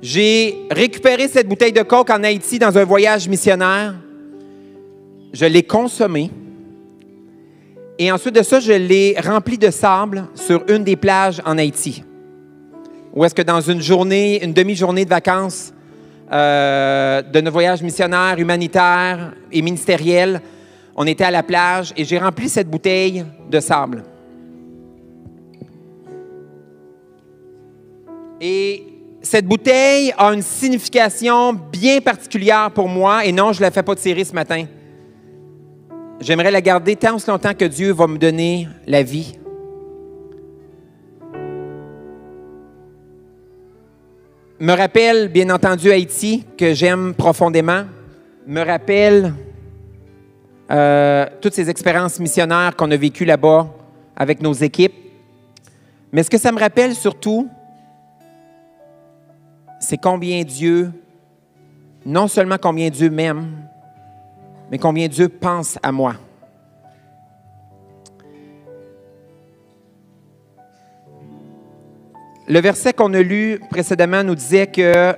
J'ai 0.00 0.66
récupéré 0.70 1.28
cette 1.28 1.46
bouteille 1.46 1.72
de 1.72 1.82
Coke 1.82 2.08
en 2.08 2.24
Haïti 2.24 2.58
dans 2.58 2.78
un 2.78 2.84
voyage 2.84 3.28
missionnaire. 3.28 3.94
Je 5.38 5.44
l'ai 5.44 5.62
consommée. 5.62 6.30
Et 7.98 8.10
ensuite 8.10 8.34
de 8.34 8.42
ça, 8.42 8.58
je 8.58 8.72
l'ai 8.72 9.16
remplie 9.22 9.58
de 9.58 9.70
sable 9.70 10.28
sur 10.34 10.64
une 10.70 10.82
des 10.82 10.96
plages 10.96 11.42
en 11.44 11.58
Haïti. 11.58 12.02
Où 13.12 13.22
est-ce 13.22 13.34
que 13.34 13.42
dans 13.42 13.60
une 13.60 13.82
journée, 13.82 14.42
une 14.42 14.54
demi-journée 14.54 15.04
de 15.04 15.10
vacances 15.10 15.74
euh, 16.32 17.20
de 17.20 17.40
notre 17.42 17.52
voyage 17.52 17.82
missionnaire, 17.82 18.36
humanitaire 18.38 19.34
et 19.52 19.60
ministériel, 19.60 20.40
on 20.96 21.06
était 21.06 21.24
à 21.24 21.30
la 21.30 21.42
plage 21.42 21.92
et 21.98 22.06
j'ai 22.06 22.18
rempli 22.18 22.48
cette 22.48 22.70
bouteille 22.70 23.26
de 23.50 23.60
sable. 23.60 24.04
Et 28.40 28.86
cette 29.20 29.44
bouteille 29.44 30.14
a 30.16 30.32
une 30.32 30.40
signification 30.40 31.52
bien 31.52 32.00
particulière 32.00 32.70
pour 32.70 32.88
moi 32.88 33.26
et 33.26 33.32
non, 33.32 33.52
je 33.52 33.60
ne 33.60 33.66
la 33.66 33.70
fais 33.70 33.82
pas 33.82 33.94
tirer 33.94 34.24
ce 34.24 34.32
matin. 34.32 34.64
J'aimerais 36.20 36.50
la 36.50 36.62
garder 36.62 36.96
tant 36.96 37.16
aussi 37.16 37.28
longtemps 37.28 37.52
que 37.52 37.66
Dieu 37.66 37.92
va 37.92 38.06
me 38.06 38.16
donner 38.16 38.68
la 38.86 39.02
vie. 39.02 39.38
Me 44.58 44.72
rappelle, 44.72 45.28
bien 45.28 45.50
entendu, 45.50 45.90
Haïti, 45.92 46.46
que 46.56 46.72
j'aime 46.72 47.12
profondément. 47.14 47.84
Me 48.46 48.62
rappelle 48.62 49.34
euh, 50.70 51.26
toutes 51.42 51.52
ces 51.52 51.68
expériences 51.68 52.18
missionnaires 52.18 52.74
qu'on 52.74 52.90
a 52.90 52.96
vécues 52.96 53.26
là-bas 53.26 53.68
avec 54.16 54.40
nos 54.40 54.54
équipes. 54.54 54.94
Mais 56.12 56.22
ce 56.22 56.30
que 56.30 56.38
ça 56.38 56.50
me 56.50 56.58
rappelle 56.58 56.94
surtout, 56.94 57.50
c'est 59.78 59.98
combien 59.98 60.42
Dieu, 60.44 60.90
non 62.06 62.26
seulement 62.26 62.56
combien 62.58 62.88
Dieu 62.88 63.10
m'aime, 63.10 63.68
mais 64.70 64.78
combien 64.78 65.08
Dieu 65.08 65.28
pense 65.28 65.78
à 65.82 65.92
moi? 65.92 66.14
Le 72.48 72.60
verset 72.60 72.92
qu'on 72.92 73.12
a 73.14 73.22
lu 73.22 73.60
précédemment 73.70 74.22
nous 74.22 74.36
disait 74.36 74.68
que 74.68 75.16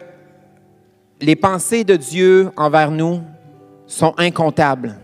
les 1.20 1.36
pensées 1.36 1.84
de 1.84 1.96
Dieu 1.96 2.51
envers 2.57 2.90
nous 2.90 3.22
sont 3.86 4.14
incomptables, 4.16 4.96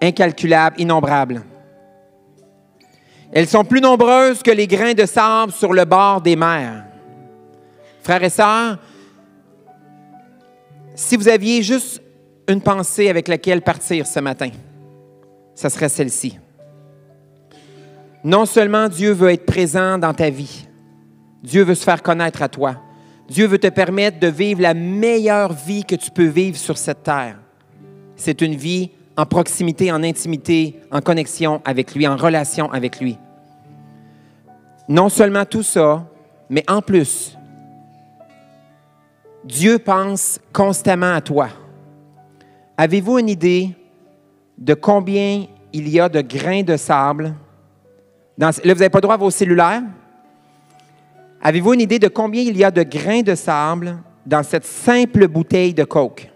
incalculables, 0.00 0.80
innombrables. 0.80 1.42
Elles 3.32 3.48
sont 3.48 3.64
plus 3.64 3.80
nombreuses 3.80 4.42
que 4.42 4.50
les 4.50 4.68
grains 4.68 4.94
de 4.94 5.06
sable 5.06 5.52
sur 5.52 5.72
le 5.72 5.84
bord 5.84 6.20
des 6.20 6.36
mers. 6.36 6.84
Frères 8.02 8.22
et 8.22 8.30
sœurs, 8.30 8.78
si 10.94 11.16
vous 11.16 11.28
aviez 11.28 11.62
juste 11.62 12.00
une 12.48 12.60
pensée 12.60 13.08
avec 13.08 13.28
laquelle 13.28 13.62
partir 13.62 14.06
ce 14.06 14.20
matin, 14.20 14.50
ce 15.54 15.68
serait 15.68 15.88
celle-ci. 15.88 16.38
Non 18.24 18.46
seulement 18.46 18.88
Dieu 18.88 19.12
veut 19.12 19.30
être 19.30 19.46
présent 19.46 19.98
dans 19.98 20.14
ta 20.14 20.30
vie, 20.30 20.66
Dieu 21.42 21.62
veut 21.62 21.74
se 21.74 21.84
faire 21.84 22.02
connaître 22.02 22.42
à 22.42 22.48
toi. 22.48 22.76
Dieu 23.28 23.46
veut 23.46 23.58
te 23.58 23.68
permettre 23.68 24.20
de 24.20 24.28
vivre 24.28 24.62
la 24.62 24.74
meilleure 24.74 25.52
vie 25.52 25.84
que 25.84 25.96
tu 25.96 26.10
peux 26.10 26.26
vivre 26.26 26.56
sur 26.56 26.78
cette 26.78 27.02
terre. 27.02 27.38
C'est 28.14 28.40
une 28.40 28.54
vie 28.54 28.90
en 29.16 29.26
proximité, 29.26 29.90
en 29.90 30.02
intimité, 30.02 30.80
en 30.90 31.00
connexion 31.00 31.60
avec 31.64 31.94
lui, 31.94 32.06
en 32.06 32.16
relation 32.16 32.70
avec 32.72 33.00
lui. 33.00 33.18
Non 34.88 35.08
seulement 35.08 35.44
tout 35.44 35.62
ça, 35.62 36.06
mais 36.48 36.64
en 36.68 36.82
plus, 36.82 37.36
Dieu 39.44 39.78
pense 39.78 40.40
constamment 40.52 41.14
à 41.14 41.20
toi. 41.20 41.48
Avez-vous 42.76 43.18
une 43.18 43.28
idée 43.28 43.74
de 44.58 44.74
combien 44.74 45.46
il 45.72 45.88
y 45.88 45.98
a 45.98 46.08
de 46.08 46.20
grains 46.20 46.62
de 46.62 46.76
sable? 46.76 47.34
Dans, 48.36 48.48
là, 48.48 48.52
vous 48.74 48.80
n'avez 48.80 48.90
pas 48.90 49.00
droit 49.00 49.14
à 49.14 49.18
vos 49.18 49.30
cellulaires. 49.30 49.82
Avez-vous 51.40 51.74
une 51.74 51.80
idée 51.80 51.98
de 51.98 52.08
combien 52.08 52.42
il 52.42 52.56
y 52.56 52.64
a 52.64 52.70
de 52.70 52.82
grains 52.82 53.22
de 53.22 53.34
sable 53.34 53.96
dans 54.24 54.42
cette 54.42 54.64
simple 54.64 55.28
bouteille 55.28 55.72
de 55.72 55.84
Coke? 55.84 56.30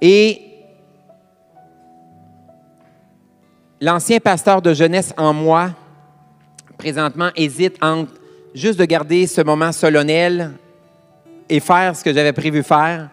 Et 0.00 0.42
l'ancien 3.80 4.20
pasteur 4.20 4.62
de 4.62 4.72
jeunesse 4.72 5.12
en 5.16 5.34
moi, 5.34 5.70
présentement, 6.78 7.30
hésite 7.36 7.76
entre 7.82 8.14
juste 8.54 8.78
de 8.78 8.84
garder 8.84 9.26
ce 9.26 9.40
moment 9.40 9.72
solennel 9.72 10.52
et 11.48 11.60
faire 11.60 11.96
ce 11.96 12.04
que 12.04 12.12
j'avais 12.12 12.32
prévu 12.32 12.62
faire. 12.62 13.10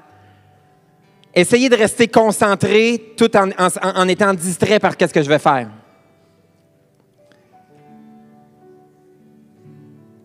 Essayez 1.35 1.67
de 1.67 1.75
rester 1.75 2.07
concentré 2.07 3.13
tout 3.17 3.29
en, 3.35 4.07
étant 4.07 4.33
distrait 4.33 4.79
par 4.79 4.93
ce 4.97 5.07
que 5.07 5.21
je 5.21 5.27
vais 5.27 5.39
faire. 5.39 5.69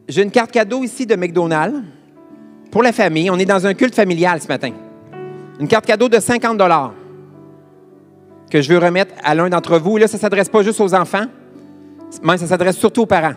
J'ai 0.08 0.22
une 0.22 0.30
carte 0.30 0.52
cadeau 0.52 0.84
ici 0.84 1.06
de 1.06 1.16
McDonald's 1.16 1.82
pour 2.70 2.84
la 2.84 2.92
famille. 2.92 3.28
On 3.28 3.38
est 3.38 3.44
dans 3.44 3.66
un 3.66 3.74
culte 3.74 3.96
familial 3.96 4.40
ce 4.40 4.46
matin. 4.46 4.70
Une 5.58 5.66
carte 5.66 5.86
cadeau 5.86 6.08
de 6.08 6.20
50 6.20 6.56
dollars 6.56 6.94
que 8.48 8.62
je 8.62 8.72
veux 8.72 8.78
remettre 8.78 9.14
à 9.24 9.34
l'un 9.34 9.48
d'entre 9.48 9.78
vous. 9.78 9.96
Là, 9.96 10.06
ça 10.06 10.16
ne 10.16 10.20
s'adresse 10.20 10.48
pas 10.48 10.62
juste 10.62 10.80
aux 10.80 10.94
enfants, 10.94 11.26
mais 12.22 12.38
ça 12.38 12.46
s'adresse 12.46 12.76
surtout 12.76 13.02
aux 13.02 13.06
parents. 13.06 13.34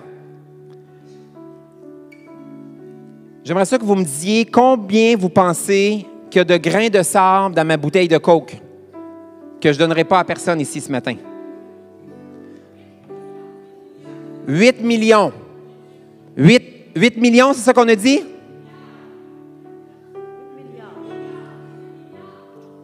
J'aimerais 3.43 3.65
ça 3.65 3.77
que 3.77 3.83
vous 3.83 3.95
me 3.95 4.03
disiez 4.03 4.45
combien 4.45 5.17
vous 5.17 5.29
pensez 5.29 6.07
qu'il 6.33 6.39
y 6.39 6.41
a 6.41 6.45
de 6.45 6.57
grains 6.57 6.89
de 6.89 7.03
sable 7.03 7.53
dans 7.53 7.63
ma 7.63 7.77
bouteille 7.77 8.07
de 8.07 8.17
Coke. 8.17 8.57
que 9.61 9.71
je 9.71 9.77
ne 9.77 9.83
donnerai 9.83 10.03
pas 10.03 10.17
à 10.17 10.23
personne 10.23 10.59
ici 10.59 10.81
ce 10.81 10.91
matin. 10.91 11.15
8 14.47 14.81
millions. 14.81 15.31
8, 16.35 16.63
8 16.95 17.17
millions, 17.17 17.53
c'est 17.53 17.61
ça 17.61 17.71
qu'on 17.71 17.87
a 17.87 17.95
dit? 17.95 18.23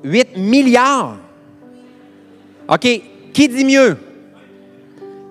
8 0.04 0.38
milliards. 0.38 1.18
OK. 2.68 2.88
Qui 3.34 3.50
dit 3.50 3.66
mieux? 3.66 3.98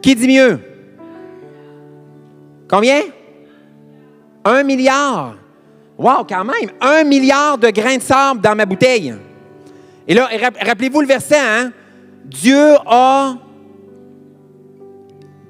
Qui 0.02 0.16
dit 0.16 0.26
mieux? 0.26 0.58
Combien? 2.68 3.00
Un 4.44 4.64
milliard. 4.64 5.36
Wow, 5.98 6.24
quand 6.28 6.44
même. 6.44 6.70
Un 6.80 7.02
milliard 7.02 7.58
de 7.58 7.70
grains 7.70 7.96
de 7.96 8.02
sable 8.02 8.40
dans 8.40 8.54
ma 8.54 8.64
bouteille. 8.64 9.14
Et 10.06 10.14
là, 10.14 10.28
rappelez-vous 10.64 11.00
le 11.00 11.08
verset, 11.08 11.38
hein? 11.38 11.72
Dieu 12.24 12.74
a 12.86 13.34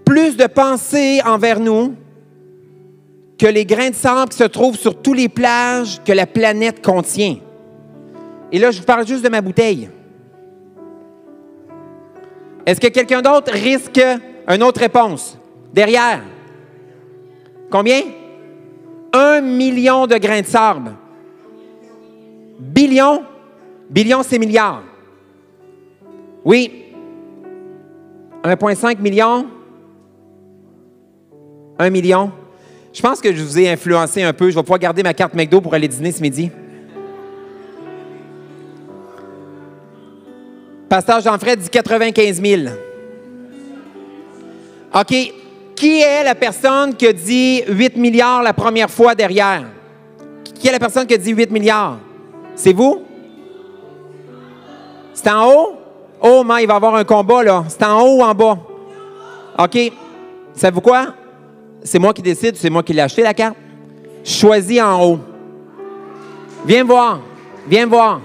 plus 0.05 0.37
de 0.37 0.47
pensées 0.47 1.21
envers 1.25 1.61
nous 1.61 1.95
que 3.39 3.47
les 3.47 3.67
grains 3.67 3.91
de 3.91 3.95
sable 3.95 4.31
qui 4.31 4.39
se 4.39 4.45
trouvent 4.45 4.77
sur 4.77 5.01
tous 5.01 5.13
les 5.13 5.29
plages 5.29 6.01
que 6.03 6.13
la 6.13 6.27
planète 6.27 6.85
contient. 6.85 7.37
Et 8.51 8.59
là, 8.59 8.71
je 8.71 8.79
vous 8.79 8.87
parle 8.87 9.07
juste 9.07 9.23
de 9.23 9.29
ma 9.29 9.43
bouteille. 9.43 9.91
Est-ce 12.65 12.81
que 12.81 12.89
quelqu'un 12.89 13.21
d'autre 13.21 13.53
risque 13.53 14.01
une 14.49 14.63
autre 14.63 14.81
réponse? 14.81 15.39
Derrière. 15.73 16.23
Combien? 17.71 18.01
Un 19.13 19.41
million 19.41 20.07
de 20.07 20.17
grains 20.17 20.43
de 20.43 20.47
sable. 20.47 20.93
Billion? 22.59 23.23
Billion, 23.89 24.23
c'est 24.23 24.39
milliard. 24.39 24.83
Oui. 26.45 26.85
1,5 28.45 29.01
million? 29.01 29.47
1 31.79 31.91
million? 31.91 32.33
Je 32.93 33.01
pense 33.01 33.21
que 33.21 33.33
je 33.33 33.43
vous 33.43 33.59
ai 33.59 33.71
influencé 33.71 34.23
un 34.23 34.33
peu. 34.33 34.51
Je 34.51 34.57
vais 34.57 34.63
pouvoir 34.63 34.79
garder 34.79 35.03
ma 35.03 35.15
carte 35.15 35.35
McDo 35.35 35.61
pour 35.61 35.75
aller 35.75 35.89
dîner 35.89 36.13
ce 36.13 36.21
midi. 36.21 36.51
Pasteur 40.89 41.21
Jean-Fred 41.21 41.61
dit 41.61 41.69
95 41.69 42.41
000. 42.41 42.63
OK. 44.95 45.35
Qui 45.79 46.01
est 46.01 46.25
la 46.25 46.35
personne 46.35 46.93
qui 46.97 47.07
a 47.07 47.13
dit 47.13 47.63
8 47.69 47.97
milliards 47.97 48.43
la 48.43 48.53
première 48.53 48.91
fois 48.91 49.15
derrière? 49.15 49.65
Qui 50.53 50.67
est 50.67 50.73
la 50.73 50.81
personne 50.81 51.07
qui 51.07 51.15
a 51.15 51.17
dit 51.17 51.31
8 51.31 51.53
milliards? 51.53 51.99
C'est 52.57 52.73
vous? 52.73 53.05
C'est 55.15 55.31
en 55.31 55.49
haut? 55.49 55.77
Oh, 56.21 56.43
mais 56.45 56.65
il 56.65 56.67
va 56.67 56.73
y 56.73 56.77
avoir 56.77 56.97
un 56.97 57.05
combat, 57.05 57.45
là. 57.45 57.65
C'est 57.69 57.85
en 57.85 58.01
haut 58.01 58.17
ou 58.17 58.23
en 58.23 58.35
bas? 58.35 58.59
OK. 59.57 59.79
Savez-vous 60.53 60.81
quoi? 60.81 61.15
C'est 61.85 62.01
moi 62.01 62.13
qui 62.13 62.23
décide, 62.23 62.57
c'est 62.57 62.71
moi 62.71 62.83
qui 62.83 62.93
l'ai 62.93 63.03
acheté, 63.03 63.23
la 63.23 63.33
carte. 63.33 63.55
Choisis 64.25 64.83
en 64.83 65.01
haut. 65.01 65.21
Viens 66.67 66.83
voir. 66.83 67.21
Viens 67.69 67.87
voir. 67.87 68.21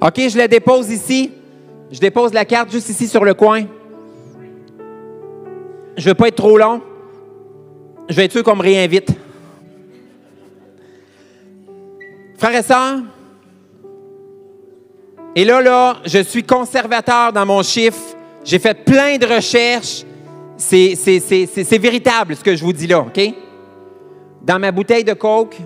OK, 0.00 0.14
je 0.16 0.38
la 0.38 0.48
dépose 0.48 0.90
ici. 0.90 1.32
Je 1.90 2.00
dépose 2.00 2.32
la 2.32 2.44
carte 2.44 2.70
juste 2.70 2.88
ici 2.88 3.06
sur 3.08 3.24
le 3.24 3.34
coin. 3.34 3.64
Je 5.96 6.02
ne 6.02 6.08
veux 6.10 6.14
pas 6.14 6.28
être 6.28 6.36
trop 6.36 6.58
long. 6.58 6.82
Je 8.08 8.14
vais 8.14 8.24
être 8.24 8.32
sûr 8.32 8.42
qu'on 8.42 8.56
me 8.56 8.62
réinvite. 8.62 9.10
Frères 12.38 12.54
et 12.54 12.62
sœurs, 12.62 12.98
et 15.34 15.44
là, 15.44 15.60
là, 15.60 15.98
je 16.06 16.22
suis 16.22 16.42
conservateur 16.42 17.30
dans 17.30 17.44
mon 17.44 17.62
chiffre. 17.62 18.00
J'ai 18.42 18.58
fait 18.58 18.72
plein 18.72 19.18
de 19.18 19.26
recherches. 19.26 20.02
C'est 20.56 21.78
véritable 21.78 22.36
ce 22.36 22.42
que 22.42 22.56
je 22.56 22.64
vous 22.64 22.72
dis 22.72 22.86
là, 22.86 23.00
OK? 23.00 23.20
Dans 24.42 24.58
ma 24.58 24.72
bouteille 24.72 25.04
de 25.04 25.12
Coke, 25.12 25.58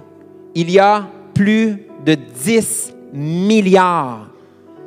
il 0.57 0.71
y 0.73 0.81
a 0.81 1.07
plus 1.33 1.87
de 2.05 2.15
10 2.15 2.95
milliards 3.13 4.27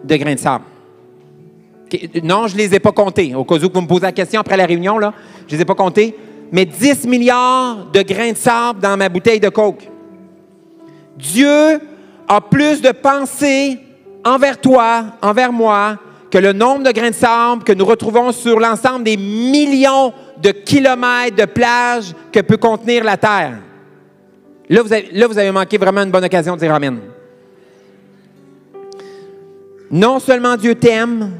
de 0.03 0.15
grains 0.17 0.35
de 0.35 0.39
sable. 0.39 0.65
Non, 2.23 2.47
je 2.47 2.53
ne 2.53 2.59
les 2.59 2.75
ai 2.75 2.79
pas 2.79 2.91
comptés. 2.91 3.35
Au 3.35 3.43
cas 3.43 3.55
où 3.55 3.69
vous 3.73 3.81
me 3.81 3.87
posez 3.87 4.01
la 4.01 4.11
question 4.11 4.39
après 4.39 4.57
la 4.57 4.65
réunion, 4.65 4.97
là, 4.97 5.13
je 5.47 5.53
ne 5.53 5.57
les 5.57 5.61
ai 5.61 5.65
pas 5.65 5.75
comptés. 5.75 6.15
Mais 6.51 6.65
10 6.65 7.07
milliards 7.07 7.87
de 7.91 8.01
grains 8.01 8.31
de 8.31 8.37
sable 8.37 8.79
dans 8.79 8.95
ma 8.97 9.09
bouteille 9.09 9.39
de 9.39 9.49
Coke. 9.49 9.89
Dieu 11.17 11.79
a 12.27 12.41
plus 12.41 12.81
de 12.81 12.91
pensées 12.91 13.79
envers 14.25 14.59
toi, 14.59 15.05
envers 15.21 15.51
moi, 15.51 15.97
que 16.31 16.37
le 16.37 16.53
nombre 16.53 16.83
de 16.83 16.91
grains 16.91 17.11
de 17.11 17.15
sable 17.15 17.63
que 17.63 17.73
nous 17.73 17.85
retrouvons 17.85 18.31
sur 18.31 18.59
l'ensemble 18.59 19.03
des 19.03 19.17
millions 19.17 20.13
de 20.41 20.51
kilomètres 20.51 21.35
de 21.35 21.45
plages 21.45 22.13
que 22.31 22.39
peut 22.39 22.57
contenir 22.57 23.03
la 23.03 23.17
Terre. 23.17 23.59
Vous 24.69 24.93
avez, 24.93 25.09
là, 25.11 25.27
vous 25.27 25.37
avez 25.37 25.51
manqué 25.51 25.77
vraiment 25.77 26.01
une 26.01 26.11
bonne 26.11 26.23
occasion 26.23 26.55
de 26.55 26.59
dire 26.59 26.73
Amen. 26.73 26.99
Non 29.91 30.19
seulement 30.19 30.55
Dieu 30.57 30.73
t'aime, 30.73 31.31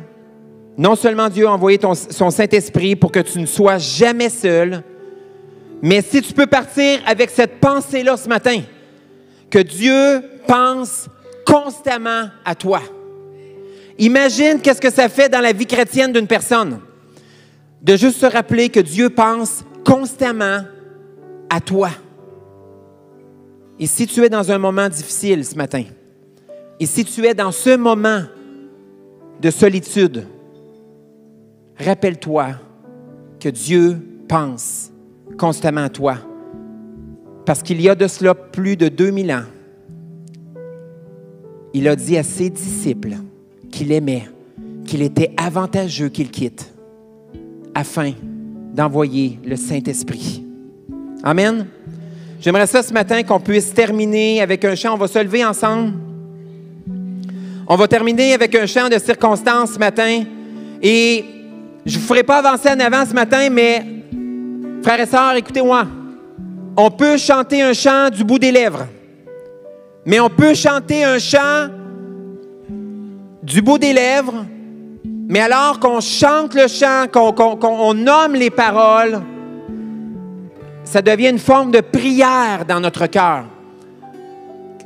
non 0.77 0.95
seulement 0.95 1.29
Dieu 1.29 1.47
a 1.47 1.51
envoyé 1.51 1.79
son 2.09 2.29
Saint-Esprit 2.31 2.95
pour 2.95 3.11
que 3.11 3.19
tu 3.19 3.39
ne 3.39 3.45
sois 3.45 3.77
jamais 3.77 4.29
seul, 4.29 4.83
mais 5.81 6.01
si 6.01 6.21
tu 6.21 6.33
peux 6.33 6.47
partir 6.47 6.99
avec 7.05 7.29
cette 7.29 7.59
pensée-là 7.59 8.17
ce 8.17 8.27
matin, 8.27 8.61
que 9.49 9.59
Dieu 9.59 10.23
pense 10.47 11.07
constamment 11.45 12.29
à 12.45 12.55
toi. 12.55 12.81
Imagine 13.99 14.59
qu'est-ce 14.61 14.81
que 14.81 14.91
ça 14.91 15.09
fait 15.09 15.29
dans 15.29 15.41
la 15.41 15.53
vie 15.53 15.67
chrétienne 15.67 16.11
d'une 16.11 16.27
personne 16.27 16.79
de 17.83 17.97
juste 17.97 18.19
se 18.19 18.25
rappeler 18.25 18.69
que 18.69 18.79
Dieu 18.79 19.09
pense 19.09 19.63
constamment 19.85 20.61
à 21.49 21.59
toi. 21.59 21.89
Et 23.77 23.87
si 23.87 24.07
tu 24.07 24.23
es 24.23 24.29
dans 24.29 24.51
un 24.51 24.57
moment 24.57 24.87
difficile 24.87 25.43
ce 25.45 25.55
matin, 25.55 25.83
et 26.79 26.85
si 26.85 27.03
tu 27.03 27.25
es 27.25 27.33
dans 27.33 27.51
ce 27.51 27.75
moment 27.75 28.23
de 29.41 29.51
solitude, 29.51 30.25
rappelle-toi 31.77 32.51
que 33.39 33.49
Dieu 33.49 33.97
pense 34.27 34.91
constamment 35.37 35.83
à 35.83 35.89
toi. 35.89 36.17
Parce 37.45 37.61
qu'il 37.61 37.81
y 37.81 37.89
a 37.89 37.95
de 37.95 38.07
cela 38.07 38.33
plus 38.33 38.77
de 38.77 38.87
2000 38.87 39.31
ans, 39.31 39.43
il 41.73 41.87
a 41.87 41.95
dit 41.95 42.17
à 42.17 42.23
ses 42.23 42.49
disciples 42.49 43.15
qu'il 43.71 43.91
aimait, 43.91 44.29
qu'il 44.85 45.01
était 45.01 45.31
avantageux 45.37 46.09
qu'il 46.09 46.29
quitte 46.29 46.73
afin 47.75 48.13
d'envoyer 48.73 49.39
le 49.43 49.55
Saint-Esprit. 49.55 50.45
Amen. 51.23 51.67
J'aimerais 52.39 52.67
ça 52.67 52.83
ce 52.83 52.93
matin 52.93 53.23
qu'on 53.23 53.39
puisse 53.39 53.73
terminer 53.73 54.41
avec 54.41 54.63
un 54.65 54.75
chant. 54.75 54.93
On 54.93 54.97
va 54.97 55.07
se 55.07 55.19
lever 55.19 55.43
ensemble. 55.43 55.93
On 57.67 57.75
va 57.75 57.87
terminer 57.87 58.33
avec 58.33 58.53
un 58.55 58.65
chant 58.65 58.89
de 58.89 58.99
circonstance 58.99 59.73
ce 59.73 59.79
matin. 59.79 60.23
Et 60.81 61.32
je 61.85 61.95
ne 61.95 62.01
vous 62.01 62.07
ferai 62.07 62.23
pas 62.23 62.37
avancer 62.37 62.69
en 62.69 62.79
avant 62.79 63.05
ce 63.05 63.13
matin, 63.13 63.49
mais 63.49 63.85
frères 64.83 64.99
et 64.99 65.05
sœurs, 65.05 65.35
écoutez-moi. 65.35 65.85
On 66.75 66.89
peut 66.89 67.17
chanter 67.17 67.61
un 67.61 67.73
chant 67.73 68.09
du 68.09 68.23
bout 68.23 68.39
des 68.39 68.51
lèvres, 68.51 68.87
mais 70.05 70.19
on 70.19 70.29
peut 70.29 70.53
chanter 70.53 71.03
un 71.03 71.19
chant 71.19 71.67
du 73.43 73.61
bout 73.61 73.77
des 73.77 73.93
lèvres, 73.93 74.45
mais 75.27 75.41
alors 75.41 75.79
qu'on 75.79 75.99
chante 75.99 76.55
le 76.55 76.67
chant, 76.67 77.05
qu'on 77.11 77.93
nomme 77.93 78.33
les 78.33 78.49
paroles, 78.49 79.21
ça 80.83 81.01
devient 81.01 81.29
une 81.29 81.39
forme 81.39 81.71
de 81.71 81.81
prière 81.81 82.65
dans 82.67 82.79
notre 82.79 83.05
cœur 83.07 83.45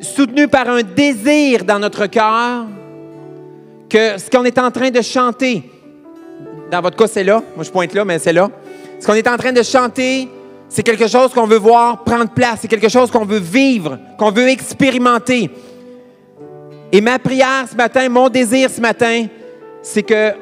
soutenu 0.02 0.48
par 0.48 0.70
un 0.70 0.84
désir 0.84 1.64
dans 1.64 1.80
notre 1.80 2.08
cœur 2.08 2.66
que 3.90 4.18
ce 4.18 4.30
qu'on 4.30 4.44
est 4.44 4.58
en 4.58 4.72
train 4.72 4.90
de 4.90 5.02
chanter, 5.02 5.64
dans 6.72 6.82
votre 6.82 6.98
cas 6.98 7.08
c'est 7.08 7.24
là, 7.24 7.42
moi 7.56 7.64
je 7.64 7.72
pointe 7.72 7.94
là, 7.94 8.06
mais 8.06 8.20
c'est 8.20 8.34
là, 8.34 8.50
ce 9.00 9.06
qu'on 9.06 9.14
est 9.14 9.28
en 9.28 9.38
train 9.38 9.54
de 9.54 9.64
chanter, 9.64 10.28
c'est 10.70 10.84
quelque 10.84 11.08
chose 11.08 11.34
qu'on 11.34 11.48
veut 11.48 11.58
voir 11.58 12.04
prendre 12.04 12.30
place, 12.30 12.60
c'est 12.62 12.68
quelque 12.68 12.90
chose 12.90 13.10
qu'on 13.10 13.26
veut 13.26 13.40
vivre, 13.40 13.98
qu'on 14.18 14.32
veut 14.32 14.50
expérimenter. 14.50 15.50
Et 16.92 17.02
ma 17.02 17.20
prière 17.20 17.66
ce 17.70 17.76
matin, 17.76 18.10
mon 18.10 18.30
désir 18.30 18.70
ce 18.70 18.82
matin, 18.82 19.28
c'est 19.82 20.04
que 20.04 20.34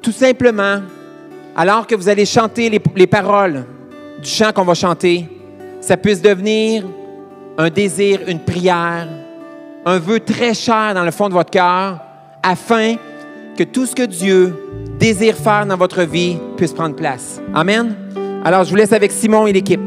tout 0.00 0.12
simplement, 0.12 0.80
alors 1.56 1.86
que 1.86 1.94
vous 1.94 2.08
allez 2.08 2.26
chanter 2.26 2.68
les, 2.68 2.80
les 2.96 3.06
paroles 3.06 3.64
du 4.20 4.28
chant 4.28 4.52
qu'on 4.52 4.64
va 4.64 4.74
chanter, 4.74 5.28
ça 5.80 5.96
puisse 5.96 6.22
devenir 6.22 6.84
un 7.58 7.70
désir, 7.70 8.20
une 8.26 8.40
prière, 8.40 9.08
un 9.84 9.98
vœu 9.98 10.20
très 10.20 10.54
cher 10.54 10.94
dans 10.94 11.04
le 11.04 11.10
fond 11.10 11.28
de 11.28 11.34
votre 11.34 11.50
cœur, 11.50 12.00
afin 12.42 12.96
que 13.56 13.64
tout 13.64 13.86
ce 13.86 13.94
que 13.94 14.04
Dieu 14.04 14.54
désire 14.98 15.36
faire 15.36 15.66
dans 15.66 15.76
votre 15.76 16.02
vie 16.02 16.36
puisse 16.56 16.72
prendre 16.72 16.94
place. 16.94 17.40
Amen. 17.54 17.94
Alors, 18.44 18.64
je 18.64 18.70
vous 18.70 18.76
laisse 18.76 18.92
avec 18.92 19.12
Simon 19.12 19.46
et 19.46 19.52
l'équipe. 19.52 19.80